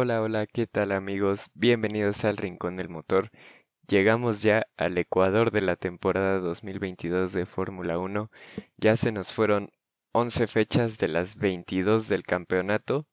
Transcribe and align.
Hola, 0.00 0.22
hola, 0.22 0.46
¿qué 0.46 0.68
tal 0.68 0.92
amigos? 0.92 1.50
Bienvenidos 1.54 2.24
al 2.24 2.36
Rincón 2.36 2.76
del 2.76 2.88
Motor. 2.88 3.32
Llegamos 3.88 4.42
ya 4.42 4.68
al 4.76 4.96
Ecuador 4.96 5.50
de 5.50 5.60
la 5.60 5.74
temporada 5.74 6.38
2022 6.38 7.32
de 7.32 7.46
Fórmula 7.46 7.98
1. 7.98 8.30
Ya 8.76 8.96
se 8.96 9.10
nos 9.10 9.32
fueron 9.32 9.72
11 10.12 10.46
fechas 10.46 10.98
de 10.98 11.08
las 11.08 11.34
22 11.34 12.06
del 12.06 12.22
campeonato 12.22 13.08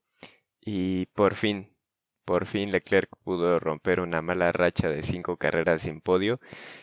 y 0.62 1.08
por 1.16 1.34
fin, 1.34 1.76
por 2.24 2.46
fin 2.46 2.70
Leclerc 2.70 3.10
pudo 3.24 3.60
romper 3.60 4.00
una 4.00 4.22
mala 4.22 4.52
racha 4.52 4.88
de 4.88 5.02
5 5.02 5.38
carreras 5.38 5.82
sin 5.82 6.02
podio 6.02 6.40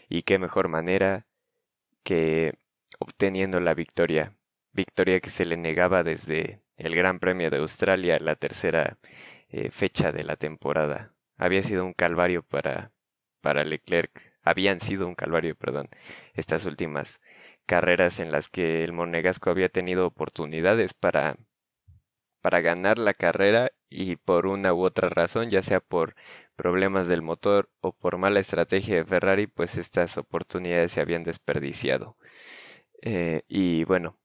y 0.09 0.23
qué 0.23 0.41
mejor 0.41 0.66
manera 0.66 1.29
que 2.03 2.55
obteniendo 2.98 3.61
la 3.61 3.75
victoria. 3.75 4.37
Victoria 4.73 5.20
que 5.20 5.30
se 5.30 5.45
le 5.45 5.56
negaba 5.56 6.03
desde 6.03 6.61
el 6.77 6.97
Gran 6.97 7.20
Premio 7.20 7.50
de 7.50 7.59
Australia, 7.59 8.19
la 8.19 8.34
tercera 8.34 8.98
eh, 9.52 9.70
fecha 9.70 10.12
de 10.12 10.24
la 10.24 10.37
temporada. 10.37 11.12
Había 11.37 11.62
sido 11.62 11.84
un 11.84 11.92
calvario 11.92 12.42
para, 12.42 12.92
para 13.41 13.65
Leclerc, 13.65 14.33
habían 14.42 14.80
sido 14.80 15.06
un 15.06 15.15
calvario, 15.15 15.55
perdón, 15.55 15.88
estas 16.34 16.65
últimas 16.66 17.20
carreras 17.66 18.19
en 18.19 18.33
las 18.33 18.48
que 18.48 18.83
el 18.84 18.92
monegasco 18.92 19.51
había 19.51 19.69
tenido 19.69 20.06
oportunidades 20.06 20.95
para, 20.95 21.37
para 22.41 22.61
ganar 22.61 22.98
la 22.98 23.15
carrera 23.15 23.73
y 23.88 24.16
por 24.16 24.47
una 24.47 24.75
u 24.75 24.84
otra 24.84 25.09
razón, 25.11 25.51
ya 25.51 25.62
sea 25.62 25.80
por 25.80 26.14
problemas 26.56 27.06
del 27.09 27.23
motor 27.23 27.70
o 27.80 27.92
por 27.92 28.19
mala 28.19 28.41
estrategia 28.41 28.97
de 28.97 29.05
Ferrari, 29.05 29.47
pues 29.47 29.77
estas 29.77 30.16
oportunidades 30.19 30.92
se 30.92 31.00
habían 31.00 31.25
desperdiciado. 31.25 32.16
Eh, 33.03 33.42
y 33.48 33.84
bueno, 33.84 34.19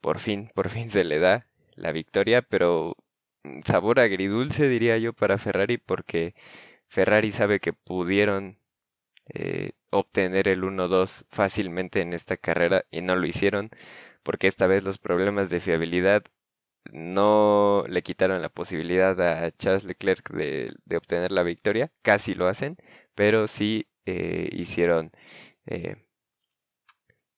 por 0.00 0.18
fin, 0.18 0.50
por 0.54 0.70
fin 0.70 0.90
se 0.90 1.04
le 1.04 1.18
da 1.18 1.46
la 1.76 1.92
victoria, 1.92 2.42
pero 2.42 2.96
sabor 3.64 4.00
agridulce, 4.00 4.68
diría 4.68 4.98
yo, 4.98 5.12
para 5.12 5.38
Ferrari, 5.38 5.78
porque 5.78 6.34
Ferrari 6.88 7.32
sabe 7.32 7.60
que 7.60 7.72
pudieron 7.72 8.58
eh, 9.34 9.72
obtener 9.90 10.48
el 10.48 10.62
1-2 10.62 11.26
fácilmente 11.30 12.00
en 12.00 12.12
esta 12.12 12.36
carrera 12.36 12.84
y 12.90 13.02
no 13.02 13.16
lo 13.16 13.26
hicieron, 13.26 13.70
porque 14.22 14.48
esta 14.48 14.66
vez 14.66 14.82
los 14.84 14.98
problemas 14.98 15.50
de 15.50 15.60
fiabilidad 15.60 16.24
no 16.92 17.84
le 17.88 18.02
quitaron 18.02 18.42
la 18.42 18.48
posibilidad 18.48 19.20
a 19.20 19.50
Charles 19.52 19.84
Leclerc 19.84 20.30
de, 20.32 20.74
obtener 20.96 21.32
la 21.32 21.42
victoria, 21.44 21.92
casi 22.02 22.34
lo 22.34 22.48
hacen, 22.48 22.76
pero 23.14 23.48
sí 23.48 23.88
eh, 24.06 24.48
hicieron 24.52 25.12
eh, 25.66 25.96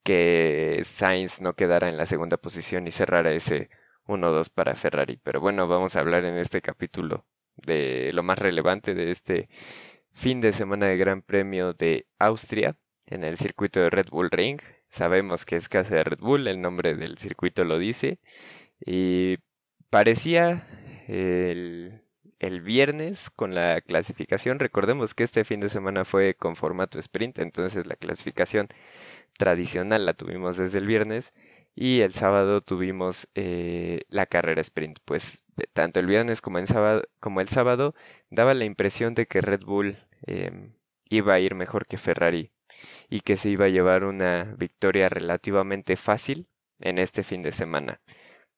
que 0.02 0.80
Sainz 0.84 1.40
no 1.40 1.54
quedara 1.54 1.88
en 1.88 1.96
la 1.96 2.06
segunda 2.06 2.36
posición 2.36 2.86
y 2.86 2.90
cerrara 2.90 3.32
ese 3.32 3.70
1-2 4.06 4.50
para 4.50 4.74
Ferrari. 4.74 5.18
Pero 5.22 5.40
bueno, 5.40 5.68
vamos 5.68 5.96
a 5.96 6.00
hablar 6.00 6.24
en 6.24 6.36
este 6.36 6.60
capítulo 6.60 7.24
de 7.56 8.10
lo 8.12 8.22
más 8.22 8.38
relevante 8.38 8.94
de 8.94 9.10
este 9.10 9.48
fin 10.12 10.40
de 10.40 10.52
semana 10.52 10.86
de 10.86 10.96
Gran 10.96 11.22
Premio 11.22 11.72
de 11.72 12.06
Austria 12.18 12.76
en 13.06 13.24
el 13.24 13.36
circuito 13.36 13.80
de 13.80 13.90
Red 13.90 14.08
Bull 14.10 14.30
Ring. 14.30 14.60
Sabemos 14.88 15.44
que 15.44 15.56
es 15.56 15.68
casa 15.68 15.96
de 15.96 16.04
Red 16.04 16.20
Bull, 16.20 16.46
el 16.46 16.60
nombre 16.60 16.94
del 16.94 17.18
circuito 17.18 17.64
lo 17.64 17.78
dice. 17.78 18.18
Y 18.84 19.38
parecía 19.90 20.66
el, 21.08 22.02
el 22.38 22.60
viernes 22.60 23.30
con 23.30 23.54
la 23.54 23.80
clasificación. 23.80 24.58
Recordemos 24.58 25.14
que 25.14 25.24
este 25.24 25.44
fin 25.44 25.60
de 25.60 25.68
semana 25.68 26.04
fue 26.04 26.34
con 26.34 26.56
formato 26.56 26.98
sprint, 26.98 27.38
entonces 27.38 27.86
la 27.86 27.96
clasificación 27.96 28.68
tradicional 29.36 30.06
la 30.06 30.14
tuvimos 30.14 30.56
desde 30.56 30.78
el 30.78 30.86
viernes 30.86 31.32
y 31.74 32.00
el 32.00 32.14
sábado 32.14 32.60
tuvimos 32.60 33.28
eh, 33.34 34.02
la 34.08 34.26
carrera 34.26 34.60
sprint. 34.60 34.98
Pues 35.04 35.44
tanto 35.72 36.00
el 36.00 36.06
viernes 36.06 36.40
como 36.40 36.58
el 36.58 36.66
sábado, 36.66 37.02
como 37.20 37.40
el 37.40 37.48
sábado 37.48 37.94
daba 38.30 38.54
la 38.54 38.64
impresión 38.64 39.14
de 39.14 39.26
que 39.26 39.40
Red 39.40 39.64
Bull 39.64 39.98
em, 40.26 40.74
iba 41.08 41.34
a 41.34 41.40
ir 41.40 41.54
mejor 41.54 41.86
que 41.86 41.98
Ferrari 41.98 42.52
y 43.10 43.20
que 43.20 43.36
se 43.36 43.50
iba 43.50 43.66
a 43.66 43.68
llevar 43.68 44.04
una 44.04 44.54
victoria 44.58 45.08
relativamente 45.08 45.96
fácil 45.96 46.48
en 46.80 46.98
este 46.98 47.24
fin 47.24 47.42
de 47.42 47.52
semana. 47.52 48.00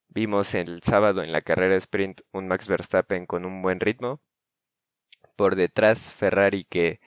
Vimos 0.08 0.54
el 0.54 0.82
sábado 0.82 1.22
en 1.22 1.32
la 1.32 1.42
carrera 1.42 1.76
sprint 1.76 2.22
un 2.32 2.48
Max 2.48 2.68
Verstappen 2.68 3.26
con 3.26 3.44
un 3.44 3.62
buen 3.62 3.80
ritmo. 3.80 4.20
Por 5.36 5.56
detrás 5.56 6.14
Ferrari 6.14 6.64
que 6.64 7.00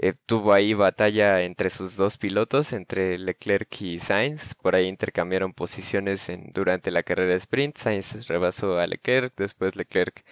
eh, 0.00 0.14
tuvo 0.26 0.52
ahí 0.52 0.74
batalla 0.74 1.42
entre 1.42 1.70
sus 1.70 1.96
dos 1.96 2.18
pilotos, 2.18 2.72
entre 2.72 3.18
Leclerc 3.18 3.82
y 3.82 3.98
Sainz. 3.98 4.54
Por 4.54 4.74
ahí 4.76 4.86
intercambiaron 4.86 5.52
posiciones 5.54 6.28
en, 6.28 6.52
durante 6.52 6.90
la 6.90 7.02
carrera 7.02 7.34
sprint. 7.34 7.76
Sainz 7.76 8.28
rebasó 8.28 8.78
a 8.78 8.86
Leclerc, 8.86 9.34
después 9.36 9.76
Leclerc 9.76 10.24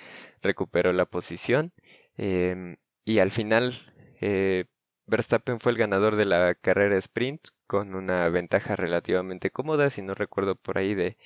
recuperó 0.43 0.93
la 0.93 1.07
posición. 1.07 1.73
Em, 2.17 2.77
y 3.05 3.19
al 3.19 3.31
final, 3.31 3.75
eh, 4.21 4.67
Verstappen 5.07 5.61
fue 5.61 5.73
el 5.73 5.79
ganador 5.79 6.17
de 6.17 6.25
la 6.27 6.55
carrera 6.55 6.97
sprint 6.99 7.49
con 7.67 7.95
una 7.95 8.29
ventaja 8.29 8.77
relativamente 8.77 9.51
cómoda, 9.51 9.91
si 9.91 10.03
no 10.03 10.15
recuerdo 10.15 10.57
por 10.57 10.79
ahí 10.79 10.95
de 10.95 11.17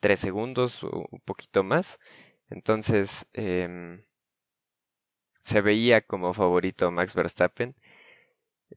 3 0.00 0.18
segundos 0.20 0.84
o 0.84 1.06
un 1.10 1.20
poquito 1.20 1.64
más. 1.64 1.98
Entonces, 2.50 3.26
em, 3.34 4.02
se 5.48 5.60
veía 5.62 6.02
como 6.02 6.34
favorito 6.34 6.90
Max 6.90 7.14
Verstappen. 7.14 7.74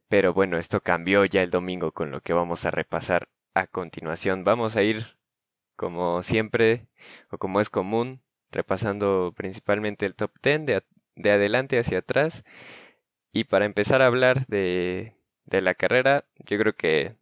Pero 0.08 0.34
bueno, 0.34 0.58
esto 0.58 0.82
cambió 0.82 1.26
ya 1.26 1.42
el 1.44 1.50
domingo 1.50 1.92
con 1.92 2.12
lo 2.12 2.22
que 2.22 2.34
vamos 2.34 2.66
a 2.66 2.72
repasar 2.72 3.30
a 3.54 3.68
continuación. 3.68 4.44
Vamos 4.44 4.76
a 4.76 4.84
ir, 4.84 5.18
como 5.76 6.24
siempre, 6.24 6.88
o 7.32 7.38
como 7.38 7.62
es 7.62 7.70
común, 7.70 8.22
repasando 8.52 9.34
principalmente 9.36 10.06
el 10.06 10.16
top 10.16 10.32
10 10.44 10.66
de, 10.66 10.84
de 11.16 11.32
adelante 11.32 11.80
hacia 11.80 12.00
atrás. 12.00 12.44
Y 13.34 13.46
para 13.46 13.66
empezar 13.66 14.02
a 14.02 14.08
hablar 14.08 14.46
de, 14.48 15.16
de 15.46 15.62
la 15.62 15.76
carrera, 15.76 16.26
yo 16.40 16.58
creo 16.58 16.76
que 16.76 17.16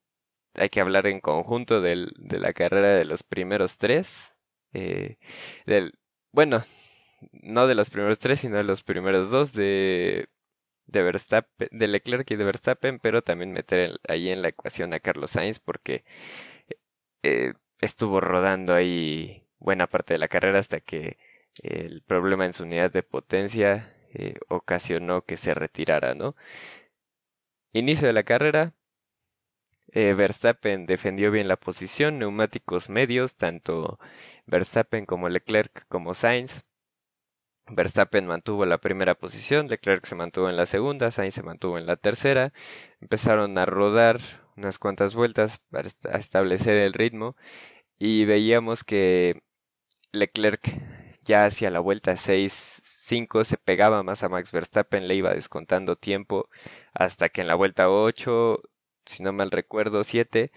hay 0.56 0.70
que 0.70 0.82
hablar 0.82 1.08
en 1.08 1.22
conjunto 1.22 1.82
del, 1.82 2.14
de 2.18 2.40
la 2.40 2.54
carrera 2.54 2.90
de 2.96 3.06
los 3.06 3.24
primeros 3.24 3.78
tres. 3.78 4.36
Eh, 4.74 5.18
del, 5.66 6.00
bueno, 6.32 6.64
no 7.32 7.68
de 7.68 7.76
los 7.76 7.90
primeros 7.90 8.20
tres, 8.20 8.40
sino 8.40 8.58
de 8.58 8.64
los 8.64 8.84
primeros 8.84 9.30
dos 9.30 9.54
de, 9.54 10.30
de 10.88 11.04
Verstappen, 11.04 11.70
de 11.72 11.88
Leclerc 11.88 12.30
y 12.32 12.36
de 12.36 12.44
Verstappen, 12.44 13.00
pero 13.00 13.22
también 13.24 13.52
meter 13.52 14.00
ahí 14.08 14.30
en 14.30 14.42
la 14.42 14.50
ecuación 14.50 14.94
a 14.94 15.00
Carlos 15.00 15.32
Sainz 15.32 15.60
porque 15.60 16.04
eh, 17.24 17.54
estuvo 17.82 18.22
rodando 18.22 18.74
ahí 18.74 19.46
buena 19.60 19.88
parte 19.88 20.14
de 20.14 20.20
la 20.20 20.28
carrera 20.28 20.60
hasta 20.60 20.80
que 20.80 21.18
el 21.62 22.02
problema 22.04 22.46
en 22.46 22.54
su 22.54 22.64
unidad 22.64 22.92
de 22.92 23.04
potencia 23.04 23.94
eh, 24.14 24.36
ocasionó 24.48 25.24
que 25.24 25.38
se 25.38 25.54
retirara, 25.54 26.16
¿no? 26.16 26.36
Inicio 27.74 28.08
de 28.08 28.14
la 28.14 28.24
carrera. 28.24 28.74
Eh, 29.92 30.14
Verstappen 30.14 30.86
defendió 30.86 31.32
bien 31.32 31.48
la 31.48 31.58
posición, 31.58 32.20
neumáticos 32.20 32.90
medios, 32.90 33.36
tanto 33.36 34.00
Verstappen 34.46 35.06
como 35.06 35.30
Leclerc 35.30 35.86
como 35.88 36.14
Sainz 36.14 36.64
Verstappen 37.72 38.26
mantuvo 38.28 38.66
la 38.66 38.80
primera 38.80 39.16
posición, 39.16 39.68
Leclerc 39.68 40.06
se 40.06 40.16
mantuvo 40.16 40.50
en 40.50 40.58
la 40.58 40.66
segunda, 40.66 41.12
Sainz 41.12 41.34
se 41.36 41.44
mantuvo 41.44 41.78
en 41.78 41.86
la 41.86 41.96
tercera. 41.96 42.54
Empezaron 43.02 43.58
a 43.58 43.66
rodar 43.66 44.20
unas 44.58 44.80
cuantas 44.80 45.16
vueltas 45.16 45.62
para 45.70 45.88
establecer 46.18 46.78
el 46.78 46.94
ritmo 46.94 47.36
y 48.00 48.26
veíamos 48.26 48.84
que 48.84 49.42
Leclerc 50.12 50.62
ya 51.24 51.46
hacia 51.46 51.70
la 51.70 51.80
vuelta 51.80 52.14
6-5 52.14 53.44
se 53.44 53.58
pegaba 53.58 54.04
más 54.04 54.24
a 54.24 54.30
Max 54.30 54.52
Verstappen, 54.52 55.08
le 55.08 55.16
iba 55.16 55.34
descontando 55.34 55.96
tiempo 55.96 56.50
hasta 56.94 57.30
que 57.30 57.42
en 57.42 57.48
la 57.48 57.56
vuelta 57.56 57.90
8, 57.90 58.62
si 59.06 59.24
no 59.24 59.34
mal 59.34 59.52
recuerdo, 59.52 60.04
7, 60.04 60.52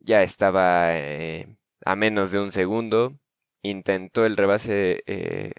ya 0.00 0.22
estaba 0.22 0.96
eh, 0.96 1.56
a 1.84 1.96
menos 1.96 2.30
de 2.32 2.40
un 2.40 2.52
segundo. 2.52 3.18
Intentó 3.62 4.26
el 4.26 4.36
rebase 4.36 5.02
eh, 5.06 5.52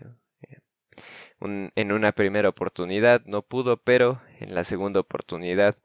en 1.46 1.92
una 1.92 2.12
primera 2.12 2.50
oportunidad 2.50 3.24
no 3.26 3.42
pudo, 3.42 3.78
pero 3.78 4.22
en 4.40 4.56
la 4.56 4.64
segunda 4.64 5.00
oportunidad 5.00 5.76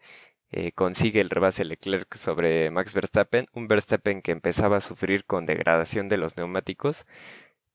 eh, 0.53 0.73
consigue 0.73 1.21
el 1.21 1.31
rebase 1.31 1.65
Leclerc 1.65 2.15
sobre 2.17 2.71
Max 2.71 2.95
Verstappen, 2.95 3.49
un 3.53 3.69
Verstappen 3.69 4.23
que 4.23 4.33
empezaba 4.33 4.79
a 4.79 4.81
sufrir 4.81 5.25
con 5.25 5.47
degradación 5.47 6.09
de 6.09 6.17
los 6.19 6.37
neumáticos. 6.37 7.07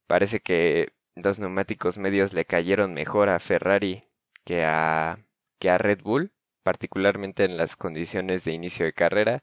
Parece 0.06 0.40
que 0.40 0.92
los 1.14 1.38
neumáticos 1.40 1.98
medios 1.98 2.34
le 2.34 2.44
cayeron 2.44 2.94
mejor 2.94 3.30
a 3.30 3.38
Ferrari 3.40 4.04
que 4.44 4.64
a, 4.64 5.18
que 5.58 5.70
a 5.70 5.78
Red 5.78 6.02
Bull, 6.02 6.32
particularmente 6.62 7.44
en 7.44 7.56
las 7.56 7.76
condiciones 7.76 8.44
de 8.44 8.52
inicio 8.52 8.86
de 8.86 8.92
carrera, 8.92 9.42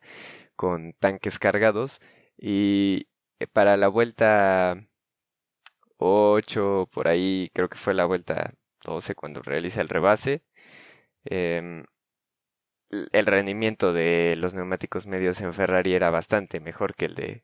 con 0.55 0.93
tanques 0.93 1.39
cargados. 1.39 2.01
Y 2.37 3.07
eh, 3.39 3.47
para 3.47 3.77
la 3.77 3.87
vuelta 3.89 4.87
8, 6.03 6.89
por 6.91 7.07
ahí 7.07 7.49
creo 7.53 7.69
que 7.69 7.77
fue 7.77 7.93
la 7.93 8.05
vuelta 8.05 8.53
12 8.83 9.15
cuando 9.15 9.41
realiza 9.41 9.81
el 9.81 9.89
rebase. 9.89 10.43
Em, 11.25 11.85
el 13.11 13.25
rendimiento 13.25 13.93
de 13.93 14.35
los 14.37 14.53
neumáticos 14.53 15.07
medios 15.07 15.41
en 15.41 15.53
Ferrari 15.53 15.93
era 15.95 16.09
bastante 16.09 16.59
mejor 16.59 16.95
que 16.95 17.05
el 17.05 17.15
de 17.15 17.43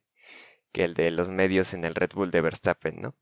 que 0.71 0.83
el 0.85 0.93
de 0.95 1.11
los 1.11 1.29
medios 1.29 1.73
en 1.73 1.85
el 1.85 1.95
Red 1.95 2.11
Bull 2.13 2.31
de 2.31 2.41
Verstappen, 2.41 3.01
¿no? 3.01 3.15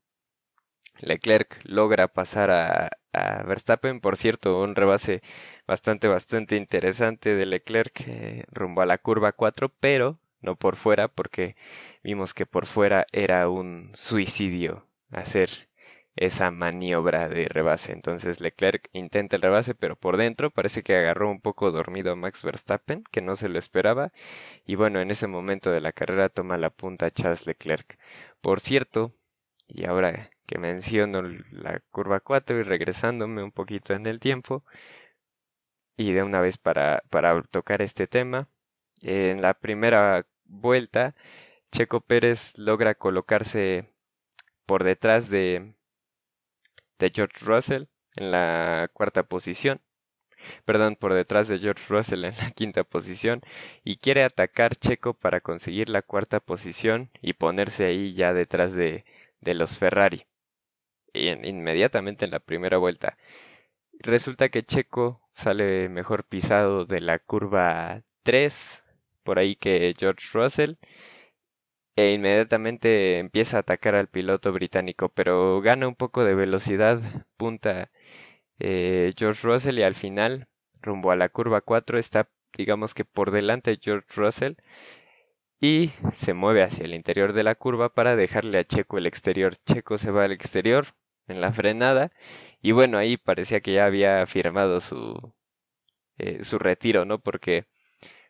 Leclerc 1.00 1.60
logra 1.64 2.08
pasar 2.08 2.50
a, 2.52 2.90
a 3.14 3.44
Verstappen, 3.44 4.02
por 4.02 4.18
cierto, 4.18 4.62
un 4.62 4.76
rebase 4.76 5.22
bastante, 5.68 6.08
bastante 6.08 6.56
interesante 6.56 7.36
de 7.36 7.46
Leclerc 7.46 8.02
eh, 8.08 8.46
rumbo 8.52 8.82
a 8.82 8.86
la 8.86 8.98
curva 8.98 9.32
4, 9.34 9.70
pero 9.80 10.20
no 10.42 10.56
por 10.56 10.76
fuera, 10.76 11.08
porque 11.08 11.56
vimos 12.04 12.34
que 12.34 12.46
por 12.46 12.66
fuera 12.68 13.06
era 13.12 13.50
un 13.50 13.92
suicidio 13.94 14.87
hacer 15.12 15.70
esa 16.18 16.52
maniobra 16.52 17.30
de 17.30 17.48
rebase. 17.48 17.94
Entonces 17.94 18.42
Leclerc 18.42 18.90
intenta 18.94 19.36
el 19.38 19.42
rebase, 19.44 19.76
pero 19.76 19.96
por 19.96 20.18
dentro 20.18 20.52
parece 20.52 20.84
que 20.84 20.96
agarró 20.96 21.30
un 21.30 21.42
poco 21.42 21.72
dormido 21.72 22.12
a 22.12 22.16
Max 22.16 22.44
Verstappen, 22.44 23.04
que 23.12 23.22
no 23.22 23.36
se 23.36 23.50
lo 23.50 23.60
esperaba. 23.60 24.12
Y 24.66 24.76
bueno, 24.76 25.00
en 25.02 25.12
ese 25.12 25.28
momento 25.28 25.72
de 25.72 25.82
la 25.82 25.94
carrera 25.94 26.30
toma 26.30 26.58
la 26.58 26.72
punta 26.72 27.12
Charles 27.12 27.46
Leclerc. 27.48 27.98
Por 28.42 28.60
cierto, 28.62 29.14
y 29.68 29.86
ahora 29.86 30.32
que 30.46 30.58
menciono 30.60 31.22
la 31.52 31.82
curva 31.92 32.20
4 32.22 32.60
y 32.60 32.64
regresándome 32.64 33.44
un 33.44 33.52
poquito 33.52 33.94
en 33.94 34.06
el 34.08 34.20
tiempo, 34.20 34.64
y 35.98 36.14
de 36.14 36.24
una 36.24 36.42
vez 36.42 36.58
para, 36.58 37.04
para 37.10 37.42
tocar 37.44 37.82
este 37.82 38.08
tema, 38.08 38.48
en 39.02 39.42
la 39.42 39.54
primera 39.56 40.26
vuelta, 40.46 41.16
Checo 41.72 42.02
Pérez 42.02 42.58
logra 42.58 42.96
colocarse 42.96 43.90
por 44.68 44.84
detrás 44.84 45.30
de, 45.30 45.74
George 47.00 47.38
Russell 47.44 47.86
en 48.16 48.32
la 48.32 48.90
cuarta 48.94 49.24
posición. 49.24 49.82
Perdón, 50.66 50.96
por 50.96 51.14
detrás 51.14 51.48
de 51.48 51.58
George 51.58 51.84
Russell 51.90 52.26
en 52.26 52.36
la 52.38 52.52
quinta 52.52 52.84
posición 52.84 53.42
y 53.84 53.98
quiere 53.98 54.24
atacar 54.24 54.76
Checo 54.76 55.16
para 55.16 55.42
conseguir 55.42 55.90
la 55.90 56.04
cuarta 56.04 56.40
posición 56.40 57.10
y 57.22 57.34
ponerse 57.34 57.86
ahí 57.86 58.14
ya 58.14 58.34
detrás 58.34 58.76
de, 58.76 59.06
los 59.42 59.80
Ferrari. 59.80 60.28
Inmediatamente 61.14 62.26
en 62.26 62.32
la 62.32 62.40
primera 62.40 62.78
vuelta. 62.78 63.18
Resulta 64.00 64.50
que 64.50 64.64
Checo 64.64 65.22
sale 65.34 65.90
mejor 65.90 66.26
pisado 66.26 66.86
de 66.86 67.02
la 67.02 67.20
curva 67.20 68.04
3 68.24 68.84
por 69.24 69.40
ahí 69.40 69.56
que 69.56 69.94
George 69.98 70.28
Russell 70.34 70.76
e 71.98 72.14
inmediatamente 72.14 73.20
empieza 73.20 73.58
a 73.58 73.62
atacar 73.62 73.96
al 73.96 74.08
piloto 74.08 74.54
británico, 74.54 75.10
pero 75.10 75.62
gana 75.62 75.88
un 75.88 75.96
poco 75.96 76.24
de 76.24 76.36
velocidad, 76.36 77.02
punta 77.38 77.92
eh, 78.60 79.14
George 79.18 79.48
Russell 79.48 79.80
y 79.80 79.84
al 79.84 79.96
final, 79.96 80.48
rumbo 80.82 81.12
a 81.12 81.16
la 81.18 81.30
curva 81.30 81.62
4, 81.62 82.00
está 82.00 82.30
digamos 82.56 82.94
que 82.94 83.06
por 83.06 83.32
delante 83.32 83.80
George 83.82 84.08
Russell 84.16 84.56
y 85.60 85.92
se 86.14 86.34
mueve 86.34 86.64
hacia 86.64 86.86
el 86.86 86.94
interior 86.94 87.34
de 87.34 87.44
la 87.44 87.56
curva 87.56 87.94
para 87.94 88.16
dejarle 88.16 88.60
a 88.60 88.66
Checo 88.66 88.98
el 88.98 89.08
exterior. 89.08 89.56
Checo 89.66 89.98
se 89.98 90.12
va 90.12 90.26
al 90.26 90.32
exterior 90.32 90.88
en 91.28 91.42
la 91.42 91.52
frenada 91.52 92.12
y 92.62 92.72
bueno, 92.74 92.98
ahí 92.98 93.18
parecía 93.18 93.62
que 93.62 93.74
ya 93.74 93.86
había 93.86 94.26
firmado 94.28 94.82
su, 94.82 95.34
eh, 96.18 96.44
su 96.44 96.60
retiro, 96.60 97.06
¿no? 97.06 97.20
Porque 97.20 97.66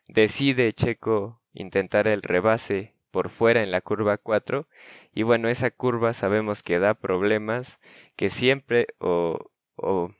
decide 0.08 0.72
Checo 0.72 1.42
intentar 1.52 2.08
el 2.08 2.22
rebase 2.22 2.97
por 3.10 3.30
fuera 3.30 3.62
en 3.62 3.70
la 3.70 3.80
curva 3.80 4.18
4 4.18 4.68
y 5.12 5.22
bueno 5.22 5.48
esa 5.48 5.70
curva 5.70 6.12
sabemos 6.12 6.62
que 6.62 6.78
da 6.78 6.94
problemas 6.94 7.78
que 8.16 8.30
siempre 8.30 8.88
o, 8.98 9.38
o 9.76 10.12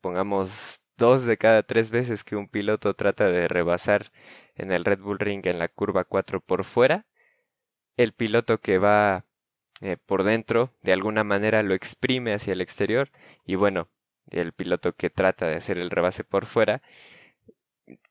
pongamos 0.00 0.82
dos 0.96 1.24
de 1.24 1.36
cada 1.38 1.62
tres 1.62 1.90
veces 1.90 2.24
que 2.24 2.36
un 2.36 2.48
piloto 2.48 2.94
trata 2.94 3.28
de 3.30 3.48
rebasar 3.48 4.12
en 4.56 4.72
el 4.72 4.84
Red 4.84 5.00
Bull 5.00 5.18
Ring 5.18 5.46
en 5.46 5.58
la 5.58 5.68
curva 5.68 6.04
4 6.04 6.40
por 6.40 6.64
fuera 6.64 7.06
el 7.96 8.12
piloto 8.12 8.58
que 8.58 8.78
va 8.78 9.24
eh, 9.80 9.96
por 10.06 10.24
dentro 10.24 10.70
de 10.82 10.92
alguna 10.92 11.24
manera 11.24 11.62
lo 11.62 11.74
exprime 11.74 12.34
hacia 12.34 12.52
el 12.52 12.60
exterior 12.60 13.10
y 13.44 13.56
bueno 13.56 13.88
el 14.30 14.52
piloto 14.52 14.94
que 14.94 15.10
trata 15.10 15.46
de 15.48 15.56
hacer 15.56 15.78
el 15.78 15.90
rebase 15.90 16.24
por 16.24 16.46
fuera 16.46 16.82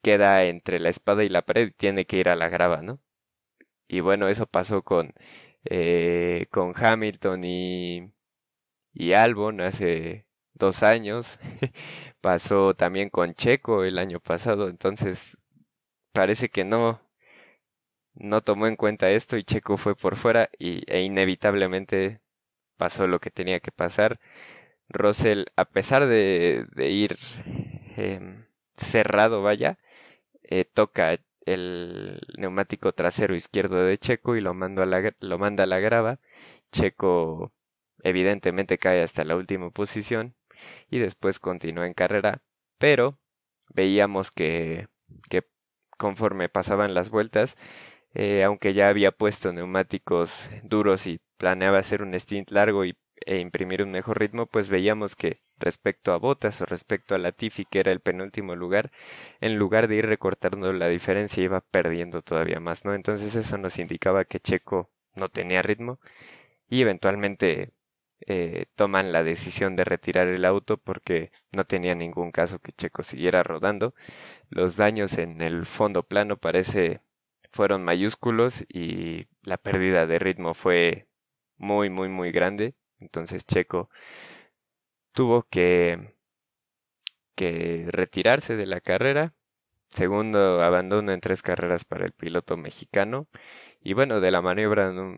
queda 0.01 0.43
entre 0.45 0.79
la 0.79 0.89
espada 0.89 1.23
y 1.23 1.29
la 1.29 1.43
pared 1.43 1.67
y 1.67 1.71
tiene 1.71 2.05
que 2.05 2.17
ir 2.17 2.29
a 2.29 2.35
la 2.35 2.49
grava, 2.49 2.81
¿no? 2.81 2.99
Y 3.91 3.99
bueno, 3.99 4.29
eso 4.29 4.45
pasó 4.47 4.83
con, 4.83 5.13
eh, 5.65 6.47
con 6.51 6.73
Hamilton 6.75 7.43
y, 7.43 8.13
y 8.93 9.13
Albon 9.13 9.61
hace 9.61 10.25
dos 10.53 10.83
años. 10.83 11.39
pasó 12.21 12.73
también 12.75 13.09
con 13.09 13.33
Checo 13.35 13.83
el 13.83 13.99
año 13.99 14.21
pasado. 14.21 14.69
Entonces, 14.69 15.37
parece 16.13 16.49
que 16.49 16.65
no, 16.65 17.01
no 18.15 18.41
tomó 18.41 18.67
en 18.67 18.77
cuenta 18.77 19.09
esto 19.11 19.37
y 19.37 19.43
Checo 19.43 19.77
fue 19.77 19.95
por 19.95 20.15
fuera 20.17 20.49
y, 20.59 20.83
e 20.91 21.01
inevitablemente 21.01 22.21
pasó 22.77 23.07
lo 23.07 23.19
que 23.19 23.31
tenía 23.31 23.59
que 23.59 23.71
pasar. 23.71 24.19
Russell, 24.89 25.45
a 25.57 25.65
pesar 25.65 26.07
de, 26.07 26.65
de 26.75 26.89
ir 26.91 27.17
eh, 27.97 28.45
cerrado, 28.77 29.41
vaya, 29.43 29.79
eh, 30.43 30.65
toca 30.65 31.19
el 31.51 32.21
neumático 32.37 32.93
trasero 32.93 33.35
izquierdo 33.35 33.83
de 33.83 33.97
Checo 33.97 34.35
y 34.35 34.41
lo, 34.41 34.53
mando 34.53 34.81
a 34.81 34.85
la, 34.85 35.13
lo 35.19 35.37
manda 35.39 35.63
a 35.65 35.67
la 35.67 35.79
grava. 35.79 36.19
Checo 36.71 37.51
evidentemente 38.03 38.77
cae 38.77 39.03
hasta 39.03 39.23
la 39.23 39.35
última 39.35 39.69
posición 39.71 40.35
y 40.89 40.99
después 40.99 41.39
continúa 41.39 41.87
en 41.87 41.93
carrera, 41.93 42.41
pero 42.77 43.19
veíamos 43.73 44.31
que, 44.31 44.87
que 45.29 45.45
conforme 45.97 46.49
pasaban 46.49 46.93
las 46.93 47.09
vueltas, 47.09 47.57
eh, 48.13 48.43
aunque 48.43 48.73
ya 48.73 48.87
había 48.87 49.11
puesto 49.11 49.53
neumáticos 49.53 50.49
duros 50.63 51.07
y 51.07 51.21
planeaba 51.37 51.79
hacer 51.79 52.01
un 52.03 52.13
stint 52.19 52.49
largo 52.51 52.85
y, 52.85 52.97
e 53.25 53.39
imprimir 53.39 53.83
un 53.83 53.91
mejor 53.91 54.19
ritmo, 54.19 54.47
pues 54.47 54.69
veíamos 54.69 55.15
que 55.15 55.41
respecto 55.61 56.13
a 56.13 56.17
Botas 56.17 56.61
o 56.61 56.65
respecto 56.65 57.15
a 57.15 57.17
Latifi, 57.19 57.65
que 57.65 57.79
era 57.79 57.91
el 57.91 58.01
penúltimo 58.01 58.55
lugar, 58.55 58.91
en 59.41 59.57
lugar 59.57 59.87
de 59.87 59.95
ir 59.97 60.05
recortando 60.07 60.73
la 60.73 60.87
diferencia 60.89 61.43
iba 61.43 61.61
perdiendo 61.61 62.21
todavía 62.21 62.59
más, 62.59 62.85
¿no? 62.85 62.93
Entonces 62.95 63.35
eso 63.35 63.57
nos 63.57 63.79
indicaba 63.79 64.25
que 64.25 64.39
Checo 64.39 64.89
no 65.15 65.29
tenía 65.29 65.61
ritmo 65.61 65.99
y 66.69 66.81
eventualmente 66.81 67.71
eh, 68.27 68.65
toman 68.75 69.11
la 69.11 69.23
decisión 69.23 69.75
de 69.75 69.83
retirar 69.83 70.27
el 70.27 70.45
auto 70.45 70.77
porque 70.77 71.31
no 71.51 71.65
tenía 71.65 71.95
ningún 71.95 72.31
caso 72.31 72.59
que 72.59 72.71
Checo 72.73 73.03
siguiera 73.03 73.43
rodando. 73.43 73.95
Los 74.49 74.77
daños 74.77 75.17
en 75.17 75.41
el 75.41 75.65
fondo 75.65 76.03
plano 76.03 76.37
parece 76.37 77.01
fueron 77.51 77.83
mayúsculos 77.83 78.65
y 78.69 79.27
la 79.43 79.57
pérdida 79.57 80.07
de 80.07 80.19
ritmo 80.19 80.53
fue 80.53 81.07
muy 81.57 81.89
muy 81.89 82.09
muy 82.09 82.31
grande. 82.31 82.75
Entonces 82.99 83.45
Checo 83.45 83.89
tuvo 85.13 85.43
que, 85.43 86.15
que 87.35 87.85
retirarse 87.89 88.55
de 88.55 88.65
la 88.65 88.81
carrera. 88.81 89.33
Segundo 89.91 90.63
abandono 90.63 91.11
en 91.13 91.21
tres 91.21 91.41
carreras 91.43 91.85
para 91.85 92.05
el 92.05 92.13
piloto 92.13 92.57
mexicano. 92.57 93.27
Y 93.81 93.93
bueno, 93.93 94.21
de 94.21 94.31
la 94.31 94.41
maniobra 94.41 94.91
no, 94.93 95.17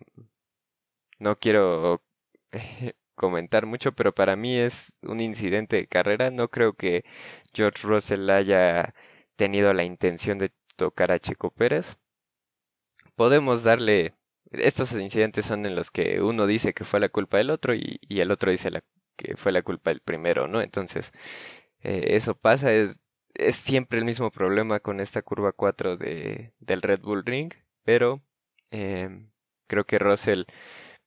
no 1.19 1.37
quiero 1.39 2.03
comentar 3.15 3.65
mucho, 3.65 3.93
pero 3.93 4.13
para 4.13 4.35
mí 4.35 4.57
es 4.57 4.95
un 5.01 5.19
incidente 5.21 5.77
de 5.77 5.87
carrera. 5.87 6.31
No 6.31 6.49
creo 6.49 6.73
que 6.73 7.05
George 7.53 7.87
Russell 7.87 8.29
haya 8.29 8.93
tenido 9.35 9.73
la 9.73 9.83
intención 9.83 10.37
de 10.39 10.51
tocar 10.75 11.11
a 11.11 11.19
Checo 11.19 11.51
Pérez. 11.51 11.97
Podemos 13.15 13.63
darle... 13.63 14.13
Estos 14.51 14.93
incidentes 14.93 15.45
son 15.45 15.65
en 15.65 15.75
los 15.75 15.89
que 15.91 16.21
uno 16.21 16.45
dice 16.45 16.73
que 16.73 16.83
fue 16.83 16.99
la 16.99 17.09
culpa 17.09 17.37
del 17.37 17.49
otro 17.49 17.73
y, 17.73 17.99
y 18.07 18.19
el 18.21 18.31
otro 18.31 18.51
dice 18.51 18.69
la 18.69 18.83
que 19.15 19.35
fue 19.37 19.51
la 19.51 19.61
culpa 19.63 19.91
del 19.91 20.01
primero, 20.01 20.47
¿no? 20.47 20.61
Entonces, 20.61 21.11
eh, 21.81 22.15
eso 22.15 22.35
pasa, 22.35 22.73
es, 22.73 23.01
siempre 23.51 23.99
el 23.99 24.05
mismo 24.05 24.31
problema 24.31 24.79
con 24.79 24.99
esta 24.99 25.21
curva 25.21 25.51
4 25.53 25.97
de, 25.97 26.53
del 26.59 26.81
Red 26.81 27.01
Bull 27.01 27.25
Ring, 27.25 27.53
pero 27.83 28.21
eh, 28.71 29.27
creo 29.67 29.85
que 29.85 29.99
Russell 29.99 30.45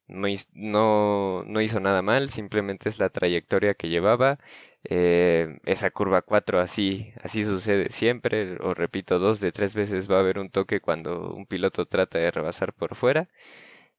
no, 0.09 0.29
no, 0.55 1.45
no, 1.45 1.61
hizo 1.61 1.81
nada 1.81 2.03
mal, 2.03 2.31
simplemente 2.31 2.89
es 2.89 2.99
la 2.99 3.11
trayectoria 3.11 3.75
que 3.75 3.89
llevaba. 3.89 4.39
Eh, 4.85 5.59
esa 5.65 5.91
curva 5.91 6.23
4 6.23 6.61
así, 6.61 7.13
así 7.23 7.45
sucede 7.45 7.91
siempre, 7.91 8.57
o 8.61 8.75
repito, 8.75 9.19
dos 9.19 9.41
de 9.41 9.53
tres 9.53 9.75
veces 9.75 10.11
va 10.11 10.17
a 10.17 10.21
haber 10.21 10.39
un 10.39 10.51
toque 10.51 10.81
cuando 10.81 11.33
un 11.35 11.47
piloto 11.47 11.87
trata 11.87 12.19
de 12.19 12.31
rebasar 12.31 12.73
por 12.73 12.95
fuera. 12.95 13.29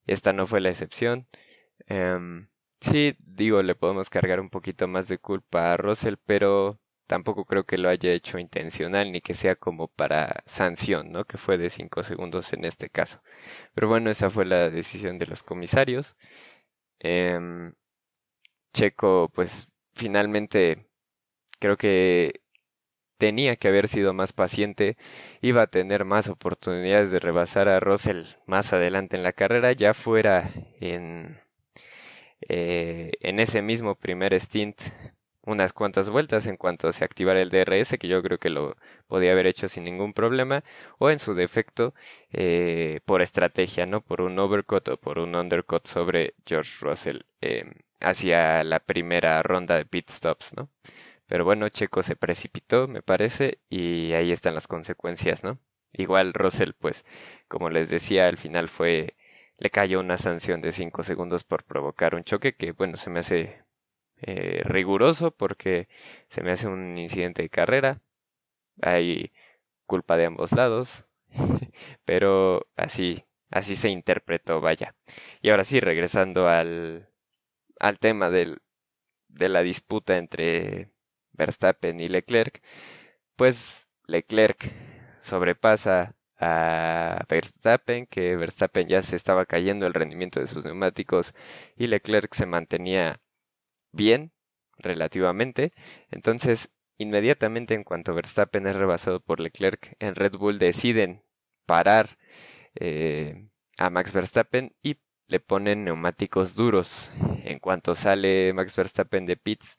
Esta 0.07 0.33
no 0.33 0.47
fue 0.47 0.61
la 0.61 0.69
excepción. 0.69 1.27
Eh, 1.87 2.17
Sí, 2.81 3.15
digo, 3.19 3.61
le 3.63 3.75
podemos 3.75 4.09
cargar 4.09 4.39
un 4.39 4.49
poquito 4.49 4.87
más 4.87 5.07
de 5.07 5.17
culpa 5.17 5.73
a 5.73 5.77
Russell, 5.77 6.15
pero 6.25 6.79
tampoco 7.07 7.45
creo 7.45 7.65
que 7.65 7.77
lo 7.77 7.89
haya 7.89 8.11
hecho 8.13 8.37
intencional 8.39 9.11
ni 9.11 9.21
que 9.21 9.33
sea 9.33 9.55
como 9.55 9.87
para 9.87 10.43
sanción, 10.45 11.11
¿no? 11.11 11.25
Que 11.25 11.37
fue 11.37 11.57
de 11.57 11.69
5 11.69 12.03
segundos 12.03 12.53
en 12.53 12.65
este 12.65 12.89
caso. 12.89 13.21
Pero 13.73 13.87
bueno, 13.87 14.09
esa 14.11 14.29
fue 14.29 14.45
la 14.45 14.69
decisión 14.69 15.19
de 15.19 15.27
los 15.27 15.43
comisarios. 15.43 16.15
Em, 16.99 17.73
Checo, 18.73 19.29
pues 19.33 19.67
finalmente 19.95 20.87
creo 21.59 21.77
que 21.77 22.41
tenía 23.17 23.55
que 23.57 23.69
haber 23.69 23.87
sido 23.89 24.13
más 24.13 24.33
paciente, 24.33 24.97
iba 25.41 25.63
a 25.63 25.67
tener 25.67 26.05
más 26.05 26.29
oportunidades 26.29 27.11
de 27.11 27.19
rebasar 27.19 27.69
a 27.69 27.79
Russell 27.79 28.25
más 28.47 28.73
adelante 28.73 29.17
en 29.17 29.23
la 29.23 29.33
carrera, 29.33 29.73
ya 29.73 29.93
fuera 29.93 30.51
en 30.81 31.39
eh, 32.41 33.11
en 33.21 33.39
ese 33.39 33.61
mismo 33.61 33.95
primer 33.95 34.33
stint 34.39 34.81
unas 35.47 35.71
cuantas 35.73 36.09
vueltas 36.09 36.45
en 36.45 36.57
cuanto 36.57 36.91
se 36.91 37.05
activara 37.05 37.41
el 37.41 37.49
DRS, 37.49 37.97
que 37.97 38.07
yo 38.09 38.21
creo 38.21 38.37
que 38.37 38.49
lo 38.49 38.75
podía 39.07 39.31
haber 39.31 39.47
hecho 39.47 39.69
sin 39.69 39.85
ningún 39.85 40.13
problema, 40.13 40.63
o 40.99 41.09
en 41.09 41.19
su 41.19 41.33
defecto 41.33 41.93
eh, 42.33 42.99
por 43.05 43.21
estrategia, 43.21 43.85
¿no? 43.85 44.01
Por 44.01 44.21
un 44.21 44.37
overcut 44.39 44.87
o 44.89 44.97
por 44.97 45.19
un 45.19 45.35
undercut 45.35 45.87
sobre 45.87 46.35
George 46.45 46.77
Russell 46.81 47.21
em, 47.41 47.73
hacia 48.01 48.63
la 48.65 48.79
primera 48.79 49.41
ronda 49.41 49.75
de 49.77 49.85
pit 49.85 50.09
stops, 50.09 50.53
¿no? 50.57 50.69
Pero 51.27 51.45
bueno, 51.45 51.69
Checo 51.69 52.03
se 52.03 52.15
precipitó, 52.15 52.87
me 52.87 53.01
parece, 53.01 53.59
y 53.69 54.13
ahí 54.13 54.31
están 54.31 54.55
las 54.55 54.67
consecuencias, 54.67 55.43
¿no? 55.43 55.59
Igual 55.93 56.33
Russell, 56.33 56.73
pues, 56.79 57.05
como 57.47 57.69
les 57.69 57.89
decía, 57.89 58.27
al 58.27 58.37
final 58.37 58.69
fue 58.69 59.15
le 59.57 59.69
cayó 59.69 59.99
una 59.99 60.17
sanción 60.17 60.61
de 60.61 60.71
5 60.71 61.03
segundos 61.03 61.43
por 61.43 61.63
provocar 61.63 62.15
un 62.15 62.23
choque 62.23 62.55
que, 62.55 62.71
bueno, 62.71 62.97
se 62.97 63.09
me 63.09 63.19
hace 63.19 63.63
eh, 64.21 64.61
riguroso 64.63 65.31
porque 65.31 65.87
se 66.29 66.41
me 66.43 66.51
hace 66.51 66.67
un 66.67 66.97
incidente 66.97 67.43
de 67.43 67.49
carrera. 67.49 68.01
Hay 68.81 69.33
culpa 69.85 70.17
de 70.17 70.25
ambos 70.25 70.51
lados, 70.51 71.07
pero 72.05 72.67
así, 72.75 73.25
así 73.49 73.75
se 73.75 73.89
interpretó, 73.89 74.61
vaya. 74.61 74.95
Y 75.41 75.49
ahora 75.51 75.63
sí, 75.63 75.79
regresando 75.79 76.47
al, 76.47 77.09
al 77.79 77.99
tema 77.99 78.29
del, 78.29 78.61
de 79.27 79.49
la 79.49 79.61
disputa 79.63 80.17
entre 80.17 80.91
Verstappen 81.31 81.99
y 81.99 82.09
Leclerc, 82.09 82.61
pues 83.35 83.89
Leclerc 84.05 84.71
sobrepasa 85.19 86.16
a 86.39 87.25
Verstappen, 87.29 88.05
que 88.07 88.35
Verstappen 88.35 88.87
ya 88.87 89.01
se 89.01 89.15
estaba 89.15 89.45
cayendo 89.45 89.87
el 89.87 89.93
rendimiento 89.93 90.39
de 90.39 90.47
sus 90.47 90.65
neumáticos 90.65 91.33
y 91.75 91.87
Leclerc 91.87 92.33
se 92.33 92.45
mantenía 92.45 93.21
bien 93.91 94.31
relativamente. 94.77 95.73
Entonces, 96.11 96.69
inmediatamente 96.97 97.73
en 97.73 97.83
cuanto 97.83 98.13
Verstappen 98.13 98.67
es 98.67 98.75
rebasado 98.75 99.19
por 99.19 99.39
Leclerc, 99.39 99.95
en 99.99 100.15
Red 100.15 100.33
Bull 100.37 100.59
deciden 100.59 101.23
parar 101.65 102.17
eh, 102.75 103.47
a 103.77 103.89
Max 103.89 104.13
Verstappen 104.13 104.75
y 104.81 104.97
le 105.27 105.39
ponen 105.39 105.83
neumáticos 105.83 106.55
duros. 106.55 107.11
En 107.43 107.59
cuanto 107.59 107.95
sale 107.95 108.53
Max 108.53 108.75
Verstappen 108.75 109.25
de 109.25 109.37
pits, 109.37 109.77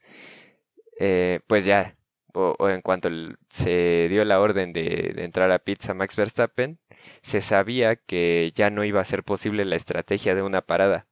eh, 0.99 1.41
pues 1.47 1.65
ya 1.65 1.98
o, 2.35 2.69
en 2.69 2.83
cuanto 2.83 3.09
se 3.49 4.09
dio 4.09 4.25
la 4.25 4.41
orden 4.41 4.73
de, 4.73 5.15
entrar 5.19 5.51
a 5.51 5.59
pizza 5.59 5.95
Max 5.95 6.17
Verstappen, 6.17 6.79
se 7.23 7.41
sabía 7.41 7.97
que 7.97 8.53
ya 8.55 8.71
no 8.71 8.85
iba 8.85 9.01
a 9.01 9.05
ser 9.05 9.25
posible 9.25 9.65
la 9.65 9.77
estrategia 9.77 10.35
de 10.35 10.43
una 10.43 10.63
parada. 10.63 11.07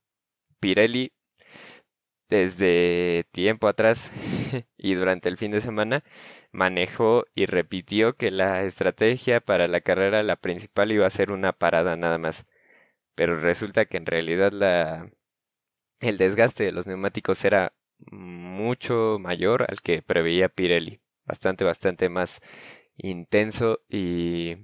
Pirelli, 0.61 1.13
desde 2.29 3.25
tiempo 3.33 3.69
atrás 3.69 4.11
y 4.77 4.95
durante 4.95 5.29
el 5.29 5.39
fin 5.39 5.53
de 5.53 5.61
semana, 5.61 6.05
manejó 6.53 7.25
y 7.35 7.47
repitió 7.47 8.17
que 8.17 8.31
la 8.31 8.65
estrategia 8.65 9.41
para 9.41 9.69
la 9.69 9.81
carrera, 9.81 10.23
la 10.23 10.37
principal, 10.37 10.93
iba 10.93 11.07
a 11.07 11.11
ser 11.11 11.31
una 11.31 11.53
parada 11.53 11.97
nada 11.97 12.19
más. 12.19 12.47
Pero 13.15 13.41
resulta 13.41 13.87
que 13.87 13.97
en 13.99 14.07
realidad 14.07 14.53
la, 14.53 15.11
el 16.01 16.19
desgaste 16.19 16.65
de 16.65 16.73
los 16.73 16.87
neumáticos 16.87 17.45
era 17.45 17.75
mucho 18.11 19.19
mayor 19.21 19.67
al 19.69 19.81
que 19.83 20.03
preveía 20.03 20.49
Pirelli 20.49 21.01
bastante, 21.27 21.65
bastante 21.65 22.09
más 22.09 22.41
intenso 22.97 23.81
y, 23.89 24.57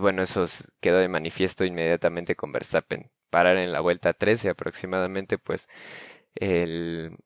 bueno, 0.00 0.22
eso 0.22 0.44
quedó 0.80 0.98
de 0.98 1.08
manifiesto 1.08 1.64
inmediatamente 1.64 2.36
con 2.36 2.52
Verstappen. 2.52 3.10
Parar 3.30 3.56
en 3.58 3.72
la 3.72 3.80
vuelta 3.80 4.12
13 4.14 4.50
aproximadamente, 4.50 5.38
pues 5.38 5.68
el, 6.34 7.16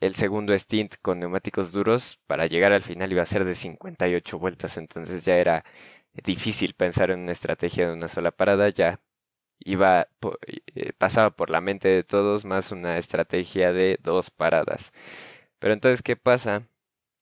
el 0.00 0.14
segundo 0.14 0.52
stint 0.58 0.96
con 1.02 1.20
neumáticos 1.20 1.72
duros 1.72 2.18
para 2.26 2.46
llegar 2.46 2.72
al 2.72 2.82
final 2.82 3.12
iba 3.12 3.22
a 3.22 3.26
ser 3.26 3.44
de 3.44 3.54
58 3.54 4.38
vueltas, 4.38 4.76
entonces 4.76 5.24
ya 5.24 5.36
era 5.36 5.64
difícil 6.12 6.74
pensar 6.74 7.10
en 7.10 7.20
una 7.20 7.32
estrategia 7.32 7.86
de 7.88 7.94
una 7.94 8.08
sola 8.08 8.32
parada, 8.32 8.68
ya 8.68 9.00
iba 9.60 10.08
eh, 10.74 10.92
pasaba 10.98 11.30
por 11.30 11.50
la 11.50 11.60
mente 11.60 11.88
de 11.88 12.04
todos 12.04 12.44
más 12.44 12.72
una 12.72 12.98
estrategia 12.98 13.72
de 13.72 13.98
dos 14.02 14.30
paradas. 14.30 14.92
Pero 15.60 15.74
entonces, 15.74 16.02
¿qué 16.02 16.16
pasa? 16.16 16.68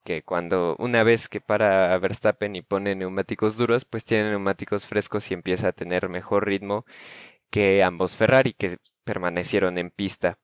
Que 0.04 0.22
cuando 0.22 0.76
una 0.78 1.02
vez 1.02 1.28
que 1.28 1.40
para 1.40 1.96
Verstappen 1.98 2.56
y 2.56 2.62
pone 2.62 2.94
neumáticos 2.94 3.56
duros, 3.56 3.84
pues 3.84 4.04
tiene 4.04 4.30
neumáticos 4.30 4.86
frescos 4.86 5.30
y 5.30 5.34
empieza 5.34 5.68
a 5.68 5.72
tener 5.72 6.08
mejor 6.08 6.46
ritmo 6.46 6.84
que 7.50 7.82
ambos 7.82 8.16
Ferrari 8.16 8.54
que 8.54 8.78
permanecieron 9.04 9.78
en 9.78 9.90
pista. 9.90 10.38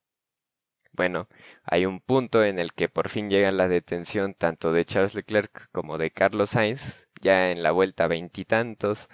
Bueno, 0.92 1.28
hay 1.62 1.84
un 1.86 2.00
punto 2.00 2.42
en 2.42 2.58
el 2.58 2.72
que 2.72 2.88
por 2.88 3.10
fin 3.10 3.28
llega 3.28 3.52
la 3.52 3.68
detención 3.68 4.34
tanto 4.34 4.72
de 4.72 4.84
Charles 4.86 5.14
Leclerc 5.14 5.68
como 5.70 5.98
de 5.98 6.10
Carlos 6.10 6.50
Sainz, 6.50 7.08
ya 7.20 7.50
en 7.50 7.62
la 7.62 7.70
vuelta 7.72 8.06
veintitantos, 8.06 9.08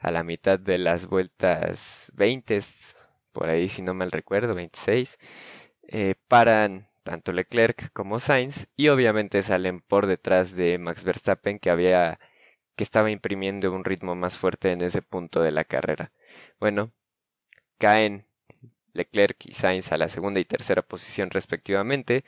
a 0.00 0.10
la 0.10 0.24
mitad 0.24 0.58
de 0.58 0.78
las 0.78 1.06
vueltas 1.06 2.12
veinte, 2.14 2.60
por 3.32 3.48
ahí 3.48 3.68
si 3.68 3.82
no 3.82 3.94
mal 3.94 4.10
recuerdo, 4.10 4.54
veintiséis, 4.54 5.18
eh, 5.88 6.16
paran 6.28 6.87
tanto 7.02 7.32
Leclerc 7.32 7.92
como 7.92 8.20
Sainz 8.20 8.68
y 8.76 8.88
obviamente 8.88 9.42
salen 9.42 9.80
por 9.80 10.06
detrás 10.06 10.54
de 10.54 10.78
Max 10.78 11.04
Verstappen 11.04 11.58
que 11.58 11.70
había 11.70 12.18
que 12.76 12.84
estaba 12.84 13.10
imprimiendo 13.10 13.72
un 13.72 13.84
ritmo 13.84 14.14
más 14.14 14.36
fuerte 14.38 14.70
en 14.72 14.82
ese 14.82 15.02
punto 15.02 15.42
de 15.42 15.50
la 15.50 15.64
carrera. 15.64 16.12
Bueno, 16.60 16.92
caen 17.78 18.26
Leclerc 18.92 19.46
y 19.46 19.52
Sainz 19.52 19.92
a 19.92 19.98
la 19.98 20.08
segunda 20.08 20.40
y 20.40 20.44
tercera 20.44 20.82
posición 20.82 21.30
respectivamente. 21.30 22.24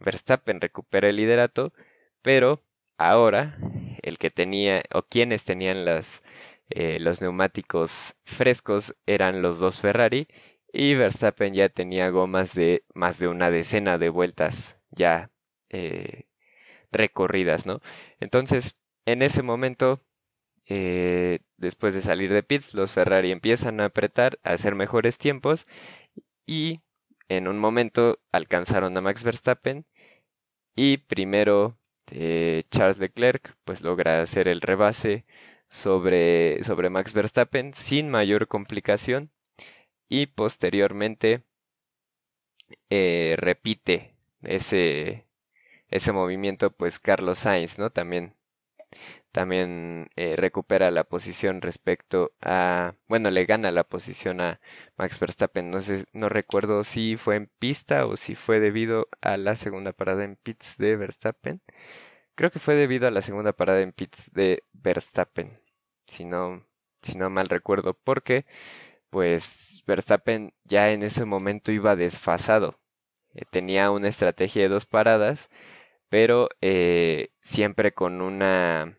Verstappen 0.00 0.60
recupera 0.60 1.08
el 1.08 1.16
liderato, 1.16 1.72
pero 2.22 2.62
ahora 2.98 3.58
el 4.02 4.18
que 4.18 4.30
tenía 4.30 4.82
o 4.92 5.02
quienes 5.02 5.44
tenían 5.44 5.86
eh, 6.70 6.98
los 7.00 7.20
neumáticos 7.22 8.14
frescos 8.24 8.94
eran 9.06 9.42
los 9.42 9.58
dos 9.58 9.80
Ferrari 9.80 10.28
y 10.74 10.96
Verstappen 10.96 11.54
ya 11.54 11.68
tenía 11.68 12.10
gomas 12.10 12.52
de 12.54 12.84
más 12.94 13.20
de 13.20 13.28
una 13.28 13.50
decena 13.50 13.96
de 13.96 14.08
vueltas 14.08 14.76
ya 14.90 15.30
eh, 15.70 16.26
recorridas, 16.90 17.64
¿no? 17.66 17.80
Entonces, 18.20 18.76
en 19.06 19.22
ese 19.22 19.42
momento, 19.42 20.00
eh, 20.66 21.40
después 21.58 21.94
de 21.94 22.00
salir 22.02 22.32
de 22.32 22.42
pits, 22.42 22.74
los 22.74 22.92
Ferrari 22.92 23.30
empiezan 23.30 23.80
a 23.80 23.86
apretar, 23.86 24.40
a 24.42 24.52
hacer 24.52 24.74
mejores 24.74 25.18
tiempos 25.18 25.66
y 26.46 26.80
en 27.28 27.48
un 27.48 27.58
momento 27.58 28.20
alcanzaron 28.32 28.96
a 28.96 29.00
Max 29.00 29.24
Verstappen 29.24 29.86
y 30.76 30.98
primero 30.98 31.78
eh, 32.10 32.64
Charles 32.70 32.98
Leclerc 32.98 33.56
pues 33.64 33.82
logra 33.82 34.20
hacer 34.22 34.48
el 34.48 34.60
rebase 34.60 35.24
sobre, 35.70 36.64
sobre 36.64 36.90
Max 36.90 37.12
Verstappen 37.14 37.74
sin 37.74 38.10
mayor 38.10 38.48
complicación 38.48 39.30
y 40.20 40.26
posteriormente 40.26 41.42
eh, 42.90 43.34
repite 43.36 44.14
ese, 44.42 45.26
ese 45.88 46.12
movimiento 46.12 46.70
pues 46.70 47.00
Carlos 47.00 47.38
Sainz, 47.40 47.78
¿no? 47.78 47.90
También, 47.90 48.36
también 49.32 50.10
eh, 50.16 50.36
recupera 50.36 50.90
la 50.92 51.04
posición 51.04 51.62
respecto 51.62 52.32
a, 52.40 52.94
bueno, 53.08 53.30
le 53.30 53.44
gana 53.46 53.72
la 53.72 53.82
posición 53.84 54.40
a 54.40 54.60
Max 54.96 55.18
Verstappen, 55.18 55.70
no 55.70 55.80
sé, 55.80 56.04
no 56.12 56.28
recuerdo 56.28 56.84
si 56.84 57.16
fue 57.16 57.36
en 57.36 57.50
pista 57.58 58.06
o 58.06 58.16
si 58.16 58.36
fue 58.36 58.60
debido 58.60 59.08
a 59.20 59.36
la 59.36 59.56
segunda 59.56 59.92
parada 59.92 60.22
en 60.24 60.36
pits 60.36 60.76
de 60.78 60.96
Verstappen. 60.96 61.60
Creo 62.36 62.50
que 62.52 62.60
fue 62.60 62.74
debido 62.76 63.08
a 63.08 63.10
la 63.10 63.22
segunda 63.22 63.52
parada 63.52 63.80
en 63.80 63.92
pits 63.92 64.32
de 64.32 64.62
Verstappen, 64.72 65.60
si 66.06 66.24
no, 66.24 66.64
si 67.02 67.18
no 67.18 67.30
mal 67.30 67.48
recuerdo, 67.48 67.94
porque 67.94 68.46
pues 69.14 69.84
Verstappen 69.86 70.54
ya 70.64 70.90
en 70.90 71.04
ese 71.04 71.24
momento 71.24 71.70
iba 71.70 71.94
desfasado. 71.94 72.80
Eh, 73.34 73.44
tenía 73.48 73.92
una 73.92 74.08
estrategia 74.08 74.62
de 74.62 74.68
dos 74.68 74.86
paradas, 74.86 75.50
pero 76.08 76.48
eh, 76.60 77.30
siempre 77.42 77.94
con 77.94 78.20
una 78.22 78.98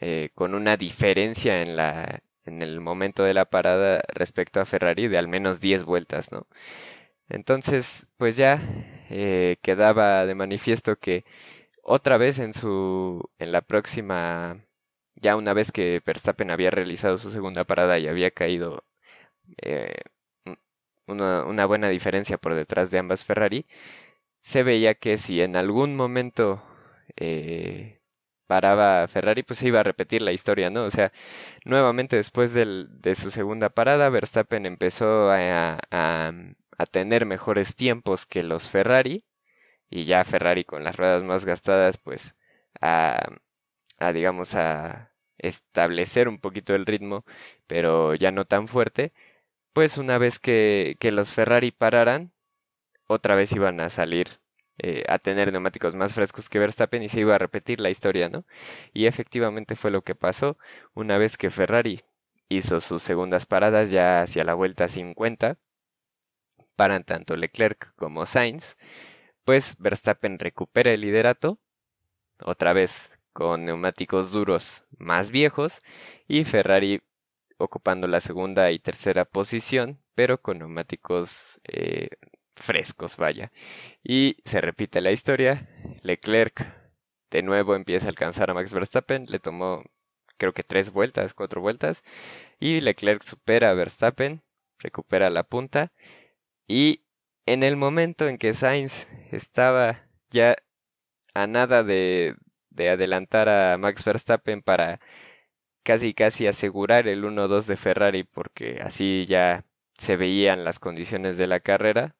eh, 0.00 0.30
con 0.34 0.54
una 0.54 0.76
diferencia 0.76 1.62
en 1.62 1.76
la 1.76 2.22
en 2.44 2.62
el 2.62 2.80
momento 2.80 3.22
de 3.24 3.34
la 3.34 3.44
parada 3.46 4.02
respecto 4.08 4.60
a 4.60 4.64
Ferrari 4.66 5.06
de 5.08 5.18
al 5.18 5.28
menos 5.28 5.60
10 5.60 5.84
vueltas, 5.84 6.32
¿no? 6.32 6.48
Entonces, 7.28 8.08
pues 8.16 8.36
ya 8.36 8.60
quedaba 9.62 10.26
de 10.26 10.34
manifiesto 10.34 10.96
que 10.98 11.24
otra 11.82 12.16
vez 12.18 12.38
en 12.40 12.54
su 12.54 13.30
en 13.38 13.52
la 13.52 13.62
próxima 13.62 14.64
ya 15.22 15.36
una 15.36 15.54
vez 15.54 15.72
que 15.72 16.02
Verstappen 16.04 16.50
había 16.50 16.70
realizado 16.70 17.18
su 17.18 17.30
segunda 17.30 17.64
parada 17.64 17.98
y 17.98 18.08
había 18.08 18.30
caído 18.32 18.84
eh, 19.62 19.94
una, 21.06 21.66
buena 21.66 21.88
diferencia 21.88 22.38
por 22.38 22.54
detrás 22.54 22.90
de 22.90 22.98
ambas 22.98 23.24
Ferrari, 23.24 23.66
se 24.40 24.62
veía 24.64 24.94
que 24.94 25.16
si 25.18 25.42
en 25.42 25.56
algún 25.56 25.96
momento 25.96 26.62
eh, 27.16 28.00
paraba 28.46 29.08
Ferrari, 29.08 29.42
pues 29.44 29.60
se 29.60 29.68
iba 29.68 29.80
a 29.80 29.82
repetir 29.84 30.22
la 30.22 30.32
historia, 30.32 30.70
¿no? 30.70 30.84
O 30.84 30.90
sea, 30.90 31.12
nuevamente 31.64 32.16
después 32.16 32.54
de 32.54 33.14
su 33.14 33.30
segunda 33.30 33.70
parada, 33.70 34.08
Verstappen 34.10 34.66
empezó 34.66 35.30
a, 35.30 35.80
a 35.90 36.86
tener 36.86 37.26
mejores 37.26 37.76
tiempos 37.76 38.26
que 38.26 38.42
los 38.42 38.70
Ferrari 38.70 39.24
y 39.90 40.06
ya 40.06 40.24
Ferrari 40.24 40.64
con 40.64 40.84
las 40.84 40.96
ruedas 40.96 41.22
más 41.24 41.44
gastadas 41.44 41.98
pues 41.98 42.34
a, 42.80 43.18
a 43.98 44.12
digamos 44.12 44.54
a 44.54 45.11
establecer 45.42 46.28
un 46.28 46.38
poquito 46.38 46.74
el 46.74 46.86
ritmo 46.86 47.24
pero 47.66 48.14
ya 48.14 48.32
no 48.32 48.44
tan 48.46 48.68
fuerte 48.68 49.12
pues 49.72 49.98
una 49.98 50.18
vez 50.18 50.38
que, 50.38 50.96
que 51.00 51.12
los 51.12 51.32
Ferrari 51.32 51.70
pararan 51.72 52.32
otra 53.06 53.34
vez 53.36 53.52
iban 53.52 53.80
a 53.80 53.90
salir 53.90 54.42
eh, 54.78 55.04
a 55.08 55.18
tener 55.18 55.52
neumáticos 55.52 55.94
más 55.94 56.14
frescos 56.14 56.48
que 56.48 56.58
Verstappen 56.58 57.02
y 57.02 57.08
se 57.08 57.20
iba 57.20 57.34
a 57.34 57.38
repetir 57.38 57.78
la 57.78 57.90
historia, 57.90 58.28
¿no? 58.28 58.44
Y 58.94 59.06
efectivamente 59.06 59.76
fue 59.76 59.90
lo 59.90 60.02
que 60.02 60.14
pasó 60.14 60.58
una 60.94 61.18
vez 61.18 61.36
que 61.36 61.50
Ferrari 61.50 62.04
hizo 62.48 62.80
sus 62.80 63.02
segundas 63.02 63.46
paradas 63.46 63.90
ya 63.90 64.22
hacia 64.22 64.44
la 64.44 64.54
vuelta 64.54 64.88
50, 64.88 65.58
paran 66.76 67.04
tanto 67.04 67.36
Leclerc 67.36 67.94
como 67.96 68.26
Sainz, 68.26 68.76
pues 69.44 69.76
Verstappen 69.78 70.38
recupera 70.38 70.90
el 70.92 71.02
liderato, 71.02 71.58
otra 72.40 72.72
vez 72.72 73.12
con 73.32 73.64
neumáticos 73.64 74.30
duros 74.30 74.84
más 74.98 75.30
viejos, 75.30 75.80
y 76.28 76.44
Ferrari 76.44 77.02
ocupando 77.58 78.06
la 78.06 78.20
segunda 78.20 78.70
y 78.72 78.78
tercera 78.78 79.24
posición, 79.24 80.00
pero 80.14 80.40
con 80.40 80.58
neumáticos 80.58 81.60
eh, 81.64 82.08
frescos, 82.54 83.16
vaya. 83.16 83.52
Y 84.02 84.36
se 84.44 84.60
repite 84.60 85.00
la 85.00 85.12
historia, 85.12 85.68
Leclerc 86.02 86.66
de 87.30 87.42
nuevo 87.42 87.74
empieza 87.74 88.06
a 88.06 88.10
alcanzar 88.10 88.50
a 88.50 88.54
Max 88.54 88.72
Verstappen, 88.72 89.26
le 89.28 89.38
tomó 89.38 89.84
creo 90.36 90.52
que 90.52 90.62
tres 90.62 90.90
vueltas, 90.90 91.34
cuatro 91.34 91.60
vueltas, 91.60 92.02
y 92.58 92.80
Leclerc 92.80 93.22
supera 93.22 93.70
a 93.70 93.74
Verstappen, 93.74 94.42
recupera 94.78 95.30
la 95.30 95.44
punta, 95.44 95.92
y 96.66 97.04
en 97.46 97.62
el 97.62 97.76
momento 97.76 98.28
en 98.28 98.38
que 98.38 98.52
Sainz 98.52 99.06
estaba 99.30 100.08
ya 100.30 100.56
a 101.34 101.46
nada 101.46 101.84
de, 101.84 102.36
de 102.74 102.90
adelantar 102.90 103.48
a 103.48 103.78
Max 103.78 104.04
Verstappen 104.04 104.62
para 104.62 105.00
casi 105.82 106.14
casi 106.14 106.46
asegurar 106.46 107.08
el 107.08 107.24
1-2 107.24 107.66
de 107.66 107.76
Ferrari 107.76 108.24
porque 108.24 108.80
así 108.82 109.26
ya 109.26 109.64
se 109.98 110.16
veían 110.16 110.64
las 110.64 110.78
condiciones 110.78 111.36
de 111.36 111.46
la 111.46 111.60
carrera 111.60 112.16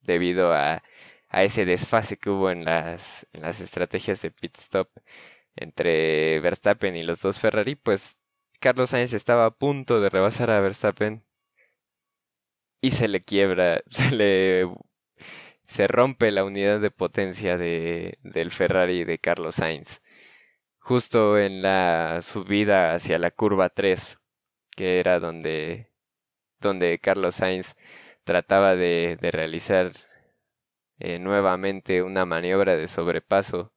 debido 0.00 0.52
a, 0.54 0.82
a 1.28 1.44
ese 1.44 1.64
desfase 1.64 2.16
que 2.18 2.30
hubo 2.30 2.50
en 2.50 2.64
las, 2.64 3.26
en 3.32 3.42
las 3.42 3.60
estrategias 3.60 4.22
de 4.22 4.30
pit 4.30 4.56
stop 4.58 4.90
entre 5.56 6.40
Verstappen 6.40 6.96
y 6.96 7.02
los 7.02 7.20
dos 7.20 7.40
Ferrari, 7.40 7.76
pues 7.76 8.20
Carlos 8.60 8.90
Sainz 8.90 9.12
estaba 9.14 9.46
a 9.46 9.50
punto 9.52 10.00
de 10.00 10.10
rebasar 10.10 10.50
a 10.50 10.60
Verstappen 10.60 11.24
y 12.80 12.90
se 12.90 13.08
le 13.08 13.24
quiebra, 13.24 13.82
se 13.90 14.10
le 14.12 14.66
se 15.66 15.86
rompe 15.88 16.30
la 16.30 16.44
unidad 16.44 16.80
de 16.80 16.90
potencia 16.90 17.56
de, 17.56 18.18
del 18.22 18.50
Ferrari 18.50 19.04
de 19.04 19.18
Carlos 19.18 19.56
Sainz. 19.56 20.00
Justo 20.78 21.38
en 21.38 21.62
la 21.62 22.20
subida 22.22 22.94
hacia 22.94 23.18
la 23.18 23.30
curva 23.30 23.70
3, 23.70 24.18
que 24.76 25.00
era 25.00 25.20
donde, 25.20 25.90
donde 26.60 26.98
Carlos 27.00 27.36
Sainz 27.36 27.76
trataba 28.24 28.76
de, 28.76 29.18
de 29.20 29.30
realizar 29.30 29.92
eh, 30.98 31.18
nuevamente 31.18 32.02
una 32.02 32.24
maniobra 32.24 32.76
de 32.76 32.88
sobrepaso 32.88 33.72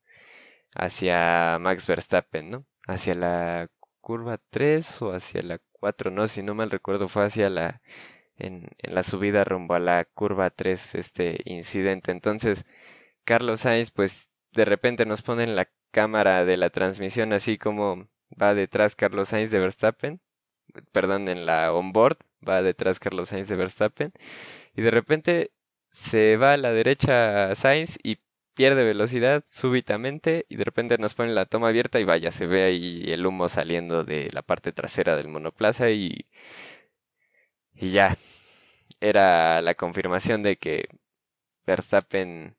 hacia 0.75 1.57
Max 1.59 1.87
Verstappen, 1.87 2.49
¿no? 2.49 2.65
Hacia 2.87 3.15
la 3.15 3.69
curva 4.01 4.39
3 4.49 5.01
o 5.01 5.13
hacia 5.13 5.41
la 5.43 5.59
4, 5.73 6.11
no, 6.11 6.27
si 6.27 6.43
no 6.43 6.55
mal 6.55 6.71
recuerdo 6.71 7.07
fue 7.07 7.25
hacia 7.25 7.49
la 7.49 7.81
en, 8.39 8.69
la 8.81 9.03
subida 9.03 9.43
rumbo 9.43 9.75
a 9.75 9.79
la 9.79 10.05
curva 10.05 10.49
3 10.49 10.95
este 10.95 11.41
incidente. 11.45 12.11
Entonces, 12.11 12.65
Carlos 13.25 13.61
Sainz 13.61 13.91
pues 13.91 14.29
de 14.51 14.65
repente 14.65 15.05
nos 15.05 15.21
pone 15.21 15.43
en 15.43 15.55
la 15.55 15.69
cámara 15.91 16.45
de 16.45 16.57
la 16.57 16.69
transmisión 16.69 17.33
así 17.33 17.57
como 17.57 18.07
va 18.41 18.53
detrás 18.53 18.95
Carlos 18.95 19.29
Sainz 19.29 19.51
de 19.51 19.59
Verstappen, 19.59 20.21
perdón, 20.91 21.29
en 21.29 21.45
la 21.45 21.73
onboard 21.73 22.17
va 22.47 22.61
detrás 22.61 22.99
Carlos 22.99 23.29
Sainz 23.29 23.49
de 23.49 23.55
Verstappen 23.55 24.13
y 24.75 24.81
de 24.81 24.91
repente 24.91 25.51
se 25.91 26.37
va 26.37 26.53
a 26.53 26.57
la 26.57 26.71
derecha 26.71 27.55
Sainz 27.55 27.97
y 28.03 28.19
pierde 28.59 28.83
velocidad 28.83 29.43
súbitamente 29.45 30.45
y 30.49 30.57
de 30.57 30.65
repente 30.65 30.97
nos 30.97 31.13
pone 31.13 31.31
la 31.33 31.45
toma 31.45 31.69
abierta 31.69 31.99
y 31.99 32.03
vaya, 32.03 32.29
se 32.31 32.45
ve 32.45 32.63
ahí 32.63 33.05
el 33.07 33.25
humo 33.25 33.47
saliendo 33.49 34.03
de 34.03 34.29
la 34.33 34.41
parte 34.41 34.73
trasera 34.73 35.15
del 35.15 35.29
monoplaza 35.29 35.89
y, 35.91 36.25
y 37.73 37.91
ya, 37.91 38.17
era 39.01 39.61
la 39.61 39.75
confirmación 39.75 40.43
de 40.43 40.57
que 40.57 40.89
Verstappen, 41.67 42.55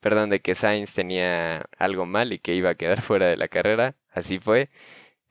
perdón, 0.00 0.30
de 0.30 0.40
que 0.40 0.54
Sainz 0.54 0.94
tenía 0.94 1.66
algo 1.78 2.06
mal 2.06 2.32
y 2.32 2.38
que 2.38 2.54
iba 2.54 2.70
a 2.70 2.74
quedar 2.76 3.02
fuera 3.02 3.26
de 3.28 3.36
la 3.36 3.48
carrera, 3.48 3.96
así 4.10 4.38
fue, 4.38 4.70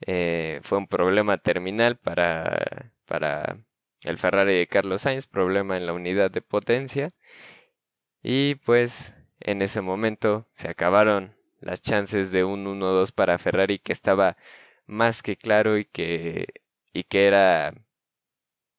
eh, 0.06 0.60
fue 0.62 0.78
un 0.78 0.88
problema 0.88 1.38
terminal 1.38 1.96
para, 1.98 2.92
para 3.06 3.58
el 4.04 4.18
Ferrari 4.18 4.54
de 4.56 4.66
Carlos 4.68 5.02
Sainz, 5.02 5.26
problema 5.26 5.76
en 5.76 5.86
la 5.86 5.92
unidad 5.94 6.30
de 6.30 6.42
potencia. 6.42 7.12
Y 8.22 8.56
pues 8.56 9.14
en 9.40 9.62
ese 9.62 9.80
momento 9.82 10.46
se 10.52 10.68
acabaron 10.68 11.36
las 11.60 11.82
chances 11.82 12.30
de 12.32 12.44
un 12.44 12.66
1-2 12.66 13.12
para 13.12 13.38
Ferrari 13.38 13.78
que 13.78 13.92
estaba 13.92 14.36
más 14.86 15.22
que 15.22 15.36
claro 15.36 15.78
y 15.78 15.84
que 15.86 16.46
y 16.92 17.04
que 17.04 17.26
era 17.26 17.74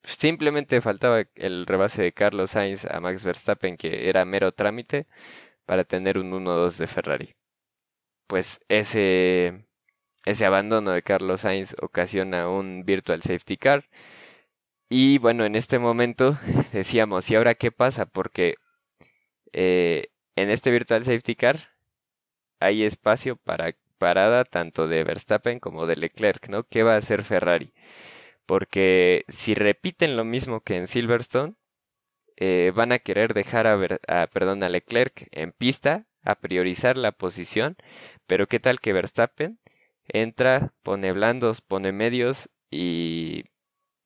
simplemente 0.06 0.82
faltaba 0.82 1.24
el 1.36 1.66
rebase 1.66 2.02
de 2.04 2.14
Carlos 2.14 2.52
Sainz 2.52 2.86
a 2.86 3.00
Max 3.00 3.26
Verstappen 3.26 3.78
que 3.78 4.10
era 4.10 4.26
mero 4.26 4.52
trámite 4.54 5.08
para 5.66 5.84
tener 5.86 6.18
un 6.18 6.32
1-2 6.32 6.78
de 6.78 6.88
Ferrari. 6.88 7.36
Pues 8.28 8.60
ese 8.70 9.66
ese 10.26 10.46
abandono 10.46 10.92
de 10.92 11.04
Carlos 11.04 11.42
Sainz 11.42 11.76
ocasiona 11.82 12.50
un 12.50 12.84
virtual 12.86 13.22
safety 13.22 13.58
car 13.58 13.86
y 14.90 15.18
bueno, 15.18 15.46
en 15.46 15.56
este 15.56 15.80
momento 15.80 16.38
decíamos, 16.74 17.30
¿y 17.30 17.36
ahora 17.36 17.56
qué 17.56 17.72
pasa? 17.72 18.06
Porque 18.06 18.56
eh, 19.54 20.10
en 20.36 20.50
este 20.50 20.72
Virtual 20.72 21.04
Safety 21.04 21.36
Car 21.36 21.70
hay 22.60 22.84
espacio 22.84 23.38
para 23.38 23.76
parada 23.98 24.44
tanto 24.46 24.88
de 24.88 25.04
Verstappen 25.04 25.60
como 25.60 25.88
de 25.88 25.96
Leclerc, 25.96 26.50
¿no? 26.50 26.64
¿Qué 26.64 26.84
va 26.84 26.96
a 26.96 26.98
hacer 26.98 27.24
Ferrari? 27.24 27.74
Porque 28.46 29.26
si 29.28 29.56
repiten 29.56 30.18
lo 30.18 30.26
mismo 30.26 30.62
que 30.62 30.78
en 30.78 30.88
Silverstone, 30.88 31.56
eh, 32.38 32.72
van 32.76 32.92
a 32.92 33.00
querer 33.00 33.34
dejar 33.34 33.68
a, 33.68 33.78
a, 34.08 34.28
perdón, 34.28 34.64
a 34.64 34.70
Leclerc 34.70 35.28
en 35.32 35.52
pista, 35.52 36.06
a 36.24 36.36
priorizar 36.36 36.98
la 36.98 37.12
posición, 37.14 37.78
pero 38.28 38.48
qué 38.48 38.60
tal 38.60 38.80
que 38.80 38.94
Verstappen 38.94 39.60
entra, 40.08 40.74
pone 40.84 41.12
blandos, 41.14 41.62
pone 41.62 41.92
medios 41.92 42.50
y 42.70 43.46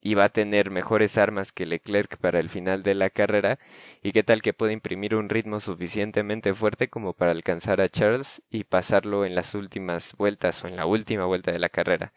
y 0.02 0.14
va 0.16 0.26
a 0.26 0.30
tener 0.30 0.70
mejores 0.72 1.18
armas 1.18 1.52
que 1.52 1.66
Leclerc 1.66 2.18
para 2.18 2.40
el 2.40 2.50
final 2.50 2.84
de 2.84 2.96
la 2.96 3.10
carrera 3.10 3.60
y 4.02 4.12
qué 4.12 4.24
tal 4.24 4.42
que 4.42 4.54
puede 4.54 4.74
imprimir 4.74 5.16
un 5.16 5.30
ritmo 5.30 5.60
suficientemente 5.60 6.54
fuerte 6.54 6.90
como 6.90 7.14
para 7.14 7.32
alcanzar 7.32 7.82
a 7.82 7.90
Charles 7.90 8.42
y 8.50 8.64
pasarlo 8.64 9.26
en 9.26 9.36
las 9.36 9.56
últimas 9.56 10.16
vueltas 10.18 10.64
o 10.64 10.68
en 10.68 10.78
la 10.78 10.86
última 10.86 11.26
vuelta 11.26 11.52
de 11.52 11.60
la 11.60 11.70
carrera. 11.70 12.14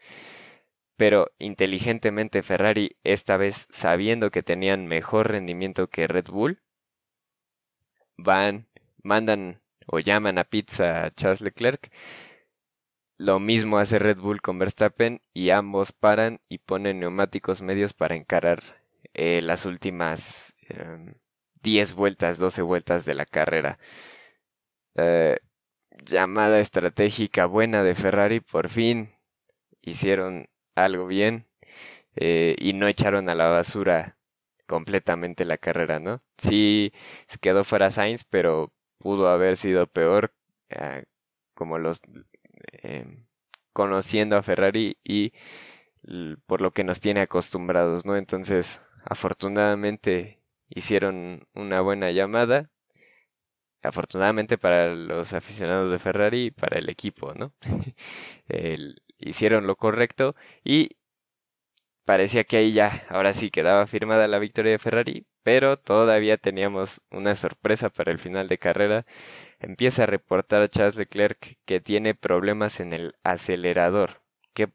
Pero 1.02 1.32
inteligentemente 1.40 2.44
Ferrari, 2.44 2.96
esta 3.02 3.36
vez 3.36 3.66
sabiendo 3.70 4.30
que 4.30 4.44
tenían 4.44 4.86
mejor 4.86 5.32
rendimiento 5.32 5.88
que 5.88 6.06
Red 6.06 6.26
Bull, 6.26 6.62
van, 8.16 8.68
mandan 9.02 9.60
o 9.88 9.98
llaman 9.98 10.38
a 10.38 10.44
pizza 10.44 11.02
a 11.02 11.10
Charles 11.10 11.40
Leclerc 11.40 11.90
lo 13.16 13.40
mismo 13.40 13.78
hace 13.78 13.98
Red 13.98 14.18
Bull 14.18 14.40
con 14.40 14.60
Verstappen 14.60 15.20
y 15.34 15.50
ambos 15.50 15.90
paran 15.90 16.40
y 16.48 16.58
ponen 16.58 17.00
neumáticos 17.00 17.62
medios 17.62 17.94
para 17.94 18.14
encarar 18.14 18.62
eh, 19.12 19.40
las 19.42 19.66
últimas 19.66 20.54
10 21.62 21.90
em, 21.90 21.96
vueltas, 21.96 22.38
12 22.38 22.62
vueltas 22.62 23.04
de 23.04 23.14
la 23.16 23.26
carrera. 23.26 23.80
Eh, 24.94 25.36
llamada 26.04 26.60
estratégica 26.60 27.46
buena 27.46 27.82
de 27.82 27.96
Ferrari, 27.96 28.38
por 28.38 28.68
fin 28.68 29.16
hicieron 29.82 30.46
algo 30.74 31.06
bien 31.06 31.46
eh, 32.16 32.56
y 32.58 32.74
no 32.74 32.88
echaron 32.88 33.28
a 33.28 33.34
la 33.34 33.48
basura 33.48 34.18
completamente 34.66 35.44
la 35.44 35.58
carrera, 35.58 36.00
¿no? 36.00 36.22
Sí, 36.38 36.92
se 37.26 37.38
quedó 37.38 37.64
fuera 37.64 37.90
Sainz, 37.90 38.24
pero 38.24 38.72
pudo 38.98 39.28
haber 39.28 39.56
sido 39.56 39.86
peor, 39.86 40.32
como 41.54 41.78
los 41.78 42.00
Em, 42.82 43.26
conociendo 43.72 44.36
a 44.36 44.42
Ferrari 44.42 44.98
y 45.04 45.32
por 46.46 46.60
lo 46.60 46.72
que 46.72 46.84
nos 46.84 47.00
tiene 47.00 47.20
acostumbrados, 47.22 48.04
¿no? 48.06 48.16
Entonces, 48.16 48.82
afortunadamente 49.04 50.40
hicieron 50.68 51.46
una 51.54 51.80
buena 51.80 52.10
llamada. 52.10 52.70
Afortunadamente 53.82 54.58
para 54.58 54.94
los 54.94 55.32
aficionados 55.32 55.90
de 55.90 55.98
Ferrari 55.98 56.46
y 56.46 56.50
para 56.52 56.78
el 56.78 56.88
equipo, 56.88 57.34
¿no? 57.34 57.52
hicieron 59.22 59.66
lo 59.66 59.76
correcto 59.76 60.34
y 60.64 60.96
parecía 62.04 62.44
que 62.44 62.56
ahí 62.58 62.72
ya, 62.72 63.06
ahora 63.08 63.34
sí 63.34 63.50
quedaba 63.50 63.86
firmada 63.86 64.28
la 64.28 64.38
victoria 64.38 64.72
de 64.72 64.78
Ferrari, 64.78 65.26
pero 65.42 65.78
todavía 65.78 66.36
teníamos 66.36 67.00
una 67.10 67.34
sorpresa 67.34 67.90
para 67.90 68.12
el 68.12 68.18
final 68.18 68.48
de 68.48 68.58
carrera. 68.58 69.06
Empieza 69.60 70.04
a 70.04 70.06
reportar 70.06 70.62
a 70.62 70.68
Charles 70.68 70.96
Leclerc 70.96 71.58
que 71.64 71.80
tiene 71.80 72.14
problemas 72.14 72.80
en 72.80 72.92
el 72.92 73.14
acelerador. 73.24 74.22
¿Qué 74.54 74.68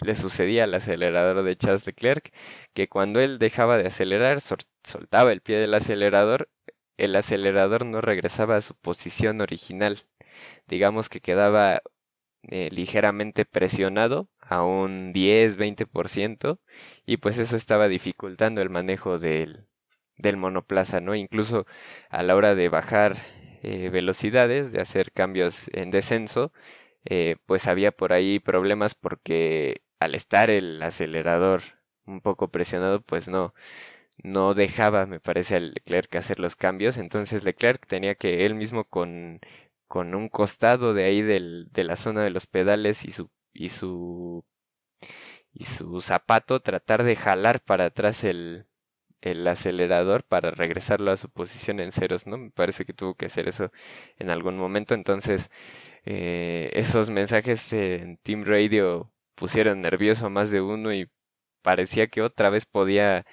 le 0.00 0.14
sucedía 0.14 0.64
al 0.64 0.74
acelerador 0.74 1.42
de 1.44 1.56
Charles 1.56 1.86
Leclerc? 1.86 2.32
Que 2.74 2.88
cuando 2.88 3.20
él 3.20 3.38
dejaba 3.38 3.78
de 3.78 3.88
acelerar, 3.88 4.40
soltaba 4.40 5.32
el 5.32 5.40
pie 5.42 5.58
del 5.58 5.74
acelerador, 5.74 6.50
el 6.96 7.16
acelerador 7.16 7.84
no 7.86 8.00
regresaba 8.00 8.56
a 8.56 8.60
su 8.60 8.74
posición 8.74 9.40
original. 9.40 10.04
Digamos 10.66 11.08
que 11.08 11.20
quedaba 11.20 11.82
eh, 12.50 12.68
ligeramente 12.72 13.44
presionado 13.44 14.28
a 14.40 14.62
un 14.64 15.12
10-20% 15.12 16.60
y 17.06 17.16
pues 17.18 17.38
eso 17.38 17.56
estaba 17.56 17.88
dificultando 17.88 18.62
el 18.62 18.70
manejo 18.70 19.18
del, 19.18 19.66
del 20.16 20.36
monoplaza, 20.36 21.00
¿no? 21.00 21.14
Incluso 21.14 21.66
a 22.10 22.22
la 22.22 22.36
hora 22.36 22.54
de 22.54 22.68
bajar 22.68 23.18
eh, 23.62 23.90
velocidades, 23.90 24.72
de 24.72 24.80
hacer 24.80 25.12
cambios 25.12 25.68
en 25.72 25.90
descenso, 25.90 26.52
eh, 27.04 27.36
pues 27.46 27.66
había 27.68 27.92
por 27.92 28.12
ahí 28.12 28.38
problemas 28.40 28.94
porque 28.94 29.82
al 30.00 30.14
estar 30.14 30.50
el 30.50 30.82
acelerador 30.82 31.62
un 32.06 32.20
poco 32.20 32.48
presionado, 32.50 33.00
pues 33.02 33.28
no, 33.28 33.54
no 34.22 34.54
dejaba, 34.54 35.06
me 35.06 35.20
parece, 35.20 35.56
al 35.56 35.72
Leclerc 35.74 36.14
hacer 36.16 36.40
los 36.40 36.56
cambios. 36.56 36.98
Entonces 36.98 37.44
Leclerc 37.44 37.86
tenía 37.86 38.14
que 38.14 38.46
él 38.46 38.54
mismo 38.54 38.84
con, 38.84 39.40
con 39.88 40.14
un 40.14 40.28
costado 40.28 40.94
de 40.94 41.04
ahí 41.04 41.22
del, 41.22 41.68
de 41.72 41.84
la 41.84 41.96
zona 41.96 42.22
de 42.24 42.30
los 42.30 42.46
pedales 42.46 43.04
y 43.04 43.10
su, 43.12 43.30
y 43.52 43.70
su, 43.70 44.44
y 45.52 45.64
su 45.64 46.00
zapato 46.00 46.60
tratar 46.60 47.02
de 47.04 47.16
jalar 47.16 47.60
para 47.62 47.86
atrás 47.86 48.24
el, 48.24 48.66
el 49.20 49.46
acelerador 49.48 50.24
para 50.24 50.50
regresarlo 50.50 51.10
a 51.10 51.16
su 51.16 51.30
posición 51.30 51.80
en 51.80 51.92
ceros, 51.92 52.26
¿no? 52.26 52.38
Me 52.38 52.50
parece 52.50 52.84
que 52.84 52.92
tuvo 52.92 53.14
que 53.14 53.26
hacer 53.26 53.48
eso 53.48 53.72
en 54.18 54.30
algún 54.30 54.58
momento. 54.58 54.94
Entonces, 54.94 55.50
eh, 56.04 56.70
esos 56.74 57.10
mensajes 57.10 57.72
en 57.72 58.18
Team 58.18 58.44
Radio 58.44 59.12
pusieron 59.34 59.80
nervioso 59.80 60.26
a 60.26 60.30
más 60.30 60.50
de 60.50 60.60
uno 60.60 60.92
y 60.94 61.10
parecía 61.62 62.08
que 62.08 62.22
otra 62.22 62.50
vez 62.50 62.66
podía 62.66 63.26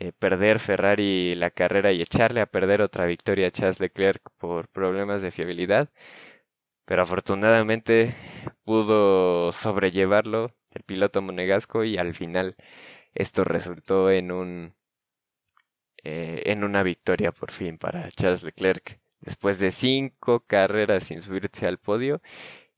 eh, 0.00 0.12
perder 0.12 0.60
Ferrari 0.60 1.34
la 1.34 1.50
carrera 1.50 1.92
y 1.92 2.00
echarle 2.02 2.40
a 2.40 2.46
perder 2.46 2.82
otra 2.82 3.06
victoria 3.06 3.48
a 3.48 3.50
Charles 3.50 3.80
Leclerc 3.80 4.22
por 4.38 4.68
problemas 4.68 5.22
de 5.22 5.32
fiabilidad. 5.32 5.90
Pero 6.84 7.02
afortunadamente 7.02 8.14
pudo 8.64 9.52
sobrellevarlo 9.52 10.54
el 10.72 10.82
piloto 10.84 11.22
monegasco 11.22 11.84
y 11.84 11.98
al 11.98 12.14
final 12.14 12.56
esto 13.14 13.44
resultó 13.44 14.10
en 14.10 14.32
un 14.32 14.74
eh, 16.04 16.42
en 16.46 16.64
una 16.64 16.82
victoria 16.82 17.32
por 17.32 17.50
fin 17.52 17.78
para 17.78 18.10
Charles 18.12 18.42
Leclerc 18.44 19.00
después 19.20 19.58
de 19.58 19.72
cinco 19.72 20.40
carreras 20.46 21.04
sin 21.04 21.20
subirse 21.20 21.66
al 21.66 21.78
podio 21.78 22.22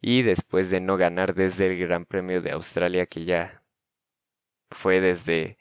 y 0.01 0.23
después 0.23 0.71
de 0.71 0.81
no 0.81 0.97
ganar 0.97 1.35
desde 1.35 1.67
el 1.67 1.79
Gran 1.79 2.07
Premio 2.07 2.43
de 2.43 2.53
Australia 2.53 3.07
que 3.07 3.25
ya 3.27 3.63
fue 4.71 5.01
desde 5.01 5.59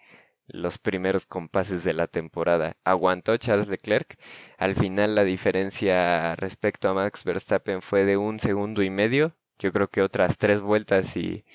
los 0.51 0.77
primeros 0.77 1.25
compases 1.25 1.83
de 1.83 1.93
la 1.93 2.07
temporada. 2.07 2.77
Aguantó 2.83 3.37
Charles 3.37 3.67
Leclerc. 3.67 4.17
Al 4.57 4.75
final 4.75 5.15
la 5.15 5.23
diferencia 5.23 6.35
respecto 6.35 6.89
a 6.89 6.93
Max 6.93 7.23
Verstappen 7.23 7.81
fue 7.81 8.05
de 8.05 8.17
un 8.17 8.39
segundo 8.39 8.83
y 8.83 8.89
medio. 8.89 9.35
Yo 9.59 9.71
creo 9.73 9.89
que 9.89 10.01
otras 10.01 10.37
tres 10.37 10.61
vueltas 10.61 11.17
y, 11.17 11.45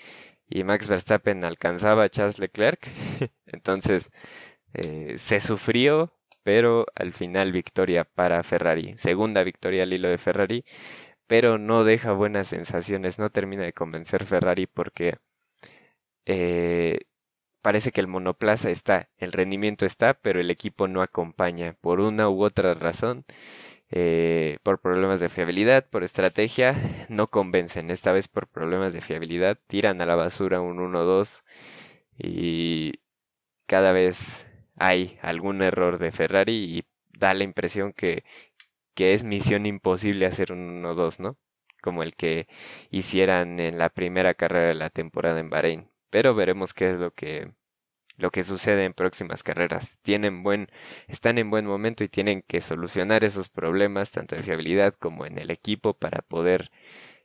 y 0.48 0.64
Max 0.64 0.88
Verstappen 0.88 1.44
alcanzaba 1.44 2.04
a 2.04 2.08
Charles 2.08 2.38
Leclerc. 2.38 2.88
Entonces 3.46 4.10
eh, 4.74 5.14
se 5.18 5.40
sufrió, 5.40 6.12
pero 6.42 6.86
al 6.94 7.12
final 7.12 7.52
victoria 7.52 8.04
para 8.04 8.42
Ferrari. 8.42 8.96
Segunda 8.96 9.42
victoria 9.44 9.84
al 9.84 9.92
hilo 9.92 10.08
de 10.08 10.18
Ferrari, 10.18 10.64
pero 11.26 11.58
no 11.58 11.84
deja 11.84 12.12
buenas 12.12 12.48
sensaciones. 12.48 13.18
No 13.18 13.30
termina 13.30 13.64
de 13.64 13.72
convencer 13.72 14.26
Ferrari 14.26 14.66
porque 14.66 15.16
eh, 16.26 17.00
parece 17.64 17.92
que 17.92 18.02
el 18.02 18.08
monoplaza 18.08 18.70
está, 18.70 19.08
el 19.16 19.32
rendimiento 19.32 19.86
está, 19.86 20.12
pero 20.12 20.38
el 20.38 20.50
equipo 20.50 20.86
no 20.86 21.00
acompaña 21.00 21.74
por 21.80 21.98
una 22.00 22.28
u 22.28 22.44
otra 22.44 22.74
razón. 22.74 23.24
Eh, 23.90 24.58
por 24.62 24.80
problemas 24.80 25.20
de 25.20 25.30
fiabilidad, 25.30 25.88
por 25.88 26.04
estrategia, 26.04 27.06
no 27.08 27.28
convencen. 27.28 27.90
Esta 27.90 28.12
vez 28.12 28.28
por 28.28 28.48
problemas 28.48 28.92
de 28.92 29.00
fiabilidad, 29.00 29.58
tiran 29.66 30.02
a 30.02 30.06
la 30.06 30.16
basura 30.16 30.60
un 30.60 30.78
1-2 30.78 31.42
y 32.18 33.00
cada 33.66 33.92
vez 33.92 34.46
hay 34.76 35.18
algún 35.22 35.62
error 35.62 35.98
de 35.98 36.12
Ferrari 36.12 36.54
y 36.54 36.84
da 37.18 37.34
la 37.34 37.44
impresión 37.44 37.94
que, 37.94 38.24
que 38.94 39.14
es 39.14 39.24
misión 39.24 39.66
imposible 39.66 40.26
hacer 40.26 40.52
un 40.52 40.82
1-2, 40.82 41.20
¿no? 41.20 41.38
Como 41.82 42.02
el 42.02 42.14
que 42.16 42.48
hicieran 42.90 43.60
en 43.60 43.78
la 43.78 43.90
primera 43.90 44.34
carrera 44.34 44.68
de 44.68 44.74
la 44.74 44.90
temporada 44.90 45.40
en 45.40 45.50
Bahrein 45.50 45.93
pero 46.14 46.32
veremos 46.32 46.74
qué 46.74 46.92
es 46.92 46.96
lo 46.96 47.10
que 47.12 47.50
lo 48.16 48.30
que 48.30 48.44
sucede 48.44 48.84
en 48.84 48.94
próximas 48.94 49.42
carreras. 49.42 49.98
Tienen 50.02 50.44
buen, 50.44 50.68
están 51.08 51.38
en 51.38 51.50
buen 51.50 51.66
momento 51.66 52.04
y 52.04 52.08
tienen 52.08 52.42
que 52.42 52.60
solucionar 52.60 53.24
esos 53.24 53.48
problemas 53.48 54.12
tanto 54.12 54.36
en 54.36 54.44
fiabilidad 54.44 54.94
como 54.94 55.26
en 55.26 55.38
el 55.38 55.50
equipo 55.50 55.94
para 55.94 56.22
poder 56.22 56.70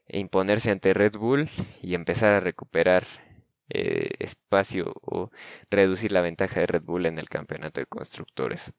imponerse 0.08 0.72
ante 0.72 0.96
Red 0.96 1.18
Bull 1.20 1.52
y 1.84 1.94
empezar 1.94 2.34
a 2.34 2.40
recuperar 2.40 3.06
eh, 3.70 4.10
espacio 4.18 4.92
o 5.04 5.30
reducir 5.70 6.12
la 6.12 6.22
ventaja 6.22 6.60
de 6.60 6.66
Red 6.66 6.82
Bull 6.82 7.06
en 7.06 7.20
el 7.20 7.30
campeonato 7.30 7.80
de 7.82 7.86
constructores. 7.86 8.74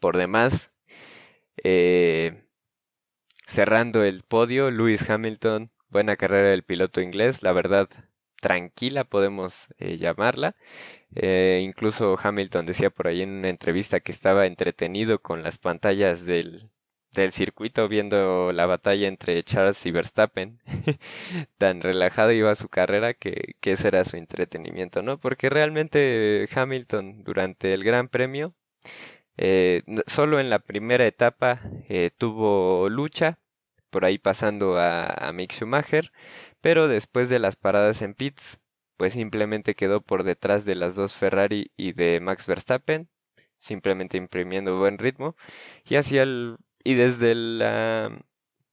Por 0.00 0.16
demás, 0.16 0.72
eh, 1.62 2.42
cerrando 3.46 4.02
el 4.02 4.24
podio, 4.24 4.72
Lewis 4.72 5.08
Hamilton, 5.08 5.70
buena 5.90 6.16
carrera 6.16 6.48
del 6.48 6.64
piloto 6.64 7.00
inglés, 7.00 7.44
la 7.44 7.52
verdad 7.52 7.88
tranquila, 8.40 9.04
podemos 9.04 9.68
eh, 9.78 9.98
llamarla. 9.98 10.56
Eh, 11.14 11.60
incluso 11.64 12.18
Hamilton 12.22 12.66
decía 12.66 12.90
por 12.90 13.08
ahí 13.08 13.22
en 13.22 13.30
una 13.30 13.48
entrevista 13.48 14.00
que 14.00 14.12
estaba 14.12 14.46
entretenido 14.46 15.20
con 15.20 15.42
las 15.42 15.58
pantallas 15.58 16.24
del, 16.24 16.70
del 17.12 17.32
circuito 17.32 17.88
viendo 17.88 18.52
la 18.52 18.66
batalla 18.66 19.08
entre 19.08 19.42
Charles 19.44 19.84
y 19.86 19.90
Verstappen. 19.92 20.60
Tan 21.58 21.80
relajado 21.82 22.32
iba 22.32 22.54
su 22.54 22.68
carrera 22.68 23.14
que, 23.14 23.54
que 23.60 23.72
ese 23.72 23.88
era 23.88 24.04
su 24.04 24.16
entretenimiento, 24.16 25.02
¿no? 25.02 25.18
Porque 25.18 25.50
realmente 25.50 26.48
Hamilton 26.54 27.24
durante 27.24 27.74
el 27.74 27.84
Gran 27.84 28.08
Premio, 28.08 28.54
eh, 29.36 29.82
solo 30.06 30.40
en 30.40 30.50
la 30.50 30.58
primera 30.60 31.06
etapa 31.06 31.60
tuvo 32.18 32.88
lucha, 32.88 33.38
por 33.90 34.04
ahí 34.04 34.18
pasando 34.18 34.76
a, 34.78 35.06
a 35.06 35.32
Mick 35.32 35.52
Schumacher, 35.52 36.12
pero 36.60 36.88
después 36.88 37.28
de 37.28 37.38
las 37.38 37.56
paradas 37.56 38.02
en 38.02 38.14
pits, 38.14 38.60
pues 38.96 39.14
simplemente 39.14 39.74
quedó 39.74 40.02
por 40.02 40.24
detrás 40.24 40.64
de 40.64 40.74
las 40.74 40.94
dos 40.94 41.14
Ferrari 41.14 41.72
y 41.76 41.92
de 41.92 42.20
Max 42.20 42.46
Verstappen, 42.46 43.08
simplemente 43.58 44.16
imprimiendo 44.18 44.78
buen 44.78 44.98
ritmo, 44.98 45.36
y 46.84 46.94
desde 46.94 47.34
la 47.34 48.10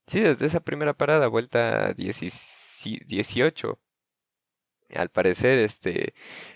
sí, 0.07 0.21
desde 0.21 0.45
esa 0.47 0.61
primera 0.61 0.93
parada, 0.93 1.27
vuelta 1.27 1.93
18 1.93 3.79
al 4.95 5.09
parecer 5.09 5.59
este 5.59 6.13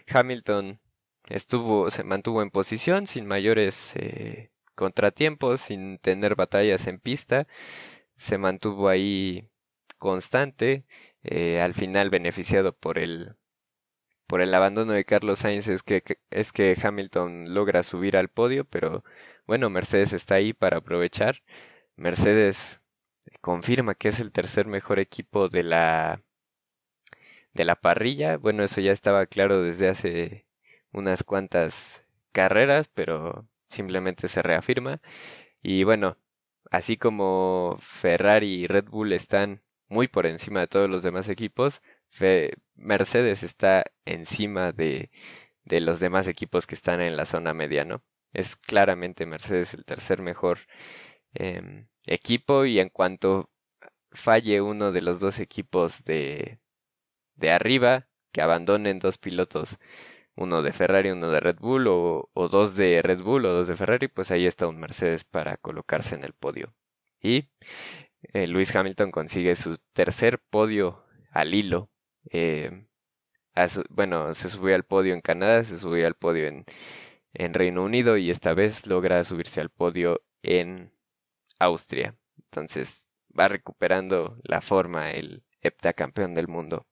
Hamilton 0.07 0.79
estuvo 1.29 1.91
se 1.91 2.03
mantuvo 2.03 2.41
en 2.41 2.49
posición 2.51 3.07
sin 3.07 3.25
mayores 3.27 3.93
eh, 3.95 4.51
contratiempos, 4.75 5.61
sin 5.61 5.99
tener 5.99 6.35
batallas 6.35 6.87
en 6.87 6.99
pista, 6.99 7.47
se 8.15 8.37
mantuvo 8.37 8.89
ahí 8.89 9.49
constante 9.99 10.85
eh, 11.23 11.62
al 11.62 11.73
final 11.73 12.10
beneficiado 12.10 12.73
por 12.73 12.97
el 12.99 13.36
por 14.27 14.41
el 14.41 14.53
abandono 14.53 14.93
de 14.93 15.05
Carlos 15.05 15.39
Sainz 15.39 15.67
es 15.67 15.84
que, 15.84 16.03
es 16.29 16.53
que 16.53 16.77
Hamilton 16.81 17.53
logra 17.53 17.84
subir 17.84 18.15
al 18.15 18.29
podio, 18.29 18.65
pero 18.65 19.03
bueno, 19.45 19.69
Mercedes 19.69 20.13
está 20.13 20.36
ahí 20.36 20.53
para 20.53 20.77
aprovechar. 20.77 21.43
Mercedes 21.97 22.81
confirma 23.41 23.95
que 23.95 24.10
es 24.10 24.19
el 24.21 24.31
tercer 24.31 24.67
mejor 24.67 24.99
equipo 24.99 25.49
de 25.49 25.63
la 25.63 26.23
de 27.53 27.65
la 27.65 27.75
parrilla. 27.75 28.38
Bueno, 28.38 28.63
eso 28.63 28.81
ya 28.81 28.91
estaba 28.91 29.25
claro 29.25 29.62
desde 29.63 29.89
hace 29.89 30.47
unas 30.91 31.23
cuantas 31.23 32.03
carreras, 32.31 32.89
pero 32.93 33.47
simplemente 33.69 34.27
se 34.27 34.41
reafirma. 34.41 35.01
Y 35.63 35.84
bueno, 35.84 36.17
así 36.71 36.97
como 36.97 37.77
Ferrari 37.81 38.53
y 38.63 38.67
Red 38.67 38.86
Bull 38.89 39.13
están 39.13 39.63
muy 39.91 40.08
por 40.08 40.25
encima 40.25 40.62
de 40.62 40.67
todos 40.67 40.89
los 40.89 41.04
demás 41.04 41.30
equipos. 41.30 41.82
Mercedes 42.75 43.43
está 43.43 43.86
encima 44.06 44.71
de, 44.71 45.12
de 45.65 45.82
los 45.82 45.99
demás 45.99 46.27
equipos 46.27 46.67
que 46.67 46.75
están 46.75 47.01
en 47.01 47.17
la 47.17 47.25
zona 47.25 47.54
media, 47.54 47.86
¿no? 47.86 48.04
Es 48.34 48.56
claramente 48.56 49.25
Mercedes 49.25 49.73
el 49.73 49.86
tercer 49.86 50.21
mejor 50.21 50.60
em, 51.34 51.88
equipo 52.06 52.65
y 52.65 52.80
en 52.80 52.89
cuanto 52.89 53.49
falle 54.12 54.62
uno 54.62 54.91
de 54.91 55.01
los 55.01 55.19
dos 55.19 55.39
equipos 55.39 56.04
de, 56.06 56.60
de 57.36 57.51
arriba, 57.51 58.08
que 58.32 58.41
abandonen 58.41 58.99
dos 58.99 59.17
pilotos 59.17 59.80
uno 60.36 60.62
de 60.63 60.73
Ferrari, 60.73 61.12
uno 61.12 61.30
de 61.32 61.39
Red 61.39 61.58
Bull, 61.60 61.88
o, 61.88 62.30
dos 62.49 62.75
de 62.75 63.01
Red 63.01 63.21
Bull 63.21 63.45
o 63.45 63.54
dos 63.54 63.67
de 63.67 63.75
Ferrari, 63.75 64.08
pues 64.08 64.32
ahí 64.32 64.45
está 64.47 64.67
un 64.67 64.80
Mercedes 64.80 65.23
para 65.23 65.58
colocarse 65.58 66.15
en 66.15 66.23
el 66.23 66.34
podio. 66.34 66.73
Y 67.21 67.49
eh, 68.21 68.47
Luis 68.47 68.75
Hamilton 68.75 69.12
consigue 69.12 69.55
su 69.55 69.77
tercer 69.93 70.39
podio 70.39 71.05
al 71.31 71.53
hilo. 71.53 71.89
Eh, 72.31 72.86
bueno, 73.89 74.34
se 74.34 74.49
subió 74.49 74.75
al 74.75 74.84
podio 74.84 75.13
en 75.13 75.21
Canadá, 75.21 75.63
se 75.63 75.77
subió 75.77 76.07
al 76.07 76.15
podio 76.15 76.47
en, 76.47 76.65
en 77.34 77.53
Reino 77.53 77.84
Unido 77.84 78.17
y 78.17 78.31
esta 78.31 78.53
vez 78.53 78.86
logra 78.88 79.23
subirse 79.23 79.62
al 79.62 79.69
podio 79.69 80.21
en 80.43 80.93
Austria. 81.60 82.15
Entonces 82.38 83.10
va 83.38 83.47
recuperando 83.47 84.38
la 84.43 84.62
forma 84.62 85.12
el 85.12 85.43
heptacampeón 85.62 86.34
del 86.34 86.47
mundo. 86.47 86.86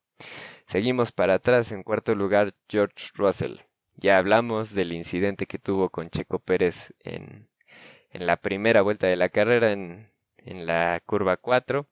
Seguimos 0.66 1.12
para 1.12 1.34
atrás 1.34 1.72
en 1.72 1.82
cuarto 1.82 2.14
lugar 2.14 2.54
George 2.68 3.08
Russell. 3.14 3.58
Ya 3.96 4.16
hablamos 4.16 4.74
del 4.74 4.92
incidente 4.92 5.46
que 5.46 5.58
tuvo 5.58 5.90
con 5.90 6.10
Checo 6.10 6.38
Pérez 6.38 6.94
en, 7.00 7.48
en 8.10 8.26
la 8.26 8.36
primera 8.36 8.82
vuelta 8.82 9.06
de 9.06 9.16
la 9.16 9.28
carrera 9.28 9.72
en, 9.72 10.10
en 10.44 10.66
la 10.66 11.00
curva 11.06 11.36
4. 11.36 11.88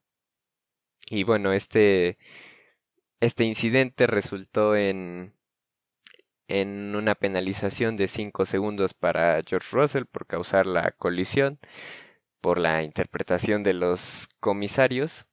Y 1.11 1.25
bueno, 1.25 1.53
este, 1.53 2.19
este 3.21 3.45
incidente 3.45 4.07
resultó 4.07 4.77
en, 4.77 5.35
en 6.49 6.95
una 6.97 7.15
penalización 7.15 7.97
de 7.97 8.09
5 8.09 8.45
segundos 8.45 8.95
para 8.95 9.43
George 9.47 9.69
Russell 9.73 10.05
por 10.07 10.27
causar 10.27 10.67
la 10.67 10.93
colisión 10.93 11.59
por 12.41 12.59
la 12.59 12.83
interpretación 12.83 13.63
de 13.63 13.75
los 13.75 14.29
comisarios 14.41 15.27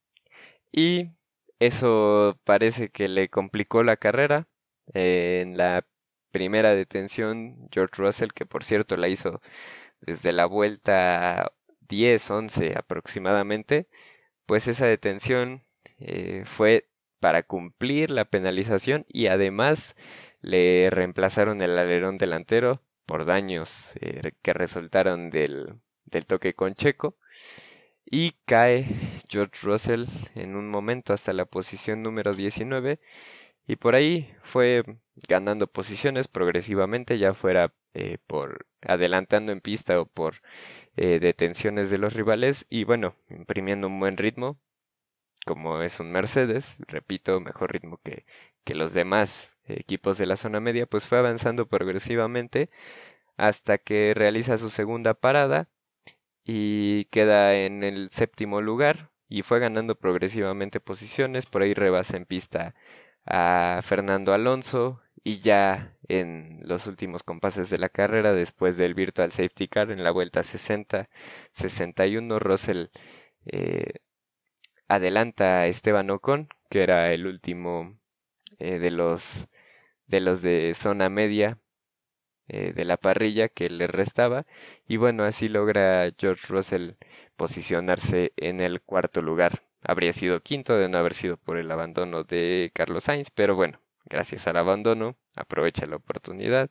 y 0.72 1.12
eso 1.60 2.40
parece 2.44 2.90
que 2.90 3.08
le 3.08 3.30
complicó 3.30 3.84
la 3.84 3.98
carrera. 3.98 4.48
en 4.94 5.58
la 5.58 5.86
primera 6.32 6.76
detención, 6.76 7.70
George 7.72 7.96
Russell, 7.98 8.32
que 8.34 8.46
por 8.46 8.64
cierto 8.66 8.98
la 8.98 9.08
hizo 9.10 9.42
desde 10.02 10.34
la 10.34 10.46
vuelta 10.48 11.54
10, 11.88 12.30
11 12.32 12.74
aproximadamente, 12.78 13.88
pues 14.46 14.68
esa 14.68 14.86
detención 14.88 15.64
eh, 16.00 16.44
fue 16.46 16.90
para 17.20 17.44
cumplir 17.44 18.12
la 18.12 18.26
penalización 18.26 19.06
y 19.08 19.28
además 19.28 19.96
le 20.42 20.90
reemplazaron 20.92 21.62
el 21.62 21.78
alerón 21.78 22.18
delantero 22.18 22.82
por 23.06 23.26
daños 23.26 23.92
eh, 24.02 24.32
que 24.42 24.54
resultaron 24.54 25.30
del, 25.30 25.80
del 26.06 26.26
toque 26.26 26.54
con 26.54 26.76
Checo. 26.76 27.18
Y 28.08 28.34
cae 28.46 28.86
George 29.28 29.56
Russell 29.64 30.06
en 30.36 30.56
un 30.56 30.70
momento 30.70 31.14
hasta 31.14 31.34
la 31.34 31.46
posición 31.46 32.04
número 32.04 32.36
19 32.36 33.00
y 33.68 33.76
por 33.78 33.96
ahí 33.96 34.32
fue 34.44 34.84
ganando 35.28 35.68
posiciones 35.68 36.28
progresivamente 36.28 37.18
ya 37.18 37.34
fuera 37.34 37.74
eh, 37.94 38.18
por 38.28 38.68
adelantando 38.82 39.52
en 39.52 39.62
pista 39.62 40.00
o 40.00 40.06
por 40.06 40.42
eh, 40.98 41.20
detenciones 41.20 41.90
de 41.90 41.98
los 41.98 42.14
rivales 42.14 42.66
y 42.70 42.84
bueno 42.86 43.16
imprimiendo 43.30 43.88
un 43.88 44.00
buen 44.00 44.18
ritmo 44.18 44.58
como 45.46 45.82
es 45.82 46.00
un 46.00 46.12
Mercedes 46.12 46.78
repito 46.88 47.40
mejor 47.40 47.74
ritmo 47.74 48.00
que, 48.04 48.26
que 48.64 48.76
los 48.76 48.94
demás 48.94 49.56
equipos 49.68 50.18
de 50.18 50.26
la 50.28 50.38
zona 50.38 50.60
media 50.60 50.86
pues 50.88 51.06
fue 51.06 51.18
avanzando 51.20 51.68
progresivamente 51.68 52.70
hasta 53.38 53.78
que 53.78 54.14
realiza 54.16 54.58
su 54.58 54.70
segunda 54.70 55.14
parada 55.14 55.70
y 56.46 57.06
queda 57.06 57.56
en 57.56 57.84
el 57.84 58.10
séptimo 58.12 58.62
lugar 58.62 59.12
y 59.28 59.42
fue 59.44 59.60
ganando 59.60 59.96
progresivamente 59.96 60.80
posiciones, 60.80 61.46
por 61.48 61.64
ahí 61.64 61.74
rebasa 61.74 62.18
en 62.18 62.26
pista 62.26 62.76
a 63.26 63.82
Fernando 63.84 64.34
Alonso 64.34 65.02
y 65.26 65.42
ya 65.42 65.98
en 66.08 66.62
los 66.64 66.88
últimos 66.88 67.24
compases 67.24 67.70
de 67.72 67.80
la 67.80 67.90
carrera 67.90 68.34
después 68.34 68.78
del 68.78 68.94
virtual 68.94 69.32
safety 69.32 69.68
car 69.68 69.92
en 69.92 70.04
la 70.04 70.12
vuelta 70.12 70.44
60 70.44 71.10
61 71.52 72.40
Russell 72.40 72.88
eh, 73.48 73.96
adelanta 74.88 75.62
a 75.62 75.68
Esteban 75.68 76.12
Ocon 76.12 76.50
que 76.70 76.84
era 76.84 77.12
el 77.14 77.28
último 77.28 77.98
eh, 78.60 78.80
de 78.80 78.92
los 78.92 79.48
de 80.08 80.22
los 80.22 80.42
de 80.42 80.74
zona 80.76 81.10
media 81.10 81.60
eh, 82.48 82.74
de 82.74 82.86
la 82.86 82.98
parrilla 82.98 83.50
que 83.50 83.70
le 83.70 83.88
restaba. 83.88 84.46
Y 84.88 84.98
bueno 84.98 85.24
así 85.24 85.50
logra 85.50 86.12
George 86.18 86.48
Russell 86.48 86.94
posicionarse 87.36 88.34
en 88.38 88.60
el 88.62 88.82
cuarto 88.82 89.22
lugar. 89.22 89.64
Habría 89.82 90.14
sido 90.14 90.42
quinto 90.42 90.78
de 90.78 90.90
no 90.90 90.98
haber 91.00 91.14
sido 91.16 91.38
por 91.38 91.58
el 91.58 91.72
abandono 91.72 92.24
de 92.24 92.72
Carlos 92.74 93.06
Sainz 93.06 93.30
pero 93.32 93.56
bueno 93.56 93.80
gracias 94.06 94.48
al 94.48 94.58
abandono 94.58 95.18
aprovecha 95.36 95.86
la 95.86 95.98
oportunidad 95.98 96.70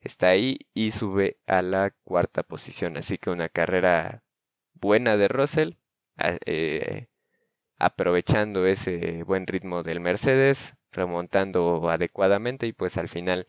está 0.00 0.28
ahí 0.28 0.58
y 0.74 0.90
sube 0.90 1.38
a 1.46 1.62
la 1.62 1.90
cuarta 2.04 2.42
posición 2.42 2.96
así 2.96 3.18
que 3.18 3.30
una 3.30 3.48
carrera 3.48 4.22
buena 4.74 5.16
de 5.16 5.28
Russell 5.28 5.72
eh, 6.46 7.08
aprovechando 7.78 8.66
ese 8.66 9.22
buen 9.24 9.46
ritmo 9.46 9.82
del 9.82 10.00
Mercedes 10.00 10.74
remontando 10.92 11.88
adecuadamente 11.90 12.66
y 12.66 12.72
pues 12.72 12.96
al 12.96 13.08
final 13.08 13.46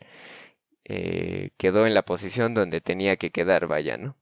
eh, 0.84 1.50
quedó 1.56 1.86
en 1.86 1.94
la 1.94 2.04
posición 2.04 2.54
donde 2.54 2.80
tenía 2.80 3.16
que 3.16 3.30
quedar, 3.30 3.66
vaya, 3.66 3.96
¿no? 3.96 4.16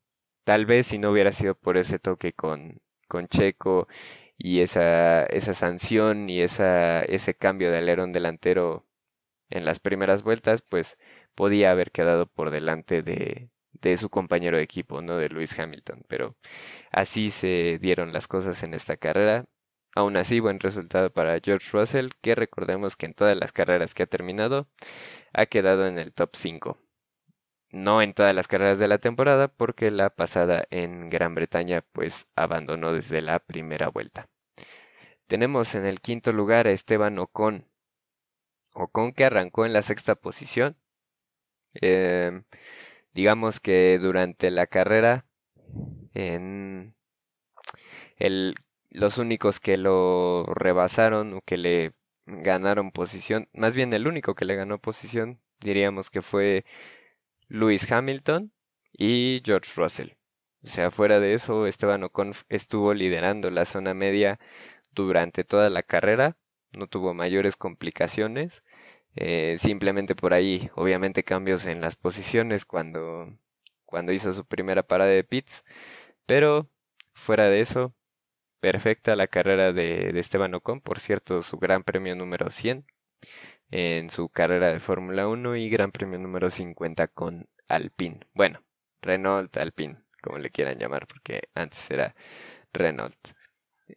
Tal 0.45 0.67
vez 0.67 0.87
si 0.89 0.99
no 0.99 1.11
hubiera 1.11 1.33
sido 1.33 1.55
por 1.55 1.77
ese 1.77 1.99
toque 1.99 2.33
con, 2.33 2.81
con 3.09 3.29
Checo 3.29 3.89
y 4.39 4.61
esa, 4.61 5.25
esa 5.27 5.55
sanción 5.55 6.31
y 6.31 6.41
esa, 6.43 7.03
ese 7.03 7.35
cambio 7.35 7.71
de 7.71 7.79
alerón 7.79 8.13
delantero 8.13 8.87
en 9.55 9.65
las 9.65 9.81
primeras 9.81 10.23
vueltas, 10.23 10.63
pues 10.63 10.99
podía 11.35 11.71
haber 11.71 11.91
quedado 11.93 12.27
por 12.27 12.51
delante 12.51 13.03
de, 13.03 13.51
de 13.73 13.97
su 13.97 14.11
compañero 14.11 14.57
de 14.57 14.65
equipo, 14.65 15.03
¿no? 15.03 15.17
De 15.17 15.29
Lewis 15.29 15.59
Hamilton. 15.59 16.05
Pero 16.09 16.37
así 16.91 17.31
se 17.31 17.79
dieron 17.81 18.13
las 18.13 18.29
cosas 18.29 18.63
en 18.63 18.75
esta 18.75 18.97
carrera. 18.97 19.47
Aún 19.97 20.17
así, 20.17 20.41
buen 20.41 20.61
resultado 20.61 21.13
para 21.13 21.39
George 21.41 21.69
Russell, 21.73 22.11
que 22.21 22.35
recordemos 22.35 22.97
que 22.97 23.07
en 23.07 23.15
todas 23.15 23.37
las 23.37 23.53
carreras 23.53 23.95
que 23.95 24.03
ha 24.03 24.07
terminado 24.07 24.69
ha 25.33 25.47
quedado 25.47 25.87
en 25.87 25.99
el 25.99 26.13
top 26.13 26.31
5. 26.35 26.79
No 27.71 28.03
en 28.03 28.15
todas 28.15 28.35
las 28.35 28.49
carreras 28.49 28.79
de 28.79 28.89
la 28.89 28.99
temporada, 28.99 29.49
porque 29.49 29.91
la 29.91 30.11
pasada 30.11 30.65
en 30.71 31.11
Gran 31.11 31.35
Bretaña 31.35 31.83
pues 31.93 32.29
abandonó 32.37 32.93
desde 32.93 33.21
la 33.21 33.41
primera 33.41 33.89
vuelta. 33.89 34.29
Tenemos 35.27 35.75
en 35.75 35.87
el 35.87 36.01
quinto 36.01 36.33
lugar 36.33 36.67
a 36.67 36.71
Esteban 36.71 37.19
Ocon. 37.19 37.67
Ocon 38.75 39.13
que 39.13 39.25
arrancó 39.25 39.67
en 39.67 39.73
la 39.73 39.83
sexta 39.83 40.15
posición. 40.17 40.77
Em, 41.75 42.45
digamos 43.15 43.61
que 43.61 43.99
durante 43.99 44.51
la 44.51 44.67
carrera 44.67 45.27
en 46.15 46.95
los 48.91 49.19
únicos 49.19 49.61
que 49.61 49.77
lo 49.77 50.45
rebasaron 50.55 51.35
o 51.35 51.41
que 51.43 51.57
le 51.57 51.93
ganaron 52.27 52.93
posición, 52.93 53.49
más 53.53 53.77
bien 53.77 53.93
el 53.93 54.07
único 54.07 54.35
que 54.35 54.45
le 54.45 54.57
ganó 54.57 54.79
posición, 54.79 55.41
diríamos 55.61 56.11
que 56.11 56.23
fue 56.23 56.65
Lewis 57.49 57.91
Hamilton 57.91 58.53
y 58.93 59.43
George 59.45 59.73
Russell. 59.77 60.11
O 60.65 60.69
sea, 60.69 60.91
fuera 60.91 61.21
de 61.21 61.35
eso, 61.35 61.67
Esteban 61.67 62.05
Ocon 62.05 62.35
estuvo 62.49 62.95
liderando 62.95 63.51
la 63.51 63.65
zona 63.67 63.95
media 63.95 64.41
durante 64.93 65.45
toda 65.45 65.71
la 65.71 65.83
carrera, 65.83 66.37
no 66.77 66.87
tuvo 66.87 67.15
mayores 67.15 67.57
complicaciones, 67.57 68.63
eh, 69.17 69.57
simplemente 69.59 70.15
por 70.17 70.35
ahí, 70.35 70.71
obviamente 70.75 71.25
cambios 71.25 71.67
en 71.67 71.81
las 71.81 71.97
posiciones 71.97 72.65
cuando, 72.65 73.33
cuando 73.87 74.13
hizo 74.13 74.33
su 74.35 74.45
primera 74.47 74.83
parada 74.85 75.11
de 75.11 75.25
pits, 75.25 75.65
pero 76.27 76.71
fuera 77.15 77.45
de 77.49 77.61
eso, 77.61 77.95
perfecta 78.61 79.17
la 79.17 79.29
carrera 79.29 79.73
de, 79.73 80.19
Esteban 80.19 80.55
Ocon, 80.55 80.81
por 80.81 81.01
cierto, 81.01 81.43
su 81.43 81.59
gran 81.59 81.85
premio 81.85 82.17
número 82.17 82.51
100 82.51 82.87
en 83.71 84.11
su 84.11 84.29
carrera 84.31 84.73
de 84.73 84.81
Fórmula 84.81 85.29
1 85.29 85.57
y 85.57 85.69
gran 85.71 85.93
premio 85.93 86.19
número 86.19 86.51
50 86.51 87.09
con 87.09 87.49
Alpine. 87.69 88.21
Bueno, 88.35 88.65
Renault 89.03 89.57
Alpine, 89.59 89.99
como 90.23 90.39
le 90.39 90.51
quieran 90.51 90.79
llamar, 90.79 91.07
porque 91.07 91.43
antes 91.55 91.91
era 91.91 92.15
Renault. 92.73 93.17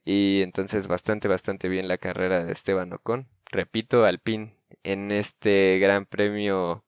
Y 0.05 0.41
entonces 0.43 0.87
bastante, 0.87 1.27
bastante 1.27 1.69
bien 1.69 1.87
la 1.87 1.97
carrera 1.97 2.43
de 2.43 2.51
Esteban 2.51 2.93
Ocon. 2.93 3.27
Repito, 3.45 4.05
Alpine 4.05 4.55
en 4.83 5.11
este 5.11 5.79
gran 5.79 6.05
premio 6.05 6.83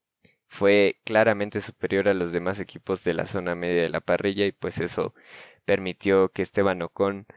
fue 0.48 1.00
claramente 1.06 1.62
superior 1.62 2.10
a 2.10 2.14
los 2.14 2.32
demás 2.32 2.60
equipos 2.60 3.04
de 3.04 3.14
la 3.14 3.26
zona 3.26 3.56
media 3.56 3.84
de 3.84 3.90
la 3.90 4.02
parrilla 4.02 4.46
y 4.46 4.52
pues 4.52 4.80
eso 4.80 5.14
permitió 5.66 6.30
que 6.30 6.42
Esteban 6.42 6.82
Ocon 6.82 7.28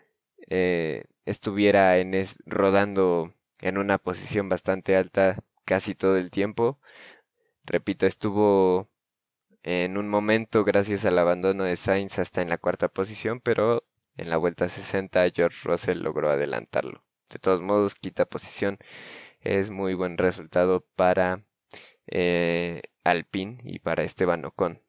eh, 0.48 1.04
estuviera 1.26 1.98
en 1.98 2.14
rodando 2.46 3.34
en 3.60 3.78
una 3.78 3.98
posición 3.98 4.48
bastante 4.48 4.96
alta 4.96 5.38
casi 5.64 5.94
todo 5.94 6.16
el 6.16 6.30
tiempo. 6.30 6.80
Repito, 7.64 8.06
estuvo 8.06 8.88
en 9.62 9.98
un 9.98 10.08
momento 10.08 10.64
gracias 10.64 11.04
al 11.04 11.18
abandono 11.18 11.64
de 11.64 11.76
Sainz 11.76 12.18
hasta 12.18 12.42
en 12.42 12.48
la 12.50 12.58
cuarta 12.58 12.88
posición, 12.88 13.40
pero 13.40 13.84
en 14.16 14.30
la 14.30 14.36
vuelta 14.36 14.68
60 14.68 15.30
George 15.30 15.58
Russell 15.64 16.00
logró 16.02 16.30
adelantarlo. 16.30 17.04
De 17.30 17.38
todos 17.38 17.62
modos, 17.62 17.94
quita 17.94 18.26
posición. 18.26 18.78
Es 19.40 19.70
muy 19.70 19.94
buen 19.94 20.18
resultado 20.18 20.86
para 20.96 21.44
eh, 22.06 22.82
Alpine 23.04 23.58
y 23.64 23.78
para 23.78 24.04
Esteban 24.04 24.44
Ocon, 24.44 24.82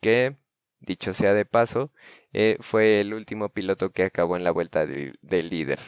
que, 0.00 0.36
dicho 0.80 1.14
sea 1.14 1.34
de 1.34 1.44
paso, 1.46 1.92
eh, 2.32 2.58
fue 2.60 3.00
el 3.00 3.14
último 3.14 3.50
piloto 3.50 3.92
que 3.92 4.04
acabó 4.04 4.36
en 4.36 4.44
la 4.44 4.50
vuelta 4.50 4.86
del 4.86 5.48
líder. 5.50 5.80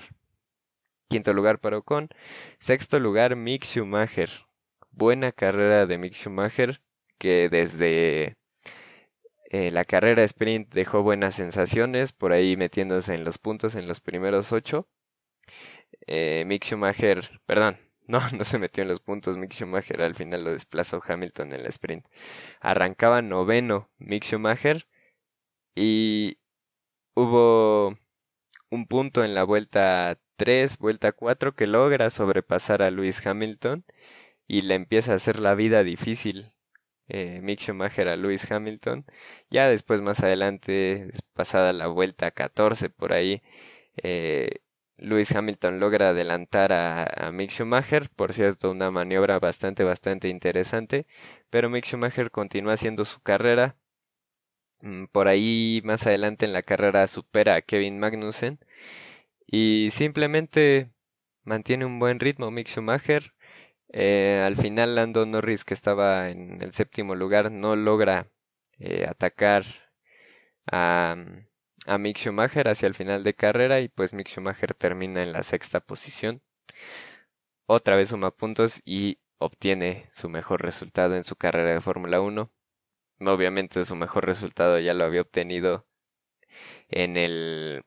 Quinto 1.08 1.32
lugar 1.32 1.60
para 1.60 1.78
Ocon. 1.78 2.08
Sexto 2.58 2.98
lugar, 3.00 3.36
Mick 3.36 3.64
Schumacher. 3.64 4.30
Buena 4.90 5.32
carrera 5.32 5.86
de 5.86 5.98
Mick 5.98 6.14
Schumacher, 6.14 6.82
que 7.18 7.48
desde 7.48 8.36
eh, 9.50 9.70
la 9.70 9.84
carrera 9.84 10.22
sprint 10.24 10.72
dejó 10.72 11.02
buenas 11.02 11.34
sensaciones, 11.34 12.12
por 12.12 12.32
ahí 12.32 12.56
metiéndose 12.56 13.14
en 13.14 13.24
los 13.24 13.38
puntos 13.38 13.74
en 13.76 13.86
los 13.88 14.00
primeros 14.00 14.52
ocho. 14.52 14.88
Eh, 16.06 16.44
Mick 16.46 16.64
Schumacher, 16.64 17.40
perdón, 17.46 17.78
no, 18.06 18.20
no 18.30 18.44
se 18.44 18.58
metió 18.58 18.82
en 18.82 18.88
los 18.88 19.00
puntos 19.00 19.36
Mick 19.36 19.52
Schumacher, 19.52 20.02
al 20.02 20.14
final 20.14 20.44
lo 20.44 20.52
desplazó 20.52 21.02
Hamilton 21.06 21.52
en 21.52 21.62
la 21.62 21.68
sprint. 21.68 22.06
Arrancaba 22.60 23.22
noveno 23.22 23.90
Mick 23.98 24.24
Schumacher 24.24 24.86
y 25.74 26.38
hubo 27.14 27.98
un 28.70 28.86
punto 28.86 29.24
en 29.24 29.34
la 29.34 29.44
vuelta 29.44 30.18
3, 30.36 30.78
vuelta 30.78 31.12
4 31.12 31.54
que 31.54 31.66
logra 31.66 32.10
sobrepasar 32.10 32.82
a 32.82 32.90
Lewis 32.90 33.24
Hamilton 33.26 33.84
y 34.48 34.62
le 34.62 34.74
empieza 34.76 35.12
a 35.12 35.16
hacer 35.16 35.40
la 35.40 35.54
vida 35.54 35.84
difícil 35.84 36.52
eh, 37.08 37.40
Mick 37.42 37.60
Schumacher 37.60 38.08
a 38.08 38.16
Lewis 38.16 38.50
Hamilton. 38.50 39.04
Ya 39.50 39.68
después 39.68 40.00
más 40.02 40.20
adelante, 40.22 41.10
pasada 41.34 41.72
la 41.72 41.86
vuelta 41.88 42.30
14 42.30 42.90
por 42.90 43.12
ahí, 43.12 43.42
eh, 44.02 44.60
Lewis 44.98 45.34
Hamilton 45.34 45.78
logra 45.80 46.10
adelantar 46.10 46.72
a, 46.72 47.04
a, 47.04 47.32
Mick 47.32 47.50
Schumacher, 47.50 48.08
por 48.10 48.32
cierto, 48.32 48.70
una 48.70 48.90
maniobra 48.90 49.38
bastante, 49.38 49.84
bastante 49.84 50.28
interesante, 50.28 51.06
pero 51.50 51.68
Mick 51.70 51.84
Schumacher 51.86 52.30
continúa 52.30 52.74
haciendo 52.74 53.04
su 53.04 53.20
carrera. 53.20 53.76
Mm, 54.80 55.06
por 55.06 55.28
ahí 55.28 55.80
más 55.84 56.06
adelante 56.06 56.44
en 56.44 56.52
la 56.52 56.62
carrera 56.62 57.06
supera 57.06 57.54
a 57.56 57.62
Kevin 57.62 57.98
Magnussen 57.98 58.58
y 59.46 59.90
simplemente 59.92 60.90
mantiene 61.44 61.86
un 61.86 61.98
buen 61.98 62.20
ritmo 62.20 62.50
Mick 62.50 62.68
Schumacher. 62.68 63.34
Eh, 63.88 64.42
al 64.44 64.56
final 64.56 64.94
Lando 64.94 65.26
Norris, 65.26 65.64
que 65.64 65.74
estaba 65.74 66.30
en 66.30 66.62
el 66.62 66.72
séptimo 66.72 67.14
lugar, 67.14 67.50
no 67.52 67.76
logra 67.76 68.30
eh, 68.78 69.06
atacar 69.08 69.64
a, 70.70 71.16
a 71.86 71.98
Mick 71.98 72.18
Schumacher 72.18 72.68
hacia 72.68 72.86
el 72.88 72.94
final 72.94 73.24
de 73.24 73.34
carrera 73.34 73.80
y 73.80 73.88
pues 73.88 74.12
Mick 74.12 74.28
Schumacher 74.28 74.74
termina 74.74 75.22
en 75.22 75.32
la 75.32 75.42
sexta 75.42 75.80
posición. 75.80 76.42
Otra 77.66 77.96
vez 77.96 78.08
suma 78.08 78.30
puntos 78.30 78.80
y 78.84 79.18
obtiene 79.38 80.08
su 80.12 80.28
mejor 80.28 80.62
resultado 80.62 81.16
en 81.16 81.24
su 81.24 81.36
carrera 81.36 81.72
de 81.74 81.80
Fórmula 81.80 82.20
1. 82.20 82.50
Obviamente 83.20 83.84
su 83.84 83.96
mejor 83.96 84.26
resultado 84.26 84.78
ya 84.78 84.94
lo 84.94 85.04
había 85.04 85.22
obtenido 85.22 85.86
en 86.88 87.16
el 87.16 87.84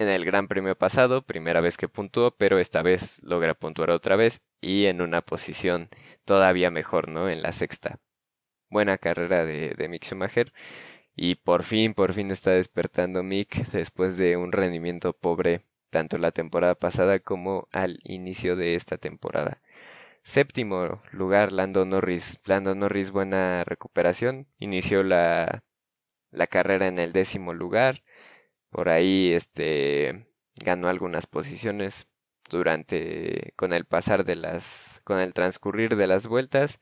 en 0.00 0.08
el 0.08 0.24
Gran 0.24 0.48
Premio 0.48 0.76
pasado, 0.76 1.22
primera 1.22 1.60
vez 1.60 1.76
que 1.76 1.86
puntuó, 1.86 2.30
pero 2.32 2.58
esta 2.58 2.80
vez 2.80 3.22
logra 3.22 3.52
puntuar 3.54 3.90
otra 3.90 4.16
vez 4.16 4.40
y 4.62 4.86
en 4.86 5.02
una 5.02 5.20
posición 5.20 5.90
todavía 6.24 6.70
mejor, 6.70 7.08
¿no? 7.08 7.28
En 7.28 7.42
la 7.42 7.52
sexta. 7.52 7.98
Buena 8.70 8.96
carrera 8.96 9.44
de, 9.44 9.74
de 9.76 9.88
Mick 9.88 10.04
Schumacher 10.06 10.54
y 11.14 11.34
por 11.34 11.64
fin, 11.64 11.92
por 11.92 12.14
fin 12.14 12.30
está 12.30 12.52
despertando 12.52 13.22
Mick 13.22 13.66
después 13.72 14.16
de 14.16 14.38
un 14.38 14.52
rendimiento 14.52 15.12
pobre 15.12 15.66
tanto 15.90 16.16
la 16.16 16.32
temporada 16.32 16.76
pasada 16.76 17.18
como 17.18 17.68
al 17.70 18.00
inicio 18.04 18.56
de 18.56 18.76
esta 18.76 18.96
temporada. 18.96 19.60
Séptimo 20.22 21.02
lugar, 21.12 21.52
Lando 21.52 21.84
Norris. 21.84 22.40
Lando 22.46 22.74
Norris, 22.74 23.10
buena 23.10 23.64
recuperación. 23.64 24.46
Inició 24.58 25.02
la, 25.02 25.62
la 26.30 26.46
carrera 26.46 26.86
en 26.86 26.98
el 26.98 27.12
décimo 27.12 27.52
lugar. 27.52 28.02
Por 28.70 28.88
ahí, 28.88 29.32
este, 29.32 30.26
ganó 30.56 30.88
algunas 30.88 31.26
posiciones 31.26 32.06
durante, 32.50 33.52
con 33.56 33.72
el 33.72 33.84
pasar 33.84 34.24
de 34.24 34.36
las, 34.36 35.00
con 35.04 35.18
el 35.20 35.34
transcurrir 35.34 35.96
de 35.96 36.06
las 36.06 36.26
vueltas 36.26 36.80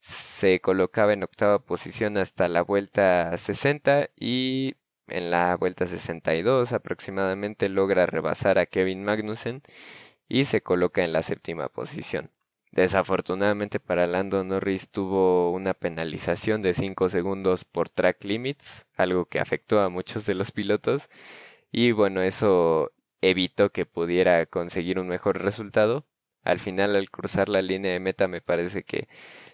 se 0.00 0.60
colocaba 0.60 1.12
en 1.12 1.24
octava 1.24 1.58
posición 1.58 2.16
hasta 2.18 2.48
la 2.48 2.62
vuelta 2.62 3.36
60 3.36 4.10
y 4.16 4.76
en 5.08 5.30
la 5.30 5.56
vuelta 5.56 5.86
62 5.86 6.72
aproximadamente 6.72 7.68
logra 7.68 8.06
rebasar 8.06 8.58
a 8.58 8.66
Kevin 8.66 9.04
Magnussen 9.04 9.62
y 10.28 10.44
se 10.46 10.62
coloca 10.62 11.04
en 11.04 11.12
la 11.12 11.22
séptima 11.22 11.68
posición. 11.68 12.30
Desafortunadamente 12.76 13.80
para 13.80 14.06
Lando 14.06 14.44
Norris 14.44 14.90
tuvo 14.90 15.50
una 15.50 15.72
penalización 15.72 16.60
de 16.60 16.74
5 16.74 17.08
segundos 17.08 17.64
por 17.64 17.88
track 17.88 18.22
limits, 18.22 18.86
algo 18.96 19.24
que 19.24 19.40
afectó 19.40 19.80
a 19.80 19.88
muchos 19.88 20.26
de 20.26 20.34
los 20.34 20.52
pilotos 20.52 21.08
y 21.72 21.92
bueno, 21.92 22.20
eso 22.20 22.92
evitó 23.22 23.70
que 23.72 23.86
pudiera 23.86 24.44
conseguir 24.44 24.98
un 24.98 25.08
mejor 25.08 25.42
resultado. 25.42 26.04
Al 26.42 26.60
final 26.60 26.96
al 26.96 27.10
cruzar 27.10 27.48
la 27.48 27.62
línea 27.62 27.92
de 27.92 28.00
meta 28.00 28.28
me 28.28 28.42
parece 28.42 28.84
que 28.84 29.08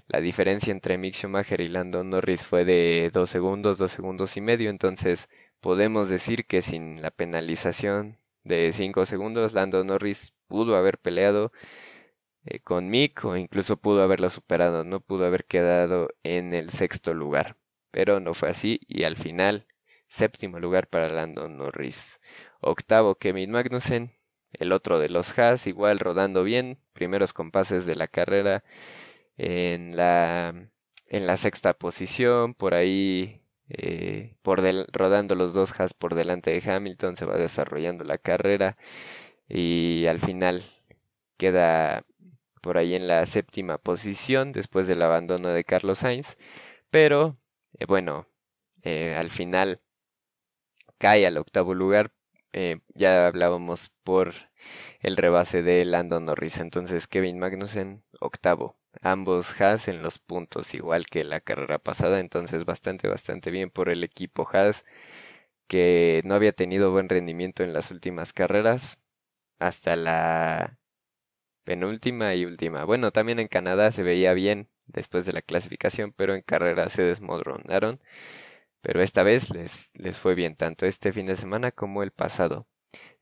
la 0.08 0.20
diferencia 0.20 0.72
entre 0.72 0.98
Mick 0.98 1.14
Schumacher 1.14 1.60
y 1.60 1.68
Lando 1.68 2.02
Norris 2.02 2.44
fue 2.44 2.64
de 2.64 3.08
2 3.12 3.30
segundos, 3.30 3.78
2 3.78 3.92
segundos 3.92 4.36
y 4.36 4.40
medio, 4.40 4.68
entonces 4.68 5.28
podemos 5.60 6.08
decir 6.08 6.44
que 6.44 6.60
sin 6.60 7.00
la 7.00 7.12
penalización 7.12 8.18
de 8.42 8.72
5 8.72 9.06
segundos, 9.06 9.52
Lando 9.52 9.84
Norris 9.84 10.34
pudo 10.48 10.74
haber 10.76 10.98
peleado 10.98 11.52
eh, 12.44 12.60
con 12.60 12.88
Mick 12.90 13.24
o 13.24 13.36
incluso 13.36 13.76
pudo 13.76 14.02
haberlo 14.02 14.30
superado, 14.30 14.84
no 14.84 15.00
pudo 15.00 15.26
haber 15.26 15.44
quedado 15.44 16.08
en 16.22 16.54
el 16.54 16.70
sexto 16.70 17.14
lugar, 17.14 17.56
pero 17.90 18.20
no 18.20 18.34
fue 18.34 18.50
así 18.50 18.80
y 18.88 19.04
al 19.04 19.16
final 19.16 19.66
séptimo 20.08 20.58
lugar 20.60 20.88
para 20.88 21.08
Lando 21.08 21.48
Norris, 21.48 22.20
octavo 22.60 23.14
Kevin 23.16 23.52
Magnussen, 23.52 24.12
el 24.52 24.72
otro 24.72 24.98
de 24.98 25.08
los 25.08 25.38
Haas 25.38 25.66
igual 25.66 25.98
rodando 25.98 26.44
bien, 26.44 26.78
primeros 26.92 27.32
compases 27.32 27.86
de 27.86 27.96
la 27.96 28.08
carrera 28.08 28.64
en 29.36 29.96
la, 29.96 30.70
en 31.08 31.26
la 31.26 31.36
sexta 31.36 31.74
posición, 31.74 32.54
por 32.54 32.74
ahí 32.74 33.42
eh, 33.68 34.36
por 34.42 34.62
rodando 34.92 35.34
los 35.34 35.54
dos 35.54 35.78
Haas 35.80 35.94
por 35.94 36.14
delante 36.14 36.50
de 36.50 36.70
Hamilton, 36.70 37.16
se 37.16 37.24
va 37.24 37.36
desarrollando 37.36 38.04
la 38.04 38.18
carrera 38.18 38.76
y 39.48 40.06
al 40.06 40.20
final 40.20 40.64
queda 41.38 42.04
por 42.62 42.78
ahí 42.78 42.94
en 42.94 43.08
la 43.08 43.26
séptima 43.26 43.78
posición 43.78 44.52
después 44.52 44.86
del 44.88 45.02
abandono 45.02 45.50
de 45.50 45.64
Carlos 45.64 46.00
Sainz, 46.00 46.36
pero 46.90 47.36
eh, 47.78 47.86
bueno, 47.86 48.28
eh, 48.82 49.14
al 49.16 49.30
final 49.30 49.80
cae 50.98 51.26
al 51.26 51.38
octavo 51.38 51.74
lugar, 51.74 52.12
ya 52.94 53.26
hablábamos 53.26 53.90
por 54.04 54.34
el 55.00 55.16
rebase 55.16 55.62
de 55.62 55.84
Lando 55.84 56.20
Norris, 56.20 56.58
entonces 56.58 57.06
Kevin 57.08 57.38
Magnussen 57.38 58.04
octavo 58.20 58.76
ambos 59.00 59.60
Haas 59.60 59.88
en 59.88 60.02
los 60.02 60.18
puntos, 60.18 60.74
igual 60.74 61.06
que 61.06 61.24
la 61.24 61.40
carrera 61.40 61.78
pasada, 61.78 62.20
entonces 62.20 62.64
bastante, 62.64 63.08
bastante 63.08 63.50
bien 63.50 63.70
por 63.70 63.88
el 63.88 64.04
equipo 64.04 64.48
Haas, 64.52 64.84
que 65.68 66.22
no 66.24 66.34
había 66.34 66.52
tenido 66.52 66.92
buen 66.92 67.08
rendimiento 67.08 67.64
en 67.64 67.72
las 67.72 67.90
últimas 67.90 68.32
carreras, 68.32 68.98
hasta 69.58 69.96
la 69.96 70.78
penúltima 71.64 72.34
y 72.34 72.44
última. 72.44 72.84
Bueno, 72.84 73.12
también 73.12 73.38
en 73.38 73.48
Canadá 73.48 73.92
se 73.92 74.02
veía 74.02 74.32
bien 74.34 74.68
después 74.86 75.26
de 75.26 75.32
la 75.32 75.42
clasificación, 75.42 76.12
pero 76.12 76.34
en 76.34 76.42
carrera 76.42 76.88
se 76.88 77.02
desmoronaron. 77.02 78.00
Pero 78.82 79.02
esta 79.02 79.22
vez 79.22 79.50
les, 79.50 79.90
les 79.94 80.18
fue 80.18 80.34
bien, 80.34 80.56
tanto 80.56 80.86
este 80.86 81.12
fin 81.12 81.26
de 81.26 81.36
semana 81.36 81.72
como 81.72 82.02
el 82.02 82.12
pasado. 82.12 82.66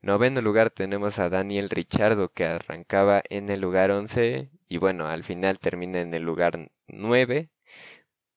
Noveno 0.01 0.41
lugar 0.41 0.71
tenemos 0.71 1.19
a 1.19 1.29
Daniel 1.29 1.69
Richardo 1.69 2.29
que 2.33 2.45
arrancaba 2.45 3.23
en 3.29 3.49
el 3.49 3.61
lugar 3.61 3.91
11 3.91 4.49
y 4.69 4.77
bueno, 4.77 5.07
al 5.07 5.23
final 5.23 5.59
termina 5.59 6.01
en 6.01 6.13
el 6.13 6.23
lugar 6.23 6.71
9. 6.87 7.49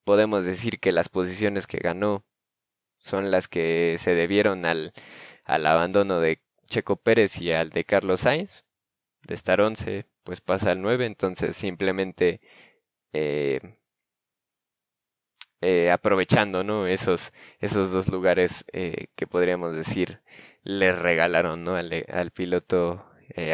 Podemos 0.03 0.45
decir 0.45 0.79
que 0.79 0.91
las 0.91 1.09
posiciones 1.09 1.67
que 1.67 1.79
ganó 1.79 2.23
son 2.99 3.31
las 3.31 3.47
que 3.47 3.97
se 3.99 4.15
debieron 4.15 4.65
al, 4.65 4.93
al 5.45 5.65
abandono 5.67 6.19
de 6.19 6.41
Checo 6.67 6.97
Pérez 6.97 7.41
y 7.41 7.51
al 7.53 7.71
de 7.71 7.85
Carlos 7.85 8.21
Sainz. 8.21 8.64
De 9.27 9.33
estar 9.35 9.61
11, 9.61 10.05
pues 10.23 10.41
pasa 10.41 10.71
al 10.71 10.81
9, 10.81 11.05
entonces 11.05 11.55
simplemente 11.55 12.41
eh, 13.13 13.59
eh, 15.61 15.91
aprovechando 15.91 16.63
¿no? 16.63 16.87
esos, 16.87 17.33
esos 17.59 17.91
dos 17.91 18.07
lugares 18.09 18.65
eh, 18.73 19.07
que 19.15 19.27
podríamos 19.27 19.75
decir 19.75 20.21
le 20.63 20.91
regalaron 20.93 21.63
¿no? 21.63 21.75
al, 21.75 22.05
al 22.09 22.31
piloto 22.31 23.05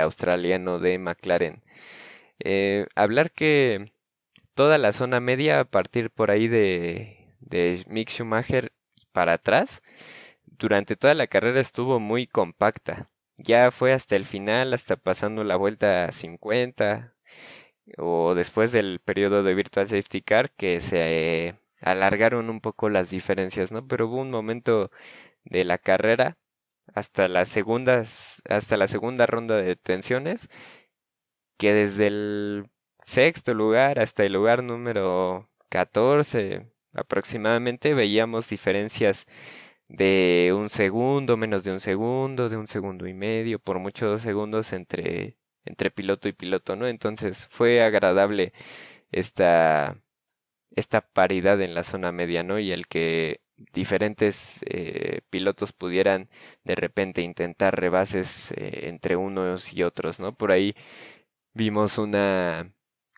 australiano 0.02 0.80
de 0.80 1.00
McLaren. 1.00 1.64
Hablar 2.96 3.32
que 3.32 3.94
toda 4.56 4.78
la 4.78 4.92
zona 4.92 5.20
media 5.20 5.60
a 5.62 5.66
partir 5.66 6.12
por 6.12 6.32
ahí 6.32 6.48
de, 6.48 7.36
de 7.40 7.84
Mick 7.88 8.10
Schumacher 8.10 8.74
para 9.12 9.34
atrás, 9.34 9.82
durante 10.46 10.96
toda 10.96 11.14
la 11.16 11.28
carrera 11.28 11.60
estuvo 11.62 12.00
muy 12.00 12.28
compacta. 12.28 13.11
Ya 13.44 13.72
fue 13.72 13.94
hasta 13.94 14.16
el 14.16 14.26
final, 14.26 14.74
hasta 14.74 14.96
pasando 14.98 15.44
la 15.44 15.56
vuelta 15.56 16.12
50. 16.12 17.16
o 17.98 18.36
después 18.36 18.72
del 18.72 19.00
periodo 19.02 19.44
de 19.44 19.56
Virtual 19.56 19.88
Safety 19.88 20.22
Car 20.22 20.52
que 20.52 20.80
se 20.82 21.56
alargaron 21.82 22.50
un 22.50 22.62
poco 22.62 22.90
las 22.90 23.10
diferencias, 23.10 23.72
¿no? 23.72 23.88
Pero 23.88 24.08
hubo 24.08 24.18
un 24.22 24.32
momento 24.32 24.92
de 25.46 25.66
la 25.66 25.78
carrera 25.80 26.38
hasta 26.96 27.28
las 27.30 27.50
segundas 27.50 28.42
hasta 28.50 28.78
la 28.78 28.88
segunda 28.88 29.26
ronda 29.28 29.58
de 29.58 29.64
detenciones 29.64 30.50
que 31.58 31.74
desde 31.74 32.08
el 32.08 32.70
sexto 33.06 33.54
lugar 33.54 34.00
hasta 34.00 34.24
el 34.26 34.34
lugar 34.34 34.64
número 34.64 35.50
14 35.70 36.68
aproximadamente 36.94 37.94
veíamos 37.94 38.50
diferencias 38.50 39.28
de 39.92 40.54
un 40.56 40.70
segundo, 40.70 41.38
menos 41.38 41.64
de 41.66 41.72
un 41.72 41.80
segundo, 41.82 42.50
de 42.50 42.58
un 42.58 42.68
segundo 42.68 43.08
y 43.08 43.14
medio, 43.14 43.60
por 43.60 43.80
mucho 43.80 44.08
dos 44.08 44.22
segundos 44.22 44.72
entre, 44.74 45.38
entre 45.66 45.92
piloto 45.92 46.30
y 46.30 46.34
piloto, 46.34 46.76
¿no? 46.78 46.88
Entonces 46.88 47.48
fue 47.52 47.84
agradable 47.84 48.54
esta, 49.12 50.02
esta 50.76 51.02
paridad 51.02 51.62
en 51.62 51.76
la 51.76 51.84
zona 51.84 52.12
media, 52.12 52.44
¿no? 52.44 52.60
Y 52.60 52.72
el 52.72 52.88
que 52.88 53.42
diferentes 53.74 54.62
eh, 54.68 55.22
pilotos 55.30 55.74
pudieran 55.74 56.30
de 56.64 56.76
repente 56.76 57.22
intentar 57.22 57.80
rebases 57.80 58.52
eh, 58.54 58.90
entre 58.90 59.16
unos 59.18 59.74
y 59.74 59.84
otros, 59.84 60.20
¿no? 60.20 60.36
Por 60.36 60.52
ahí 60.52 60.76
vimos 61.54 61.98
una 61.98 62.72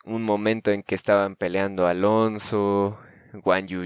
un 0.05 0.23
momento 0.23 0.71
en 0.71 0.83
que 0.83 0.95
estaban 0.95 1.35
peleando 1.35 1.87
Alonso, 1.87 2.99
Juan 3.43 3.67
Yu 3.67 3.85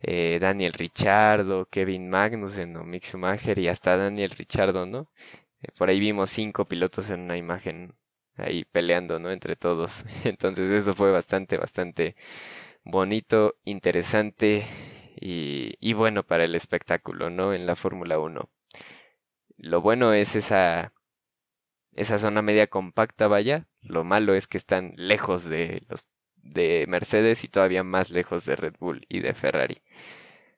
eh, 0.00 0.38
Daniel 0.40 0.72
Richardo, 0.72 1.66
Kevin 1.66 2.08
Magnussen 2.10 2.76
o 2.76 2.84
Mick 2.84 3.04
Schumacher 3.04 3.58
y 3.58 3.68
hasta 3.68 3.96
Daniel 3.96 4.30
Richardo, 4.30 4.86
¿no? 4.86 5.08
Eh, 5.62 5.68
por 5.78 5.88
ahí 5.88 6.00
vimos 6.00 6.30
cinco 6.30 6.66
pilotos 6.66 7.10
en 7.10 7.20
una 7.22 7.36
imagen 7.36 7.94
ahí 8.36 8.64
peleando, 8.64 9.18
¿no? 9.18 9.30
Entre 9.30 9.56
todos. 9.56 10.04
Entonces 10.24 10.70
eso 10.70 10.94
fue 10.94 11.12
bastante, 11.12 11.56
bastante 11.58 12.16
bonito, 12.84 13.56
interesante 13.64 14.66
y, 15.20 15.92
bueno 15.94 16.24
para 16.24 16.44
el 16.44 16.54
espectáculo, 16.54 17.30
¿no? 17.30 17.54
En 17.54 17.66
la 17.66 17.76
Fórmula 17.76 18.18
1. 18.18 18.48
Lo 19.58 19.80
bueno 19.80 20.12
es 20.12 20.36
esa 20.36 20.92
esa 21.94 22.18
zona 22.18 22.42
media 22.42 22.66
compacta, 22.68 23.26
vaya. 23.28 23.68
Lo 23.80 24.04
malo 24.04 24.34
es 24.34 24.46
que 24.46 24.58
están 24.58 24.92
lejos 24.96 25.44
de 25.44 25.84
los 25.88 26.06
de 26.52 26.86
Mercedes 26.88 27.44
y 27.44 27.48
todavía 27.48 27.82
más 27.82 28.10
lejos 28.10 28.44
de 28.46 28.56
Red 28.56 28.74
Bull 28.78 29.06
y 29.08 29.20
de 29.20 29.34
Ferrari. 29.34 29.82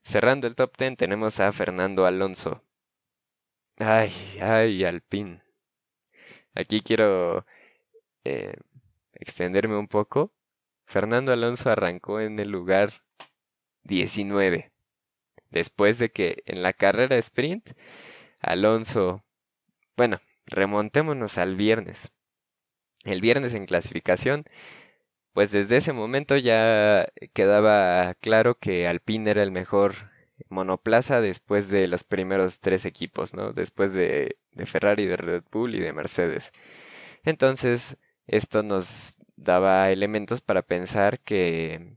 Cerrando 0.03 0.47
el 0.47 0.55
top 0.55 0.77
10 0.77 0.97
tenemos 0.97 1.41
a 1.41 1.53
Fernando 1.53 2.07
Alonso. 2.07 2.63
Ay, 3.79 4.13
ay, 4.41 4.85
Alpine. 4.85 5.43
Aquí 6.55 6.81
quiero 6.81 7.47
eh, 8.25 8.55
extenderme 9.13 9.77
un 9.77 9.89
poco. 9.89 10.33
Fernando 10.87 11.33
Alonso 11.33 11.71
arrancó 11.71 12.21
en 12.21 12.39
el 12.39 12.51
lugar 12.51 13.03
19. 13.85 14.73
Después 15.51 15.99
de 15.99 16.11
que 16.11 16.43
en 16.47 16.63
la 16.63 16.73
carrera 16.73 17.17
sprint, 17.17 17.73
Alonso, 18.41 19.25
bueno, 19.97 20.21
remontémonos 20.47 21.39
al 21.39 21.57
viernes. 21.57 22.13
El 23.05 23.21
viernes 23.21 23.55
en 23.55 23.67
clasificación, 23.67 24.45
pues 25.39 25.53
desde 25.53 25.77
ese 25.77 25.93
momento 25.93 26.37
ya 26.37 27.07
quedaba 27.33 28.15
claro 28.15 28.59
que 28.59 28.89
Alpine 28.89 29.31
era 29.31 29.45
el 29.45 29.53
mejor 29.53 29.95
monoplaza 30.49 31.21
después 31.21 31.69
de 31.69 31.87
los 31.87 32.03
primeros 32.03 32.59
tres 32.59 32.85
equipos, 32.85 33.35
¿no? 33.35 33.53
Después 33.53 33.93
de, 33.93 34.37
de 34.51 34.67
Ferrari, 34.67 35.07
de 35.07 35.17
Red 35.17 35.45
Bull 35.53 35.77
y 35.77 35.79
de 35.79 35.93
Mercedes. 35.93 36.51
Entonces, 37.23 37.99
esto 38.27 38.65
nos 38.65 39.17
daba 39.37 39.93
elementos 39.93 40.41
para 40.41 40.63
pensar 40.63 41.21
que, 41.21 41.95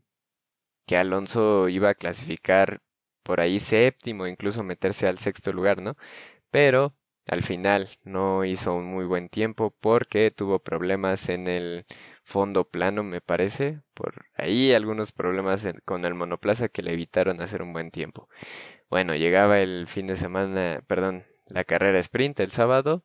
que 0.86 0.98
Alonso 0.98 1.68
iba 1.68 1.90
a 1.90 1.96
clasificar 1.96 2.84
por 3.24 3.42
ahí 3.42 3.60
séptimo, 3.60 4.28
incluso 4.28 4.62
meterse 4.62 5.08
al 5.08 5.18
sexto 5.18 5.52
lugar, 5.52 5.82
¿no? 5.82 5.98
Pero 6.52 6.96
al 7.28 7.44
final 7.44 7.90
no 8.04 8.46
hizo 8.46 8.76
un 8.76 8.86
muy 8.86 9.06
buen 9.06 9.30
tiempo 9.30 9.74
porque 9.80 10.30
tuvo 10.32 10.60
problemas 10.60 11.30
en 11.30 11.48
el 11.48 11.88
fondo 12.24 12.66
plano, 12.66 13.04
me 13.04 13.22
parece. 13.22 13.82
Por 13.94 14.26
ahí 14.36 14.74
algunos 14.74 15.12
problemas 15.12 15.68
con 15.86 16.06
el 16.06 16.14
monoplaza 16.14 16.70
que 16.70 16.82
le 16.82 16.94
evitaron 16.94 17.42
hacer 17.42 17.62
un 17.62 17.74
buen 17.74 17.92
tiempo. 17.92 18.30
Bueno, 18.90 19.16
llegaba 19.16 19.60
el 19.60 19.88
fin 19.88 20.08
de 20.08 20.16
semana, 20.16 20.84
perdón, 20.88 21.26
la 21.48 21.64
carrera 21.64 22.00
sprint 22.00 22.40
el 22.40 22.52
sábado 22.52 23.04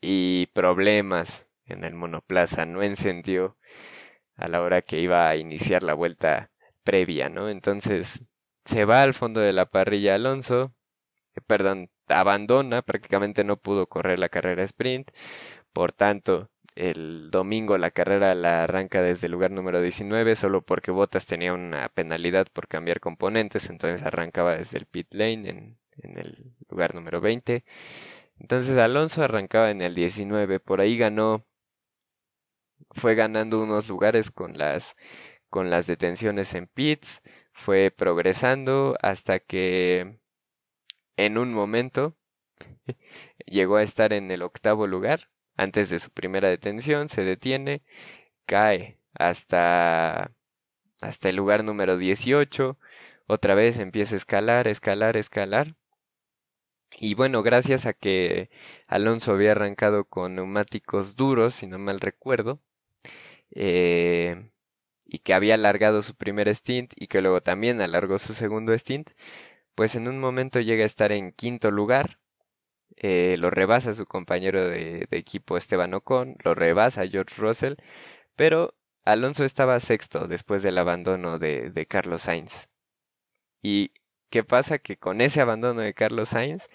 y 0.00 0.46
problemas 0.54 1.46
en 1.64 1.84
el 1.84 1.94
monoplaza. 1.94 2.66
No 2.66 2.82
encendió 2.82 3.56
a 4.36 4.48
la 4.48 4.62
hora 4.62 4.82
que 4.82 5.00
iba 5.00 5.28
a 5.28 5.36
iniciar 5.36 5.82
la 5.82 5.94
vuelta 5.94 6.50
previa, 6.84 7.28
¿no? 7.28 7.48
Entonces 7.48 8.22
se 8.64 8.84
va 8.84 9.02
al 9.02 9.14
fondo 9.14 9.40
de 9.40 9.52
la 9.52 9.66
parrilla 9.66 10.14
Alonso, 10.14 10.74
eh, 11.34 11.40
perdón, 11.46 11.90
abandona, 12.08 12.82
prácticamente 12.82 13.44
no 13.44 13.56
pudo 13.56 13.86
correr 13.88 14.18
la 14.18 14.28
carrera 14.28 14.62
sprint, 14.64 15.10
por 15.72 15.92
tanto, 15.92 16.50
el 16.76 17.30
domingo 17.30 17.78
la 17.78 17.90
carrera 17.90 18.34
la 18.34 18.64
arranca 18.64 19.02
desde 19.02 19.26
el 19.26 19.32
lugar 19.32 19.50
número 19.50 19.80
19 19.82 20.36
solo 20.36 20.62
porque 20.62 20.90
Bottas 20.90 21.26
tenía 21.26 21.52
una 21.54 21.88
penalidad 21.88 22.46
por 22.52 22.68
cambiar 22.68 23.00
componentes, 23.00 23.70
entonces 23.70 24.02
arrancaba 24.06 24.56
desde 24.56 24.78
el 24.78 24.86
pit 24.86 25.08
lane 25.12 25.48
en, 25.48 25.78
en 25.98 26.18
el 26.18 26.54
lugar 26.70 26.94
número 26.94 27.20
20. 27.20 27.64
Entonces 28.40 28.76
Alonso 28.78 29.22
arrancaba 29.22 29.70
en 29.70 29.82
el 29.82 29.94
19, 29.94 30.60
por 30.60 30.80
ahí 30.80 30.98
ganó 30.98 31.46
fue 32.92 33.14
ganando 33.14 33.62
unos 33.62 33.88
lugares 33.88 34.30
con 34.30 34.58
las 34.58 34.96
con 35.50 35.70
las 35.70 35.86
detenciones 35.86 36.54
en 36.54 36.66
pits, 36.66 37.22
fue 37.52 37.90
progresando 37.90 38.96
hasta 39.02 39.38
que 39.40 40.18
en 41.16 41.38
un 41.38 41.52
momento 41.52 42.16
llegó 43.46 43.76
a 43.76 43.82
estar 43.82 44.12
en 44.12 44.30
el 44.30 44.42
octavo 44.42 44.86
lugar. 44.86 45.30
Antes 45.56 45.90
de 45.90 45.98
su 45.98 46.10
primera 46.10 46.48
detención 46.48 47.08
se 47.08 47.24
detiene, 47.24 47.82
cae 48.46 48.98
hasta 49.14 50.32
hasta 51.00 51.28
el 51.28 51.36
lugar 51.36 51.64
número 51.64 51.98
18, 51.98 52.78
otra 53.26 53.54
vez 53.54 53.78
empieza 53.78 54.14
a 54.14 54.18
escalar, 54.18 54.68
escalar, 54.68 55.16
escalar. 55.16 55.76
Y 56.98 57.14
bueno, 57.14 57.42
gracias 57.42 57.84
a 57.86 57.92
que 57.92 58.50
Alonso 58.88 59.32
había 59.32 59.52
arrancado 59.52 60.04
con 60.04 60.34
neumáticos 60.36 61.16
duros, 61.16 61.54
si 61.54 61.66
no 61.66 61.78
mal 61.78 62.00
recuerdo, 62.00 62.60
eh, 63.50 64.50
y 65.04 65.18
que 65.20 65.34
había 65.34 65.54
alargado 65.54 66.02
su 66.02 66.16
primer 66.16 66.48
stint 66.54 66.92
y 66.96 67.08
que 67.08 67.20
luego 67.22 67.42
también 67.42 67.80
alargó 67.80 68.18
su 68.18 68.34
segundo 68.34 68.72
stint, 68.78 69.10
pues 69.74 69.94
en 69.96 70.08
un 70.08 70.20
momento 70.20 70.60
llega 70.60 70.84
a 70.84 70.86
estar 70.86 71.12
en 71.12 71.32
quinto 71.32 71.70
lugar, 71.70 72.18
eh, 72.96 73.36
lo 73.38 73.50
rebasa 73.50 73.94
su 73.94 74.06
compañero 74.06 74.68
de, 74.68 75.06
equipo 75.10 75.56
Esteban 75.56 75.94
Ocon, 75.94 76.36
lo 76.42 76.54
rebasa 76.54 77.06
George 77.06 77.34
Russell, 77.38 77.74
pero 78.36 78.74
Alonso 79.04 79.44
estaba 79.44 79.80
sexto 79.80 80.28
después 80.28 80.62
del 80.62 80.78
abandono 80.78 81.38
de, 81.38 81.86
Carlos 81.88 82.22
Sainz. 82.22 82.68
¿Y 83.62 83.92
qué 84.30 84.44
pasa? 84.44 84.78
Que 84.78 84.96
con 84.96 85.20
ese 85.20 85.40
abandono 85.40 85.80
de 85.82 85.94
Carlos 85.94 86.30
Sainz 86.30 86.68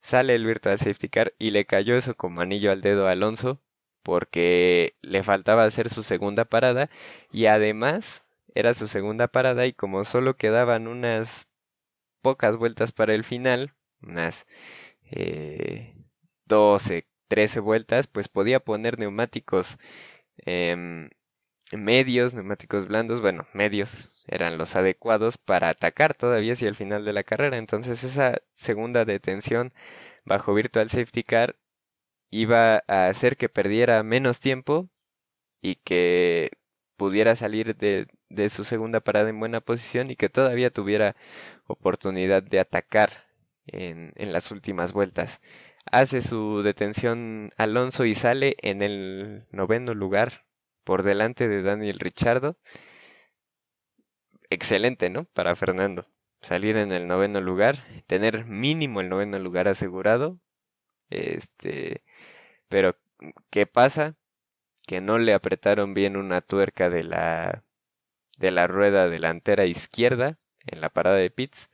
sale 0.00 0.34
el 0.34 0.46
Virtual 0.46 0.78
Safety 0.78 1.08
Car 1.08 1.34
y 1.38 1.50
le 1.52 1.64
cayó 1.66 1.96
eso 1.96 2.14
como 2.16 2.40
anillo 2.40 2.72
al 2.72 2.82
dedo 2.82 3.08
a 3.08 3.12
Alonso 3.12 3.60
porque 4.02 4.96
le 5.02 5.22
faltaba 5.22 5.64
hacer 5.64 5.88
su 5.90 6.02
segunda 6.02 6.44
parada 6.44 6.90
y 7.30 7.46
además 7.46 8.24
era 8.54 8.74
su 8.74 8.88
segunda 8.88 9.28
parada 9.28 9.66
y 9.66 9.72
como 9.72 10.04
solo 10.04 10.36
quedaban 10.36 10.88
unas 10.88 11.48
pocas 12.20 12.56
vueltas 12.56 12.92
para 12.92 13.14
el 13.14 13.24
final, 13.24 13.74
unas 14.02 14.46
eh, 15.12 15.94
12, 16.46 17.06
13 17.28 17.60
vueltas, 17.60 18.06
pues 18.06 18.28
podía 18.28 18.60
poner 18.60 18.98
neumáticos 18.98 19.78
em, 20.38 21.10
medios, 21.72 22.34
neumáticos 22.34 22.88
blandos, 22.88 23.20
bueno, 23.20 23.46
medios 23.54 24.14
eran 24.26 24.58
los 24.58 24.76
adecuados 24.76 25.38
para 25.38 25.68
atacar 25.70 26.14
todavía 26.14 26.52
hacia 26.54 26.68
el 26.68 26.76
final 26.76 27.04
de 27.04 27.12
la 27.12 27.24
carrera. 27.24 27.58
Entonces 27.58 28.04
esa 28.04 28.38
segunda 28.52 29.04
detención 29.04 29.72
bajo 30.24 30.54
Virtual 30.54 30.90
Safety 30.90 31.22
Car 31.24 31.56
iba 32.30 32.82
a 32.88 33.08
hacer 33.08 33.36
que 33.36 33.48
perdiera 33.48 34.02
menos 34.02 34.40
tiempo 34.40 34.88
y 35.62 35.76
que 35.76 36.50
pudiera 36.96 37.36
salir 37.36 37.76
de, 37.76 38.06
de 38.30 38.50
su 38.50 38.64
segunda 38.64 39.00
parada 39.00 39.30
en 39.30 39.40
buena 39.40 39.60
posición 39.60 40.10
y 40.10 40.16
que 40.16 40.28
todavía 40.28 40.70
tuviera 40.70 41.16
oportunidad 41.66 42.42
de 42.42 42.60
atacar 42.60 43.31
en, 43.66 44.12
las 44.32 44.50
últimas 44.50 44.92
vueltas. 44.92 45.40
Hace 45.86 46.22
su 46.22 46.62
detención 46.62 47.50
Alonso 47.56 48.04
y 48.04 48.14
sale 48.14 48.56
en 48.62 48.82
el 48.82 49.46
noveno 49.50 49.94
lugar 49.94 50.44
por 50.84 51.02
delante 51.02 51.48
de 51.48 51.62
Daniel 51.62 51.98
Richardo. 51.98 52.56
Excelente, 54.50 55.10
¿no? 55.10 55.24
Para 55.24 55.56
Fernando. 55.56 56.06
Salir 56.40 56.76
en 56.76 56.92
el 56.92 57.06
noveno 57.06 57.40
lugar, 57.40 57.84
tener 58.06 58.44
mínimo 58.46 59.00
el 59.00 59.08
noveno 59.08 59.38
lugar 59.38 59.68
asegurado. 59.68 60.40
Este, 61.10 62.02
pero 62.68 62.96
¿qué 63.50 63.66
pasa? 63.66 64.16
que 64.86 65.00
no 65.00 65.18
le 65.18 65.34
apretaron 65.34 65.94
bien 65.94 66.16
una 66.16 66.40
tuerca 66.40 66.90
de 66.90 67.04
la 67.04 67.64
de 68.38 68.50
la 68.50 68.66
rueda 68.66 69.08
delantera 69.08 69.66
izquierda 69.66 70.38
en 70.66 70.80
la 70.80 70.90
parada 70.90 71.16
de 71.16 71.30
pits 71.30 71.70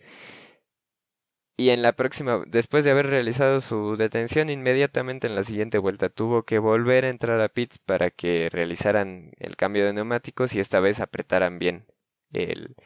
y 1.59 1.71
en 1.71 1.83
la 1.83 1.93
próxima, 1.93 2.45
después 2.47 2.85
de 2.85 2.93
haber 2.93 3.09
realizado 3.09 3.61
su 3.61 3.97
detención, 3.97 4.49
inmediatamente 4.49 5.27
en 5.27 5.35
la 5.35 5.43
siguiente 5.43 5.79
vuelta 5.79 6.09
tuvo 6.09 6.45
que 6.45 6.61
volver 6.61 7.05
a 7.05 7.09
entrar 7.11 7.41
a 7.41 7.49
pits 7.49 7.79
para 7.79 8.11
que 8.11 8.49
realizaran 8.49 9.33
el 9.39 9.57
cambio 9.57 9.85
de 9.85 9.93
neumáticos 9.93 10.55
y 10.55 10.61
esta 10.61 10.79
vez 10.81 11.01
apretaran 11.01 11.59
bien 11.59 11.85
el, 12.33 12.77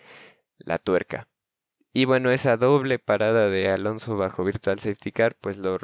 la 0.59 0.79
tuerca. 0.79 1.29
Y 1.93 2.07
bueno, 2.07 2.31
esa 2.33 2.57
doble 2.57 2.99
parada 2.99 3.51
de 3.51 3.69
Alonso 3.69 4.17
bajo 4.17 4.45
Virtual 4.45 4.81
Safety 4.81 5.13
Car, 5.13 5.37
pues 5.41 5.59
lo 5.59 5.79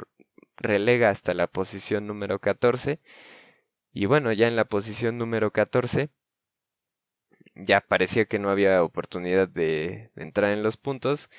relega 0.57 1.09
hasta 1.09 1.33
la 1.35 1.47
posición 1.47 2.07
número 2.07 2.39
14. 2.39 2.99
Y 3.93 4.05
bueno, 4.07 4.31
ya 4.33 4.47
en 4.47 4.55
la 4.55 4.65
posición 4.65 5.17
número 5.19 5.51
14 5.51 6.09
ya 7.55 7.81
parecía 7.81 8.25
que 8.25 8.39
no 8.39 8.49
había 8.49 8.83
oportunidad 8.83 9.47
de, 9.47 10.11
de 10.15 10.23
entrar 10.23 10.51
en 10.51 10.63
los 10.63 10.77
puntos. 10.77 11.29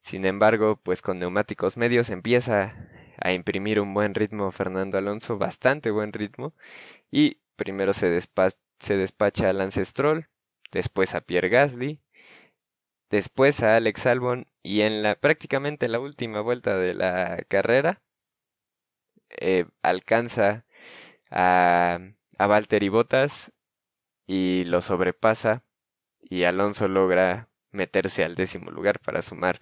Sin 0.00 0.24
embargo, 0.26 0.76
pues 0.82 1.02
con 1.02 1.18
neumáticos 1.18 1.76
medios 1.76 2.10
empieza 2.10 2.88
a 3.20 3.32
imprimir 3.32 3.80
un 3.80 3.94
buen 3.94 4.14
ritmo 4.14 4.50
Fernando 4.50 4.98
Alonso, 4.98 5.38
bastante 5.38 5.90
buen 5.90 6.12
ritmo. 6.12 6.54
Y 7.10 7.40
primero 7.56 7.92
se, 7.92 8.10
despacha 8.10 9.50
a 9.50 9.52
Lance 9.52 9.84
Stroll, 9.84 10.28
después 10.72 11.14
a 11.14 11.20
Pierre 11.22 11.48
Gasly, 11.50 12.00
después 13.10 13.62
a 13.62 13.76
Alex 13.76 14.06
Albon 14.06 14.46
y 14.62 14.82
en 14.82 15.02
la 15.02 15.16
prácticamente 15.16 15.88
la 15.88 16.00
última 16.00 16.40
vuelta 16.40 16.78
de 16.78 16.94
la 16.94 17.44
carrera 17.48 18.02
eh, 19.30 19.66
alcanza 19.82 20.64
a, 21.30 22.00
a 22.38 22.46
Valtteri 22.46 22.88
Bottas 22.88 23.52
y 24.26 24.64
lo 24.64 24.80
sobrepasa 24.82 25.64
y 26.20 26.44
Alonso 26.44 26.88
logra 26.88 27.48
meterse 27.72 28.24
al 28.24 28.34
décimo 28.36 28.70
lugar 28.70 29.00
para 29.00 29.22
sumar 29.22 29.60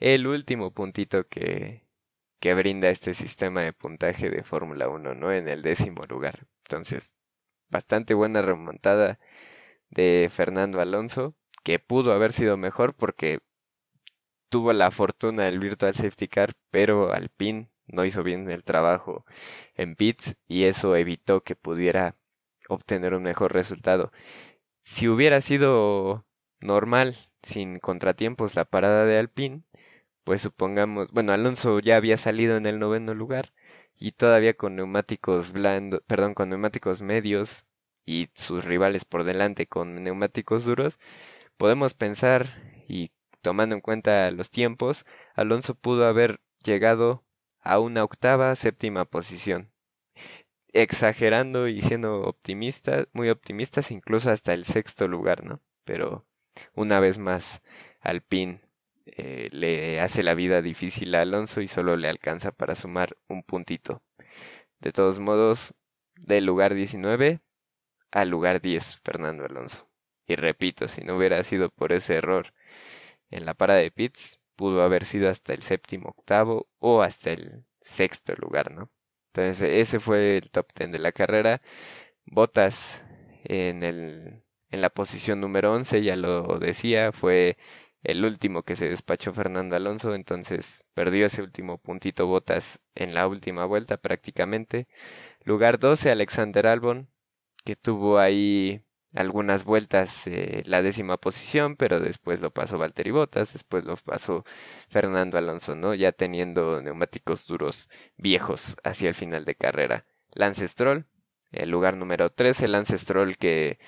el 0.00 0.26
último 0.26 0.72
puntito 0.72 1.26
que, 1.28 1.86
que 2.40 2.54
brinda 2.54 2.90
este 2.90 3.14
sistema 3.14 3.62
de 3.62 3.72
puntaje 3.72 4.30
de 4.30 4.42
Fórmula 4.42 4.88
1, 4.88 5.14
¿no? 5.14 5.32
En 5.32 5.48
el 5.48 5.62
décimo 5.62 6.04
lugar. 6.06 6.46
Entonces, 6.64 7.16
bastante 7.68 8.14
buena 8.14 8.42
remontada 8.42 9.18
de 9.90 10.30
Fernando 10.32 10.80
Alonso, 10.80 11.34
que 11.62 11.78
pudo 11.78 12.12
haber 12.12 12.32
sido 12.32 12.56
mejor 12.56 12.94
porque 12.94 13.40
tuvo 14.48 14.72
la 14.72 14.90
fortuna 14.90 15.44
del 15.44 15.58
Virtual 15.58 15.94
Safety 15.94 16.28
Car, 16.28 16.54
pero 16.70 17.12
Alpine 17.12 17.70
no 17.86 18.04
hizo 18.04 18.22
bien 18.22 18.50
el 18.50 18.64
trabajo 18.64 19.24
en 19.74 19.96
pits 19.96 20.36
y 20.46 20.64
eso 20.64 20.96
evitó 20.96 21.42
que 21.42 21.56
pudiera 21.56 22.16
obtener 22.68 23.14
un 23.14 23.22
mejor 23.22 23.52
resultado. 23.52 24.12
Si 24.82 25.08
hubiera 25.08 25.40
sido 25.40 26.26
normal, 26.60 27.16
sin 27.42 27.78
contratiempos, 27.78 28.54
la 28.54 28.64
parada 28.64 29.04
de 29.04 29.18
Alpine, 29.18 29.62
pues 30.24 30.40
supongamos, 30.42 31.08
bueno, 31.12 31.32
Alonso 31.32 31.80
ya 31.80 31.96
había 31.96 32.16
salido 32.16 32.56
en 32.56 32.66
el 32.66 32.78
noveno 32.78 33.14
lugar 33.14 33.52
y 33.96 34.12
todavía 34.12 34.54
con 34.54 34.76
neumáticos 34.76 35.52
blandos, 35.52 36.02
perdón, 36.06 36.34
con 36.34 36.48
neumáticos 36.50 37.02
medios 37.02 37.66
y 38.06 38.30
sus 38.34 38.64
rivales 38.64 39.04
por 39.04 39.24
delante 39.24 39.66
con 39.66 40.02
neumáticos 40.02 40.64
duros, 40.64 40.98
podemos 41.56 41.94
pensar 41.94 42.62
y 42.88 43.12
tomando 43.42 43.74
en 43.74 43.80
cuenta 43.82 44.30
los 44.30 44.50
tiempos, 44.50 45.06
Alonso 45.34 45.74
pudo 45.74 46.06
haber 46.06 46.40
llegado 46.64 47.24
a 47.60 47.78
una 47.78 48.04
octava, 48.04 48.54
séptima 48.56 49.04
posición. 49.04 49.70
Exagerando 50.72 51.68
y 51.68 51.80
siendo 51.82 52.22
optimistas, 52.22 53.06
muy 53.12 53.30
optimistas, 53.30 53.90
incluso 53.90 54.30
hasta 54.30 54.54
el 54.54 54.64
sexto 54.64 55.06
lugar, 55.08 55.44
¿no? 55.44 55.60
Pero 55.84 56.26
una 56.74 57.00
vez 57.00 57.18
más, 57.18 57.62
Alpine 58.00 58.60
eh, 59.06 59.48
le 59.52 60.00
hace 60.00 60.22
la 60.22 60.34
vida 60.34 60.62
difícil 60.62 61.14
a 61.14 61.22
Alonso 61.22 61.60
y 61.60 61.68
solo 61.68 61.96
le 61.96 62.08
alcanza 62.08 62.52
para 62.52 62.74
sumar 62.74 63.16
un 63.28 63.42
puntito. 63.42 64.02
De 64.80 64.92
todos 64.92 65.18
modos, 65.18 65.74
del 66.16 66.46
lugar 66.46 66.74
19 66.74 67.40
al 68.10 68.28
lugar 68.30 68.60
10, 68.60 69.00
Fernando 69.04 69.44
Alonso. 69.44 69.88
Y 70.26 70.36
repito, 70.36 70.88
si 70.88 71.02
no 71.02 71.16
hubiera 71.16 71.42
sido 71.44 71.70
por 71.70 71.92
ese 71.92 72.14
error 72.14 72.54
en 73.30 73.44
la 73.46 73.54
parada 73.54 73.80
de 73.80 73.90
pits, 73.90 74.40
pudo 74.56 74.82
haber 74.82 75.04
sido 75.04 75.28
hasta 75.28 75.52
el 75.54 75.62
séptimo, 75.62 76.10
octavo 76.10 76.68
o 76.78 77.02
hasta 77.02 77.32
el 77.32 77.64
sexto 77.80 78.34
lugar, 78.36 78.70
¿no? 78.72 78.90
Entonces 79.32 79.70
ese 79.74 80.00
fue 80.00 80.38
el 80.38 80.50
top 80.50 80.68
10 80.76 80.92
de 80.92 80.98
la 80.98 81.12
carrera. 81.12 81.60
Botas 82.24 83.02
en 83.44 83.82
el 83.82 84.44
en 84.74 84.80
la 84.80 84.90
posición 84.90 85.40
número 85.40 85.72
11, 85.72 86.02
ya 86.02 86.16
lo 86.16 86.58
decía, 86.58 87.12
fue 87.12 87.56
el 88.04 88.24
último 88.24 88.62
que 88.62 88.76
se 88.76 88.88
despachó 88.88 89.32
Fernando 89.32 89.76
Alonso, 89.76 90.14
entonces 90.14 90.84
perdió 90.94 91.26
ese 91.26 91.42
último 91.42 91.78
puntito 91.78 92.26
botas 92.26 92.78
en 92.94 93.14
la 93.14 93.26
última 93.26 93.64
vuelta 93.64 93.96
prácticamente. 93.96 94.86
Lugar 95.44 95.78
12, 95.78 96.10
Alexander 96.10 96.66
Albon, 96.66 97.08
que 97.64 97.76
tuvo 97.76 98.18
ahí 98.18 98.82
algunas 99.14 99.64
vueltas 99.64 100.26
eh, 100.26 100.62
la 100.66 100.82
décima 100.82 101.16
posición, 101.16 101.76
pero 101.76 102.00
después 102.00 102.40
lo 102.40 102.50
pasó 102.50 102.78
Valtteri 102.78 103.10
Bottas, 103.10 103.52
después 103.52 103.84
lo 103.84 103.96
pasó 103.96 104.44
Fernando 104.88 105.38
Alonso, 105.38 105.74
¿no? 105.74 105.94
Ya 105.94 106.12
teniendo 106.12 106.82
neumáticos 106.82 107.46
duros 107.46 107.88
viejos 108.16 108.76
hacia 108.84 109.08
el 109.08 109.14
final 109.14 109.44
de 109.44 109.54
carrera. 109.54 110.04
Lance 110.32 110.66
Stroll, 110.68 111.06
el 111.52 111.70
lugar 111.70 111.96
número 111.96 112.30
13, 112.30 112.68
Lance 112.68 112.98
Stroll 112.98 113.38
que 113.38 113.78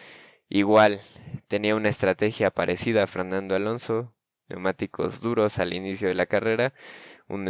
igual 0.49 1.01
tenía 1.49 1.75
una 1.77 1.89
estrategia 1.89 2.51
parecida 2.51 3.05
a 3.05 3.07
Fernando 3.07 3.55
Alonso, 3.55 4.15
neumáticos 4.49 5.21
duros 5.21 5.59
al 5.59 5.73
inicio 5.73 6.09
de 6.09 6.15
la 6.15 6.27
carrera, 6.27 6.73
un, 7.29 7.49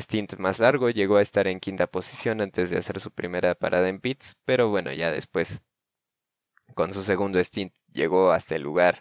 stint 0.00 0.36
más 0.36 0.58
largo, 0.58 0.90
llegó 0.90 1.16
a 1.16 1.22
estar 1.22 1.46
en 1.46 1.60
quinta 1.60 1.86
posición 1.86 2.40
antes 2.40 2.70
de 2.70 2.78
hacer 2.78 3.00
su 3.00 3.10
primera 3.10 3.54
parada 3.54 3.88
en 3.88 4.00
pits, 4.00 4.36
pero 4.44 4.68
bueno, 4.68 4.92
ya 4.92 5.10
después 5.10 5.62
con 6.74 6.94
su 6.94 7.02
segundo 7.02 7.42
stint 7.42 7.74
llegó 7.88 8.32
hasta 8.32 8.56
el 8.56 8.62
lugar 8.62 9.00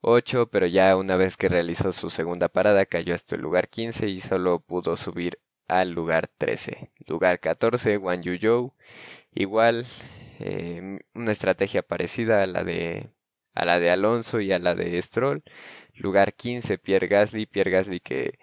8, 0.00 0.48
pero 0.50 0.66
ya 0.66 0.96
una 0.96 1.16
vez 1.16 1.36
que 1.36 1.48
realizó 1.48 1.92
su 1.92 2.10
segunda 2.10 2.48
parada 2.48 2.86
cayó 2.86 3.14
hasta 3.14 3.34
el 3.36 3.42
lugar 3.42 3.68
15 3.68 4.08
y 4.08 4.20
solo 4.20 4.60
pudo 4.60 4.96
subir 4.96 5.40
al 5.66 5.90
lugar 5.90 6.28
13. 6.28 6.90
Lugar 7.06 7.40
14, 7.40 7.98
Wang 7.98 8.22
Yu 8.22 8.72
igual 9.34 9.86
eh, 10.38 11.00
una 11.14 11.32
estrategia 11.32 11.82
parecida 11.82 12.42
a 12.42 12.46
la 12.46 12.64
de 12.64 13.10
a 13.54 13.64
la 13.64 13.80
de 13.80 13.90
Alonso 13.90 14.40
y 14.40 14.52
a 14.52 14.58
la 14.58 14.74
de 14.74 15.00
Stroll. 15.02 15.42
Lugar 15.94 16.34
15, 16.34 16.78
Pierre 16.78 17.08
Gasly. 17.08 17.46
Pierre 17.46 17.70
Gasly 17.72 18.00
que 18.00 18.38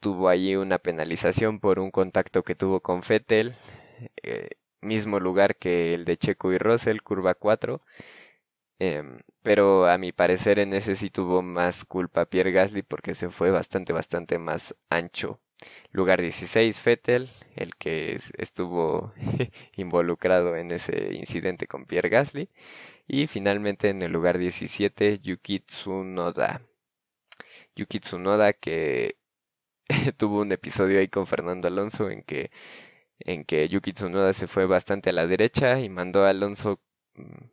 tuvo 0.00 0.28
allí 0.28 0.56
una 0.56 0.78
penalización 0.78 1.60
por 1.60 1.78
un 1.80 1.90
contacto 1.90 2.42
que 2.42 2.54
tuvo 2.54 2.80
con 2.80 3.02
Fettel. 3.02 3.54
Eh, 4.22 4.50
mismo 4.82 5.20
lugar 5.20 5.56
que 5.56 5.94
el 5.94 6.04
de 6.04 6.16
Checo 6.18 6.52
y 6.52 6.58
Russell, 6.58 7.00
curva 7.02 7.34
4. 7.34 7.82
Em, 8.78 9.20
pero 9.42 9.86
a 9.86 9.98
mi 9.98 10.12
parecer 10.12 10.58
en 10.58 10.74
ese 10.74 10.96
sí 10.96 11.08
tuvo 11.10 11.42
más 11.42 11.84
culpa 11.84 12.26
Pierre 12.26 12.52
Gasly 12.52 12.82
porque 12.82 13.14
se 13.14 13.30
fue 13.30 13.50
bastante, 13.50 13.92
bastante 13.92 14.38
más 14.38 14.74
ancho. 14.90 15.40
Lugar 15.92 16.20
16, 16.20 16.80
Fettel, 16.80 17.30
el 17.56 17.74
que 17.76 18.16
estuvo 18.38 19.12
involucrado 19.76 20.56
en 20.56 20.72
ese 20.72 21.14
incidente 21.14 21.66
con 21.66 21.86
Pierre 21.86 22.08
Gasly. 22.08 22.50
Y 23.06 23.26
finalmente 23.26 23.90
en 23.90 24.02
el 24.02 24.12
lugar 24.12 24.38
17, 24.38 25.20
Yuki 25.20 25.60
Tsunoda. 25.60 26.62
Yuki 27.76 28.00
Tsunoda 28.00 28.52
que 28.52 29.16
tuvo 30.16 30.40
un 30.42 30.52
episodio 30.52 30.98
ahí 31.00 31.08
con 31.08 31.26
Fernando 31.26 31.68
Alonso 31.68 32.10
en 32.10 32.22
que 32.22 32.50
en 33.20 33.44
que 33.44 33.68
Yuki 33.68 33.92
Tsunoda 33.92 34.32
se 34.32 34.46
fue 34.48 34.66
bastante 34.66 35.10
a 35.10 35.12
la 35.12 35.26
derecha 35.26 35.80
y 35.80 35.88
mandó 35.88 36.24
a 36.24 36.30
Alonso 36.30 36.80
mm, 37.14 37.44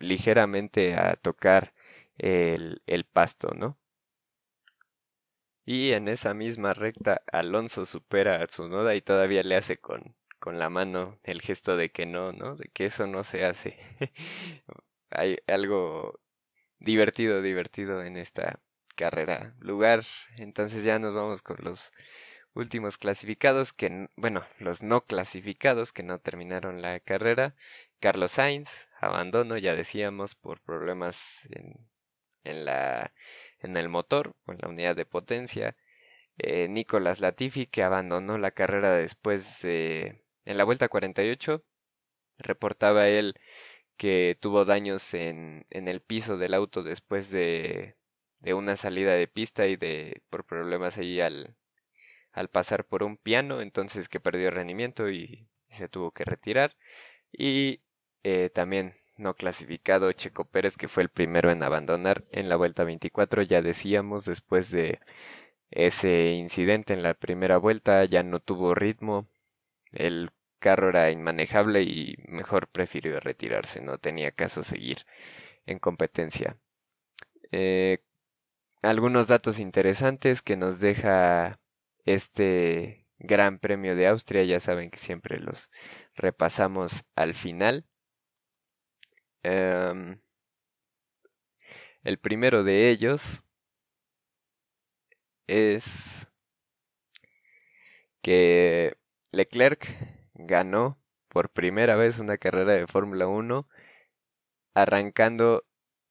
ligeramente 0.00 0.94
a 0.96 1.16
tocar 1.16 1.74
el, 2.18 2.82
el 2.86 3.04
pasto, 3.04 3.52
¿no? 3.54 3.78
Y 5.70 5.92
en 5.92 6.08
esa 6.08 6.32
misma 6.32 6.72
recta 6.72 7.20
Alonso 7.30 7.84
supera 7.84 8.40
a 8.40 8.46
Tsunoda 8.46 8.94
y 8.94 9.02
todavía 9.02 9.42
le 9.42 9.54
hace 9.54 9.76
con, 9.76 10.16
con 10.38 10.58
la 10.58 10.70
mano 10.70 11.18
el 11.24 11.42
gesto 11.42 11.76
de 11.76 11.90
que 11.90 12.06
no, 12.06 12.32
¿no? 12.32 12.56
De 12.56 12.70
que 12.72 12.86
eso 12.86 13.06
no 13.06 13.22
se 13.22 13.44
hace. 13.44 13.76
Hay 15.10 15.36
algo 15.46 16.20
divertido, 16.78 17.42
divertido 17.42 18.02
en 18.02 18.16
esta 18.16 18.60
carrera. 18.96 19.56
Lugar, 19.60 20.06
entonces 20.38 20.84
ya 20.84 20.98
nos 20.98 21.14
vamos 21.14 21.42
con 21.42 21.58
los 21.60 21.92
últimos 22.54 22.96
clasificados 22.96 23.74
que, 23.74 24.08
bueno, 24.16 24.46
los 24.60 24.82
no 24.82 25.02
clasificados 25.02 25.92
que 25.92 26.02
no 26.02 26.18
terminaron 26.18 26.80
la 26.80 26.98
carrera. 26.98 27.54
Carlos 28.00 28.32
Sainz, 28.32 28.88
abandono, 29.02 29.58
ya 29.58 29.74
decíamos, 29.74 30.34
por 30.34 30.62
problemas 30.62 31.46
en, 31.50 31.74
en 32.44 32.64
la 32.64 33.12
en 33.60 33.76
el 33.76 33.88
motor 33.88 34.34
o 34.46 34.52
en 34.52 34.58
la 34.62 34.68
unidad 34.68 34.96
de 34.96 35.06
potencia. 35.06 35.76
Eh, 36.38 36.68
Nicolás 36.68 37.20
Latifi 37.20 37.66
que 37.66 37.82
abandonó 37.82 38.38
la 38.38 38.52
carrera 38.52 38.94
después 38.96 39.64
en 39.64 40.22
la 40.44 40.64
vuelta 40.64 40.88
48 40.88 41.64
reportaba 42.38 43.08
él 43.08 43.34
que 43.96 44.38
tuvo 44.40 44.64
daños 44.64 45.14
en, 45.14 45.66
en 45.70 45.88
el 45.88 46.00
piso 46.00 46.38
del 46.38 46.54
auto 46.54 46.82
después 46.84 47.30
de, 47.30 47.96
de 48.40 48.54
una 48.54 48.76
salida 48.76 49.14
de 49.14 49.28
pista 49.28 49.66
y 49.66 49.76
de 49.76 50.22
por 50.30 50.44
problemas 50.44 50.98
ahí 50.98 51.20
al, 51.20 51.56
al 52.32 52.48
pasar 52.48 52.84
por 52.86 53.02
un 53.02 53.16
piano, 53.16 53.60
entonces 53.60 54.08
que 54.08 54.20
perdió 54.20 54.50
rendimiento 54.50 55.10
y, 55.10 55.48
se 55.70 55.88
tuvo 55.88 56.12
que 56.12 56.24
retirar. 56.24 56.76
Y 57.30 57.82
eh, 58.22 58.50
también 58.50 58.94
no 59.18 59.34
clasificado 59.34 60.12
Checo 60.12 60.44
Pérez, 60.46 60.76
que 60.76 60.88
fue 60.88 61.02
el 61.02 61.08
primero 61.10 61.50
en 61.50 61.62
abandonar 61.62 62.24
en 62.30 62.48
la 62.48 62.56
vuelta 62.56 62.84
24, 62.84 63.42
ya 63.42 63.62
decíamos, 63.62 64.24
después 64.24 64.70
de 64.70 65.00
ese 65.70 66.30
incidente 66.32 66.94
en 66.94 67.02
la 67.02 67.14
primera 67.14 67.58
vuelta, 67.58 68.04
ya 68.04 68.22
no 68.22 68.40
tuvo 68.40 68.74
ritmo, 68.74 69.28
el 69.92 70.30
carro 70.58 70.90
era 70.90 71.10
inmanejable 71.10 71.82
y 71.82 72.16
mejor 72.28 72.68
prefirió 72.68 73.20
retirarse, 73.20 73.80
no 73.80 73.98
tenía 73.98 74.32
caso 74.32 74.62
seguir 74.64 75.06
en 75.66 75.78
competencia. 75.78 76.56
Eh, 77.52 77.98
algunos 78.82 79.26
datos 79.28 79.58
interesantes 79.60 80.42
que 80.42 80.56
nos 80.56 80.80
deja 80.80 81.60
este 82.04 83.06
Gran 83.18 83.58
Premio 83.58 83.96
de 83.96 84.06
Austria, 84.08 84.44
ya 84.44 84.60
saben 84.60 84.90
que 84.90 84.98
siempre 84.98 85.38
los 85.38 85.68
repasamos 86.14 87.04
al 87.16 87.34
final. 87.34 87.84
Em, 89.42 90.20
el 92.02 92.18
primero 92.18 92.64
de 92.64 92.90
ellos 92.90 93.42
es 95.46 96.28
que 98.22 98.96
Leclerc 99.32 99.88
ganó 100.34 100.98
por 101.28 101.50
primera 101.50 101.96
vez 101.96 102.18
una 102.18 102.38
carrera 102.38 102.72
de 102.72 102.86
Fórmula 102.86 103.26
1 103.28 103.66
arrancando 104.74 105.64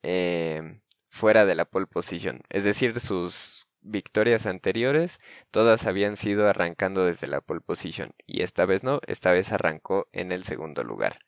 em, 0.03 0.81
fuera 1.09 1.45
de 1.45 1.55
la 1.55 1.65
pole 1.65 1.87
position. 1.87 2.41
Es 2.49 2.63
decir, 2.63 2.99
sus 2.99 3.67
victorias 3.81 4.45
anteriores 4.45 5.19
todas 5.51 5.85
habían 5.85 6.15
sido 6.17 6.47
arrancando 6.49 7.05
desde 7.05 7.27
la 7.27 7.41
pole 7.41 7.61
position 7.61 8.13
y 8.25 8.41
esta 8.43 8.65
vez 8.65 8.83
no, 8.83 8.99
esta 9.07 9.31
vez 9.31 9.51
arrancó 9.51 10.07
en 10.11 10.31
el 10.31 10.43
segundo 10.43 10.83
lugar. 10.83 11.19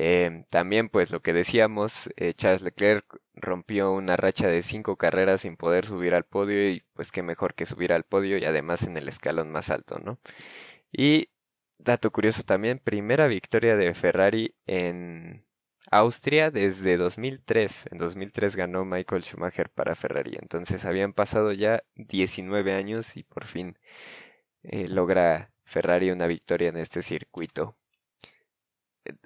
Em, 0.00 0.44
también 0.44 0.88
pues 0.88 1.10
lo 1.10 1.22
que 1.22 1.32
decíamos, 1.32 2.08
eh, 2.16 2.32
Charles 2.32 2.62
Leclerc 2.62 3.04
rompió 3.34 3.90
una 3.90 4.16
racha 4.16 4.46
de 4.46 4.62
cinco 4.62 4.96
carreras 4.96 5.40
sin 5.40 5.56
poder 5.56 5.86
subir 5.86 6.14
al 6.14 6.22
podio 6.24 6.70
y 6.70 6.84
pues 6.94 7.10
qué 7.10 7.24
mejor 7.24 7.54
que 7.54 7.66
subir 7.66 7.92
al 7.92 8.04
podio 8.04 8.38
y 8.38 8.44
además 8.44 8.84
en 8.84 8.96
el 8.96 9.08
escalón 9.08 9.50
más 9.50 9.70
alto, 9.70 9.98
¿no? 9.98 10.20
Y 10.92 11.30
dato 11.78 12.12
curioso 12.12 12.44
también, 12.44 12.78
primera 12.78 13.26
victoria 13.26 13.76
de 13.76 13.92
Ferrari 13.94 14.54
en 14.66 15.44
Austria 15.90 16.52
desde 16.52 16.96
2003. 16.96 17.88
En 17.90 17.98
2003 17.98 18.56
ganó 18.56 18.84
Michael 18.84 19.24
Schumacher 19.24 19.70
para 19.70 19.96
Ferrari. 19.96 20.38
Entonces 20.40 20.84
habían 20.84 21.12
pasado 21.12 21.52
ya 21.52 21.82
19 21.96 22.72
años 22.74 23.16
y 23.16 23.24
por 23.24 23.46
fin 23.46 23.76
eh, 24.62 24.86
logra 24.88 25.50
Ferrari 25.64 26.10
una 26.12 26.28
victoria 26.28 26.68
en 26.68 26.76
este 26.76 27.02
circuito. 27.02 27.76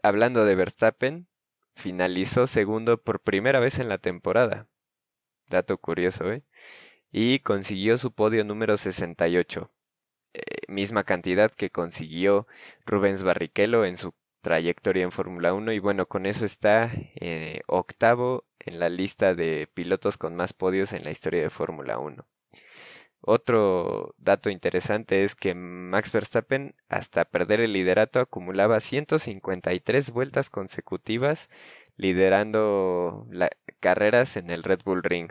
Hablando 0.03 0.45
de 0.45 0.55
Verstappen, 0.55 1.29
finalizó 1.75 2.47
segundo 2.47 3.03
por 3.03 3.21
primera 3.21 3.61
vez 3.61 3.79
en 3.79 3.89
la 3.89 3.99
temporada. 3.99 4.69
Dato 5.49 5.79
curioso, 5.79 6.31
¿eh? 6.33 6.43
Y 7.11 7.41
consiguió 7.41 7.99
su 7.99 8.13
podio 8.13 8.45
número 8.45 8.77
68. 8.77 9.71
Eh, 10.35 10.41
misma 10.69 11.05
cantidad 11.05 11.51
que 11.53 11.71
consiguió 11.71 12.47
Rubens 12.87 13.23
Barrichello 13.23 13.85
en 13.85 13.97
su 13.97 14.15
trayectoria 14.41 15.05
en 15.05 15.13
Fórmula 15.13 15.55
1 15.55 15.73
y 15.73 15.79
bueno, 15.79 16.07
con 16.07 16.27
eso 16.27 16.45
está 16.47 16.91
eh, 17.15 17.61
octavo 17.67 18.47
en 18.59 18.79
la 18.79 18.89
lista 18.89 19.35
de 19.35 19.69
pilotos 19.75 20.19
con 20.19 20.35
más 20.37 20.53
podios 20.53 20.93
en 20.93 21.05
la 21.05 21.11
historia 21.11 21.43
de 21.43 21.51
Fórmula 21.51 21.99
1. 21.99 22.27
Otro 23.23 24.15
dato 24.19 24.51
interesante 24.51 25.25
es 25.25 25.37
que 25.37 25.55
Max 25.55 26.13
Verstappen 26.13 26.75
hasta 26.89 27.25
perder 27.25 27.61
el 27.61 27.73
liderato 27.73 28.21
acumulaba 28.21 28.81
153 28.81 30.11
vueltas 30.11 30.51
consecutivas 30.51 31.49
liderando 31.97 33.29
carreras 33.81 34.37
en 34.37 34.51
el 34.51 34.65
Red 34.65 34.81
Bull 34.85 35.03
Ring. 35.05 35.31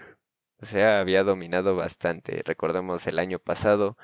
O 0.62 0.66
sea, 0.66 1.00
había 1.00 1.24
dominado 1.24 1.76
bastante. 1.76 2.42
Recordemos 2.46 3.08
el 3.08 3.20
año 3.20 3.40
pasado 3.40 3.98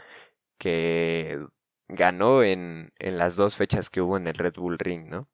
que 0.57 1.39
ganó 1.88 2.43
en, 2.43 2.91
en 2.99 3.17
las 3.17 3.35
dos 3.38 3.55
fechas 3.55 3.89
que 3.89 4.01
hubo 4.01 4.17
en 4.17 4.27
el 4.27 4.35
Red 4.35 4.55
Bull 4.55 4.79
Ring, 4.79 5.07
¿no? 5.09 5.29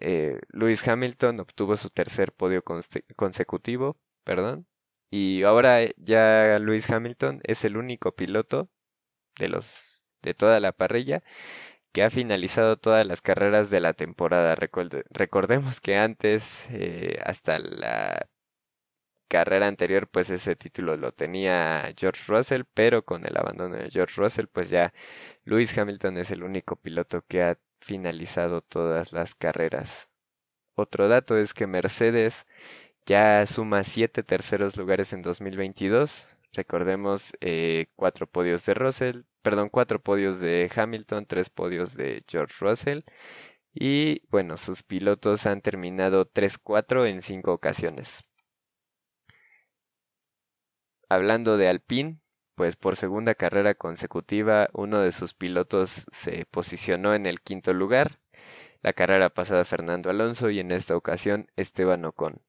Eh, 0.00 0.40
Lewis 0.50 0.86
Hamilton 0.86 1.40
obtuvo 1.40 1.76
su 1.76 1.90
tercer 1.90 2.32
podio 2.32 2.62
consecutivo, 3.16 3.98
perdón, 4.24 4.66
y 5.10 5.42
ahora 5.42 5.82
eh, 5.82 5.94
ya 5.98 6.58
Lewis 6.60 6.90
Hamilton 6.90 7.40
es 7.44 7.64
el 7.64 7.76
único 7.76 8.12
piloto 8.14 8.70
de 9.38 9.48
los 9.48 10.04
de 10.22 10.34
toda 10.34 10.60
la 10.60 10.72
parrilla 10.72 11.22
que 11.92 12.02
ha 12.04 12.10
finalizado 12.10 12.76
todas 12.78 13.06
las 13.06 13.20
carreras 13.22 13.70
de 13.70 13.80
la 13.80 13.94
temporada. 13.94 14.56
recordemos 15.10 15.80
que 15.80 15.96
antes, 15.96 16.66
eh, 16.70 17.18
hasta 17.24 17.58
la 17.58 18.28
carrera 19.28 19.68
anterior 19.68 20.08
pues 20.08 20.30
ese 20.30 20.56
título 20.56 20.96
lo 20.96 21.12
tenía 21.12 21.92
George 21.96 22.22
Russell, 22.28 22.62
pero 22.74 23.04
con 23.04 23.26
el 23.26 23.36
abandono 23.36 23.76
de 23.76 23.90
George 23.90 24.20
Russell 24.20 24.46
pues 24.46 24.70
ya 24.70 24.92
Lewis 25.44 25.76
Hamilton 25.76 26.18
es 26.18 26.30
el 26.32 26.42
único 26.42 26.76
piloto 26.76 27.24
que 27.26 27.42
ha 27.42 27.58
finalizado 27.80 28.60
todas 28.62 29.12
las 29.12 29.34
carreras. 29.34 30.08
Otro 30.74 31.08
dato 31.08 31.36
es 31.38 31.54
que 31.54 31.66
Mercedes 31.66 32.46
ya 33.06 33.44
suma 33.46 33.84
siete 33.84 34.22
terceros 34.22 34.76
lugares 34.76 35.12
en 35.12 35.22
2022. 35.22 36.28
Recordemos 36.52 37.32
eh, 37.40 37.86
cuatro 37.96 38.26
podios 38.26 38.64
de 38.66 38.74
Russell, 38.74 39.22
perdón, 39.42 39.68
cuatro 39.70 40.00
podios 40.02 40.40
de 40.40 40.70
Hamilton, 40.74 41.26
tres 41.26 41.50
podios 41.50 41.96
de 41.96 42.24
George 42.28 42.54
Russell. 42.60 43.02
Y 43.72 44.22
bueno, 44.30 44.56
sus 44.56 44.82
pilotos 44.82 45.46
han 45.46 45.60
terminado 45.62 46.26
3-4 46.26 47.06
en 47.08 47.20
cinco 47.22 47.52
ocasiones. 47.52 48.24
Hablando 51.08 51.56
de 51.56 51.68
Alpine, 51.68 52.20
pues 52.54 52.76
por 52.76 52.96
segunda 52.96 53.34
carrera 53.34 53.74
consecutiva 53.74 54.68
uno 54.72 55.00
de 55.00 55.12
sus 55.12 55.34
pilotos 55.34 56.06
se 56.12 56.46
posicionó 56.46 57.14
en 57.14 57.26
el 57.26 57.40
quinto 57.40 57.72
lugar. 57.72 58.20
La 58.82 58.92
carrera 58.92 59.30
pasada 59.30 59.64
Fernando 59.64 60.10
Alonso 60.10 60.50
y 60.50 60.60
en 60.60 60.70
esta 60.72 60.96
ocasión 60.96 61.50
Esteban 61.56 62.04
Ocon. 62.04 62.42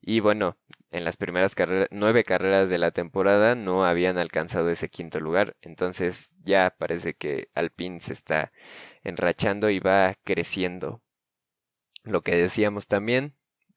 Y 0.00 0.20
bueno, 0.20 0.56
en 0.90 1.04
las 1.04 1.16
primeras 1.16 1.54
nueve 1.90 2.24
carreras 2.24 2.70
de 2.70 2.78
la 2.78 2.92
temporada 2.92 3.54
no 3.54 3.84
habían 3.84 4.16
alcanzado 4.18 4.70
ese 4.70 4.88
quinto 4.88 5.20
lugar, 5.20 5.56
entonces 5.60 6.34
ya 6.44 6.74
parece 6.78 7.14
que 7.14 7.50
Alpine 7.54 8.00
se 8.00 8.14
está 8.14 8.52
enrachando 9.04 9.70
y 9.70 9.80
va 9.80 10.14
creciendo. 10.24 11.02
Lo 12.04 12.22
que 12.22 12.36
decíamos 12.36 12.86
también, 12.86 13.34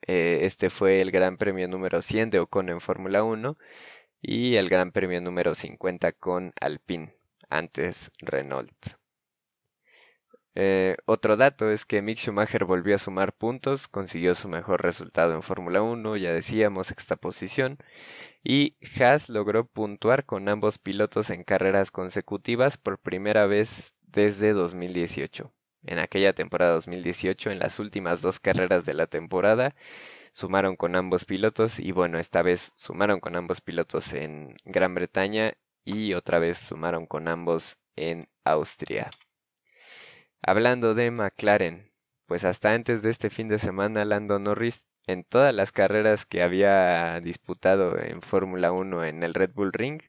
eh, 0.07 0.39
este 0.43 0.69
fue 0.69 1.01
el 1.01 1.11
Gran 1.11 1.37
Premio 1.37 1.67
número 1.67 2.01
100 2.01 2.29
de 2.29 2.39
Ocon 2.39 2.69
en 2.69 2.81
Fórmula 2.81 3.23
1 3.23 3.57
y 4.21 4.55
el 4.55 4.69
Gran 4.69 4.91
Premio 4.91 5.21
número 5.21 5.55
50 5.55 6.13
con 6.13 6.53
Alpine, 6.61 7.15
antes 7.49 8.11
Renault. 8.19 9.00
Eh, 10.53 10.97
otro 11.05 11.37
dato 11.37 11.71
es 11.71 11.85
que 11.85 12.01
Mick 12.01 12.17
Schumacher 12.17 12.65
volvió 12.65 12.95
a 12.95 12.97
sumar 12.97 13.33
puntos, 13.33 13.87
consiguió 13.87 14.35
su 14.35 14.49
mejor 14.49 14.81
resultado 14.81 15.33
en 15.33 15.43
Fórmula 15.43 15.81
1, 15.81 16.17
ya 16.17 16.33
decíamos, 16.33 16.87
sexta 16.87 17.15
posición, 17.15 17.77
y 18.43 18.75
Haas 18.99 19.29
logró 19.29 19.65
puntuar 19.65 20.25
con 20.25 20.49
ambos 20.49 20.77
pilotos 20.77 21.29
en 21.29 21.43
carreras 21.43 21.91
consecutivas 21.91 22.77
por 22.77 22.99
primera 22.99 23.45
vez 23.45 23.95
desde 24.01 24.53
2018. 24.53 25.53
En 25.83 25.99
aquella 25.99 26.33
temporada 26.33 26.73
2018, 26.73 27.51
en 27.51 27.59
las 27.59 27.79
últimas 27.79 28.21
dos 28.21 28.39
carreras 28.39 28.85
de 28.85 28.93
la 28.93 29.07
temporada, 29.07 29.75
sumaron 30.33 30.75
con 30.75 30.95
ambos 30.95 31.25
pilotos 31.25 31.79
y 31.79 31.91
bueno, 31.91 32.19
esta 32.19 32.41
vez 32.41 32.73
sumaron 32.75 33.19
con 33.19 33.35
ambos 33.35 33.61
pilotos 33.61 34.13
en 34.13 34.55
Gran 34.65 34.95
Bretaña 34.95 35.53
y 35.83 36.13
otra 36.13 36.39
vez 36.39 36.57
sumaron 36.57 37.05
con 37.07 37.27
ambos 37.27 37.77
en 37.95 38.27
Austria. 38.43 39.09
Hablando 40.43 40.95
de 40.95 41.11
McLaren, 41.11 41.91
pues 42.25 42.45
hasta 42.45 42.73
antes 42.73 43.03
de 43.03 43.11
este 43.11 43.29
fin 43.29 43.47
de 43.47 43.59
semana 43.59 44.05
Lando 44.05 44.39
Norris 44.39 44.87
en 45.05 45.23
todas 45.23 45.53
las 45.53 45.71
carreras 45.71 46.25
que 46.25 46.41
había 46.41 47.19
disputado 47.21 47.95
en 47.99 48.23
Fórmula 48.23 48.71
1 48.71 49.05
en 49.05 49.21
el 49.21 49.35
Red 49.35 49.51
Bull 49.53 49.71
Ring 49.71 50.01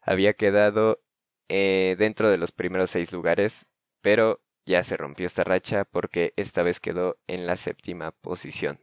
había 0.00 0.34
quedado 0.34 1.02
eh, 1.48 1.96
dentro 1.98 2.30
de 2.30 2.38
los 2.38 2.52
primeros 2.52 2.90
seis 2.90 3.12
lugares, 3.12 3.66
pero 4.00 4.40
ya 4.66 4.84
se 4.84 4.96
rompió 4.96 5.26
esta 5.26 5.42
racha 5.42 5.84
porque 5.84 6.32
esta 6.36 6.62
vez 6.62 6.78
quedó 6.78 7.18
en 7.26 7.46
la 7.46 7.56
séptima 7.56 8.12
posición. 8.12 8.80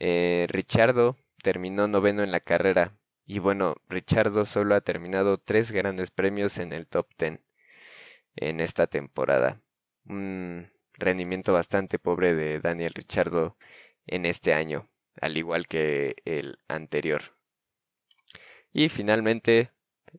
Eh, 0.00 0.46
Richardo 0.48 1.16
terminó 1.42 1.86
noveno 1.86 2.24
en 2.24 2.32
la 2.32 2.40
carrera. 2.40 2.98
Y 3.24 3.38
bueno, 3.38 3.76
Richardo 3.88 4.44
solo 4.46 4.74
ha 4.74 4.80
terminado 4.80 5.38
tres 5.38 5.70
grandes 5.70 6.10
premios 6.10 6.58
en 6.58 6.72
el 6.72 6.88
top 6.88 7.08
ten 7.16 7.40
en 8.40 8.60
esta 8.60 8.86
temporada. 8.86 9.60
Un 10.06 10.70
rendimiento 10.94 11.52
bastante 11.52 11.98
pobre 11.98 12.34
de 12.34 12.60
Daniel 12.60 12.92
Richardo 12.94 13.56
en 14.06 14.26
este 14.26 14.54
año, 14.54 14.88
al 15.20 15.36
igual 15.36 15.66
que 15.66 16.16
el 16.24 16.58
anterior. 16.68 17.22
Y 18.72 18.88
finalmente, 18.88 19.72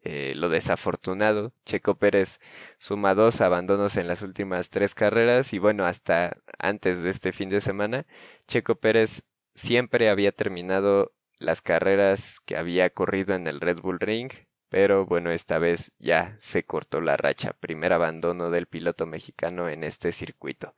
eh, 0.04 0.34
lo 0.36 0.50
desafortunado, 0.50 1.54
Checo 1.66 1.96
Pérez 1.98 2.40
suma 2.78 3.16
dos 3.16 3.42
abandonos 3.42 3.98
en 3.98 4.08
las 4.08 4.22
últimas 4.22 4.70
tres 4.70 4.96
carreras 4.96 5.54
y 5.54 5.60
bueno, 5.60 5.86
hasta 5.86 6.38
antes 6.60 7.02
de 7.02 7.10
este 7.10 7.32
fin 7.32 7.50
de 7.50 7.62
semana, 7.62 8.06
Checo 8.48 8.76
Pérez 8.76 9.24
siempre 9.56 10.10
había 10.10 10.32
terminado 10.32 11.14
las 11.40 11.62
carreras 11.62 12.40
que 12.46 12.58
había 12.58 12.90
corrido 12.90 13.36
en 13.36 13.48
el 13.48 13.62
Red 13.62 13.80
Bull 13.80 14.00
Ring, 14.00 14.32
pero 14.70 15.06
bueno, 15.06 15.32
esta 15.32 15.60
vez 15.60 15.92
ya 16.00 16.36
se 16.40 16.64
cortó 16.66 17.02
la 17.02 17.18
racha, 17.18 17.54
primer 17.54 17.94
abandono 17.94 18.50
del 18.52 18.68
piloto 18.68 19.06
mexicano 19.06 19.70
en 19.70 19.84
este 19.84 20.12
circuito. 20.12 20.76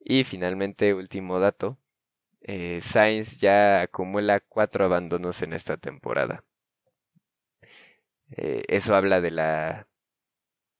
Y 0.00 0.24
finalmente, 0.24 0.94
último 0.94 1.40
dato, 1.40 1.78
eh, 2.42 2.80
Sainz 2.82 3.40
ya 3.40 3.82
acumula 3.82 4.40
cuatro 4.40 4.84
abandonos 4.84 5.42
en 5.42 5.52
esta 5.54 5.76
temporada. 5.76 6.44
Eh, 8.30 8.64
eso 8.68 8.94
habla 8.94 9.20
de 9.20 9.30
la 9.30 9.88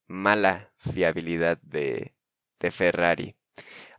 mala 0.07 0.71
fiabilidad 0.77 1.59
de, 1.61 2.15
de 2.59 2.71
Ferrari. 2.71 3.35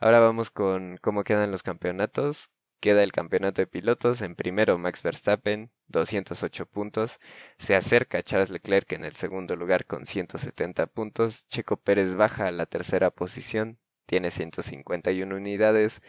Ahora 0.00 0.20
vamos 0.20 0.50
con 0.50 0.98
cómo 0.98 1.24
quedan 1.24 1.50
los 1.50 1.62
campeonatos. 1.62 2.50
Queda 2.80 3.02
el 3.02 3.12
campeonato 3.12 3.60
de 3.60 3.66
pilotos. 3.66 4.22
En 4.22 4.34
primero 4.34 4.78
Max 4.78 5.02
Verstappen, 5.02 5.70
208 5.88 6.66
puntos. 6.66 7.20
Se 7.58 7.76
acerca 7.76 8.22
Charles 8.22 8.50
Leclerc 8.50 8.90
en 8.92 9.04
el 9.04 9.14
segundo 9.16 9.54
lugar 9.56 9.86
con 9.86 10.06
170 10.06 10.86
puntos. 10.86 11.46
Checo 11.48 11.76
Pérez 11.76 12.14
baja 12.14 12.46
a 12.46 12.52
la 12.52 12.66
tercera 12.66 13.10
posición, 13.10 13.78
tiene 14.06 14.30
151 14.30 15.36
unidades. 15.36 16.02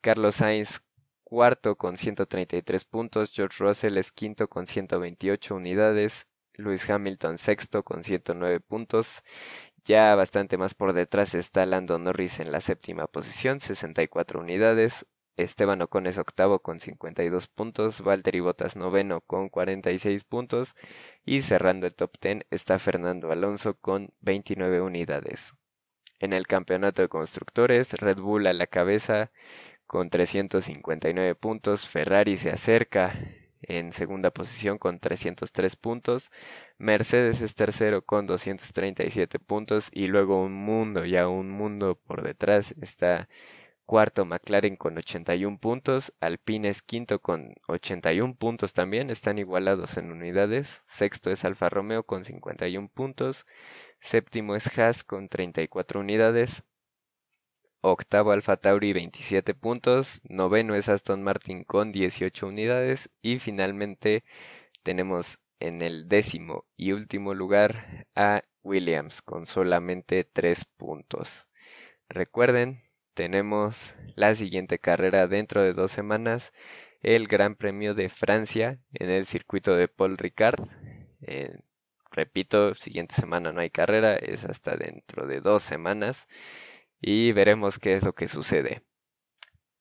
Carlos 0.00 0.36
Sainz 0.36 0.80
cuarto 1.24 1.76
con 1.76 1.96
133 1.96 2.84
puntos. 2.84 3.30
George 3.32 3.62
Russell 3.62 3.96
es 3.98 4.12
quinto 4.12 4.48
con 4.48 4.66
128 4.66 5.54
unidades. 5.54 6.26
Lewis 6.54 6.88
Hamilton 6.90 7.38
sexto 7.38 7.84
con 7.84 8.02
109 8.02 8.60
puntos. 8.60 9.22
Ya 9.84 10.14
bastante 10.14 10.58
más 10.58 10.74
por 10.74 10.92
detrás 10.92 11.34
está 11.34 11.64
Lando 11.64 11.98
Norris 11.98 12.40
en 12.40 12.52
la 12.52 12.60
séptima 12.60 13.06
posición, 13.06 13.60
64 13.60 14.40
unidades. 14.40 15.06
Esteban 15.38 15.80
Ocon 15.82 16.08
es 16.08 16.18
octavo 16.18 16.58
con 16.58 16.80
52 16.80 17.46
puntos, 17.46 18.02
Valtteri 18.02 18.40
Bottas 18.40 18.76
noveno 18.76 19.20
con 19.20 19.48
46 19.48 20.24
puntos 20.24 20.74
y 21.24 21.42
cerrando 21.42 21.86
el 21.86 21.94
top 21.94 22.10
10 22.20 22.46
está 22.50 22.80
Fernando 22.80 23.30
Alonso 23.30 23.74
con 23.74 24.12
29 24.20 24.80
unidades. 24.80 25.54
En 26.18 26.32
el 26.32 26.48
campeonato 26.48 27.02
de 27.02 27.08
constructores, 27.08 27.92
Red 27.94 28.18
Bull 28.18 28.48
a 28.48 28.52
la 28.52 28.66
cabeza 28.66 29.30
con 29.86 30.10
359 30.10 31.36
puntos, 31.36 31.88
Ferrari 31.88 32.36
se 32.36 32.50
acerca 32.50 33.14
en 33.62 33.92
segunda 33.92 34.32
posición 34.32 34.78
con 34.78 34.98
303 34.98 35.76
puntos, 35.76 36.32
Mercedes 36.78 37.42
es 37.42 37.54
tercero 37.54 38.02
con 38.02 38.26
237 38.26 39.38
puntos 39.38 39.88
y 39.92 40.08
luego 40.08 40.42
un 40.42 40.54
mundo, 40.54 41.04
ya 41.04 41.28
un 41.28 41.48
mundo 41.48 41.94
por 41.94 42.22
detrás 42.22 42.74
está 42.80 43.28
Cuarto, 43.88 44.26
McLaren 44.26 44.76
con 44.76 44.98
81 44.98 45.60
puntos. 45.60 46.12
Alpine 46.20 46.68
es 46.68 46.82
quinto 46.82 47.22
con 47.22 47.54
81 47.68 48.34
puntos 48.34 48.74
también. 48.74 49.08
Están 49.08 49.38
igualados 49.38 49.96
en 49.96 50.12
unidades. 50.12 50.82
Sexto 50.84 51.30
es 51.30 51.42
Alfa 51.46 51.70
Romeo 51.70 52.02
con 52.02 52.26
51 52.26 52.90
puntos. 52.92 53.46
Séptimo 53.98 54.54
es 54.54 54.78
Haas 54.78 55.04
con 55.04 55.30
34 55.30 56.00
unidades. 56.00 56.64
Octavo 57.80 58.32
Alfa 58.32 58.58
Tauri 58.58 58.92
27 58.92 59.54
puntos. 59.54 60.20
Noveno 60.28 60.74
es 60.74 60.90
Aston 60.90 61.22
Martin 61.22 61.64
con 61.64 61.90
18 61.90 62.46
unidades. 62.46 63.08
Y 63.22 63.38
finalmente 63.38 64.22
tenemos 64.82 65.38
en 65.60 65.80
el 65.80 66.08
décimo 66.08 66.66
y 66.76 66.92
último 66.92 67.32
lugar 67.32 68.06
a 68.14 68.42
Williams 68.62 69.22
con 69.22 69.46
solamente 69.46 70.24
3 70.24 70.66
puntos. 70.76 71.46
Recuerden 72.10 72.87
tenemos 73.18 73.96
la 74.14 74.32
siguiente 74.36 74.78
carrera 74.78 75.26
dentro 75.26 75.60
de 75.60 75.72
dos 75.72 75.90
semanas, 75.90 76.52
el 77.02 77.26
Gran 77.26 77.56
Premio 77.56 77.92
de 77.94 78.10
Francia 78.10 78.78
en 78.94 79.10
el 79.10 79.26
circuito 79.26 79.74
de 79.74 79.88
Paul 79.88 80.16
Ricard. 80.16 80.60
Eh, 81.22 81.58
repito, 82.12 82.76
siguiente 82.76 83.16
semana 83.16 83.50
no 83.50 83.60
hay 83.60 83.70
carrera, 83.70 84.14
es 84.14 84.44
hasta 84.44 84.76
dentro 84.76 85.26
de 85.26 85.40
dos 85.40 85.64
semanas 85.64 86.28
y 87.00 87.32
veremos 87.32 87.80
qué 87.80 87.94
es 87.94 88.04
lo 88.04 88.14
que 88.14 88.28
sucede. 88.28 88.82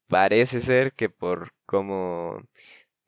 Parece 0.07 0.59
ser 0.59 0.93
que 0.93 1.09
por 1.09 1.53
cómo 1.67 2.41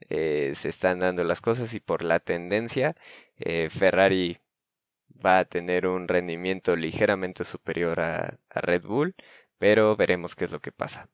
eh, 0.10 0.52
se 0.54 0.70
están 0.70 1.00
dando 1.00 1.24
las 1.24 1.42
cosas 1.42 1.74
y 1.74 1.80
por 1.80 2.04
la 2.04 2.20
tendencia, 2.20 2.96
eh, 3.38 3.68
Ferrari 3.72 4.38
va 5.26 5.40
a 5.40 5.46
tener 5.46 5.88
un 5.88 6.08
rendimiento 6.08 6.76
ligeramente 6.76 7.46
superior 7.46 8.00
a 8.00 8.38
Red 8.52 8.84
Bull 8.84 9.16
pero 9.60 9.96
veremos 9.96 10.36
qué 10.36 10.46
es 10.46 10.52
lo 10.52 10.62
que 10.62 10.72
pasa. 10.72 11.10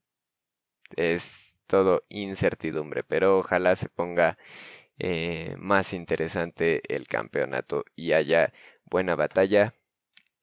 Es 0.95 1.57
todo 1.67 2.05
incertidumbre, 2.09 3.03
pero 3.03 3.39
ojalá 3.39 3.75
se 3.75 3.89
ponga 3.89 4.37
eh, 4.99 5.55
más 5.59 5.93
interesante 5.93 6.81
el 6.95 7.07
campeonato 7.07 7.85
y 7.95 8.13
haya 8.13 8.53
buena 8.85 9.15
batalla, 9.15 9.73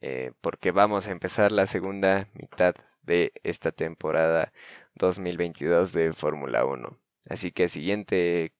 eh, 0.00 0.32
porque 0.40 0.72
vamos 0.72 1.08
a 1.08 1.12
empezar 1.12 1.52
la 1.52 1.66
segunda 1.66 2.28
mitad 2.34 2.74
de 3.02 3.32
esta 3.44 3.72
temporada 3.72 4.52
2022 4.96 5.92
de 5.92 6.12
Fórmula 6.12 6.64
1. 6.66 6.98
Así 7.28 7.52
que 7.52 7.68
siguiente 7.68 8.52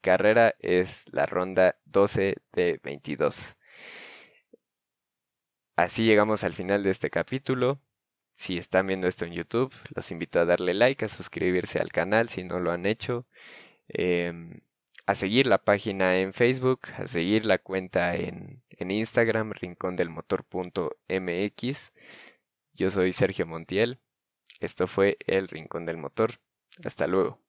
carrera 0.00 0.54
es 0.60 1.04
la 1.12 1.26
ronda 1.26 1.76
12 1.86 2.36
de 2.52 2.80
22. 2.82 3.56
Así 5.76 6.04
llegamos 6.04 6.44
al 6.44 6.54
final 6.54 6.82
de 6.82 6.90
este 6.90 7.10
capítulo. 7.10 7.80
Si 8.40 8.56
están 8.56 8.86
viendo 8.86 9.06
esto 9.06 9.26
en 9.26 9.34
YouTube, 9.34 9.70
los 9.94 10.10
invito 10.10 10.40
a 10.40 10.46
darle 10.46 10.72
like, 10.72 11.04
a 11.04 11.08
suscribirse 11.08 11.78
al 11.78 11.92
canal 11.92 12.30
si 12.30 12.42
no 12.42 12.58
lo 12.58 12.72
han 12.72 12.86
hecho, 12.86 13.26
em, 13.88 14.62
a 15.06 15.14
seguir 15.14 15.46
la 15.46 15.58
página 15.58 16.16
en 16.16 16.32
Facebook, 16.32 16.80
a 16.96 17.06
seguir 17.06 17.44
la 17.44 17.58
cuenta 17.58 18.16
en, 18.16 18.62
en 18.70 18.90
Instagram, 18.90 19.52
rincondelmotor.mx. 19.52 21.92
Yo 22.72 22.88
soy 22.88 23.12
Sergio 23.12 23.46
Montiel. 23.46 23.98
Esto 24.58 24.86
fue 24.86 25.18
El 25.26 25.46
Rincón 25.46 25.84
del 25.84 25.98
Motor. 25.98 26.40
Hasta 26.82 27.06
luego. 27.06 27.42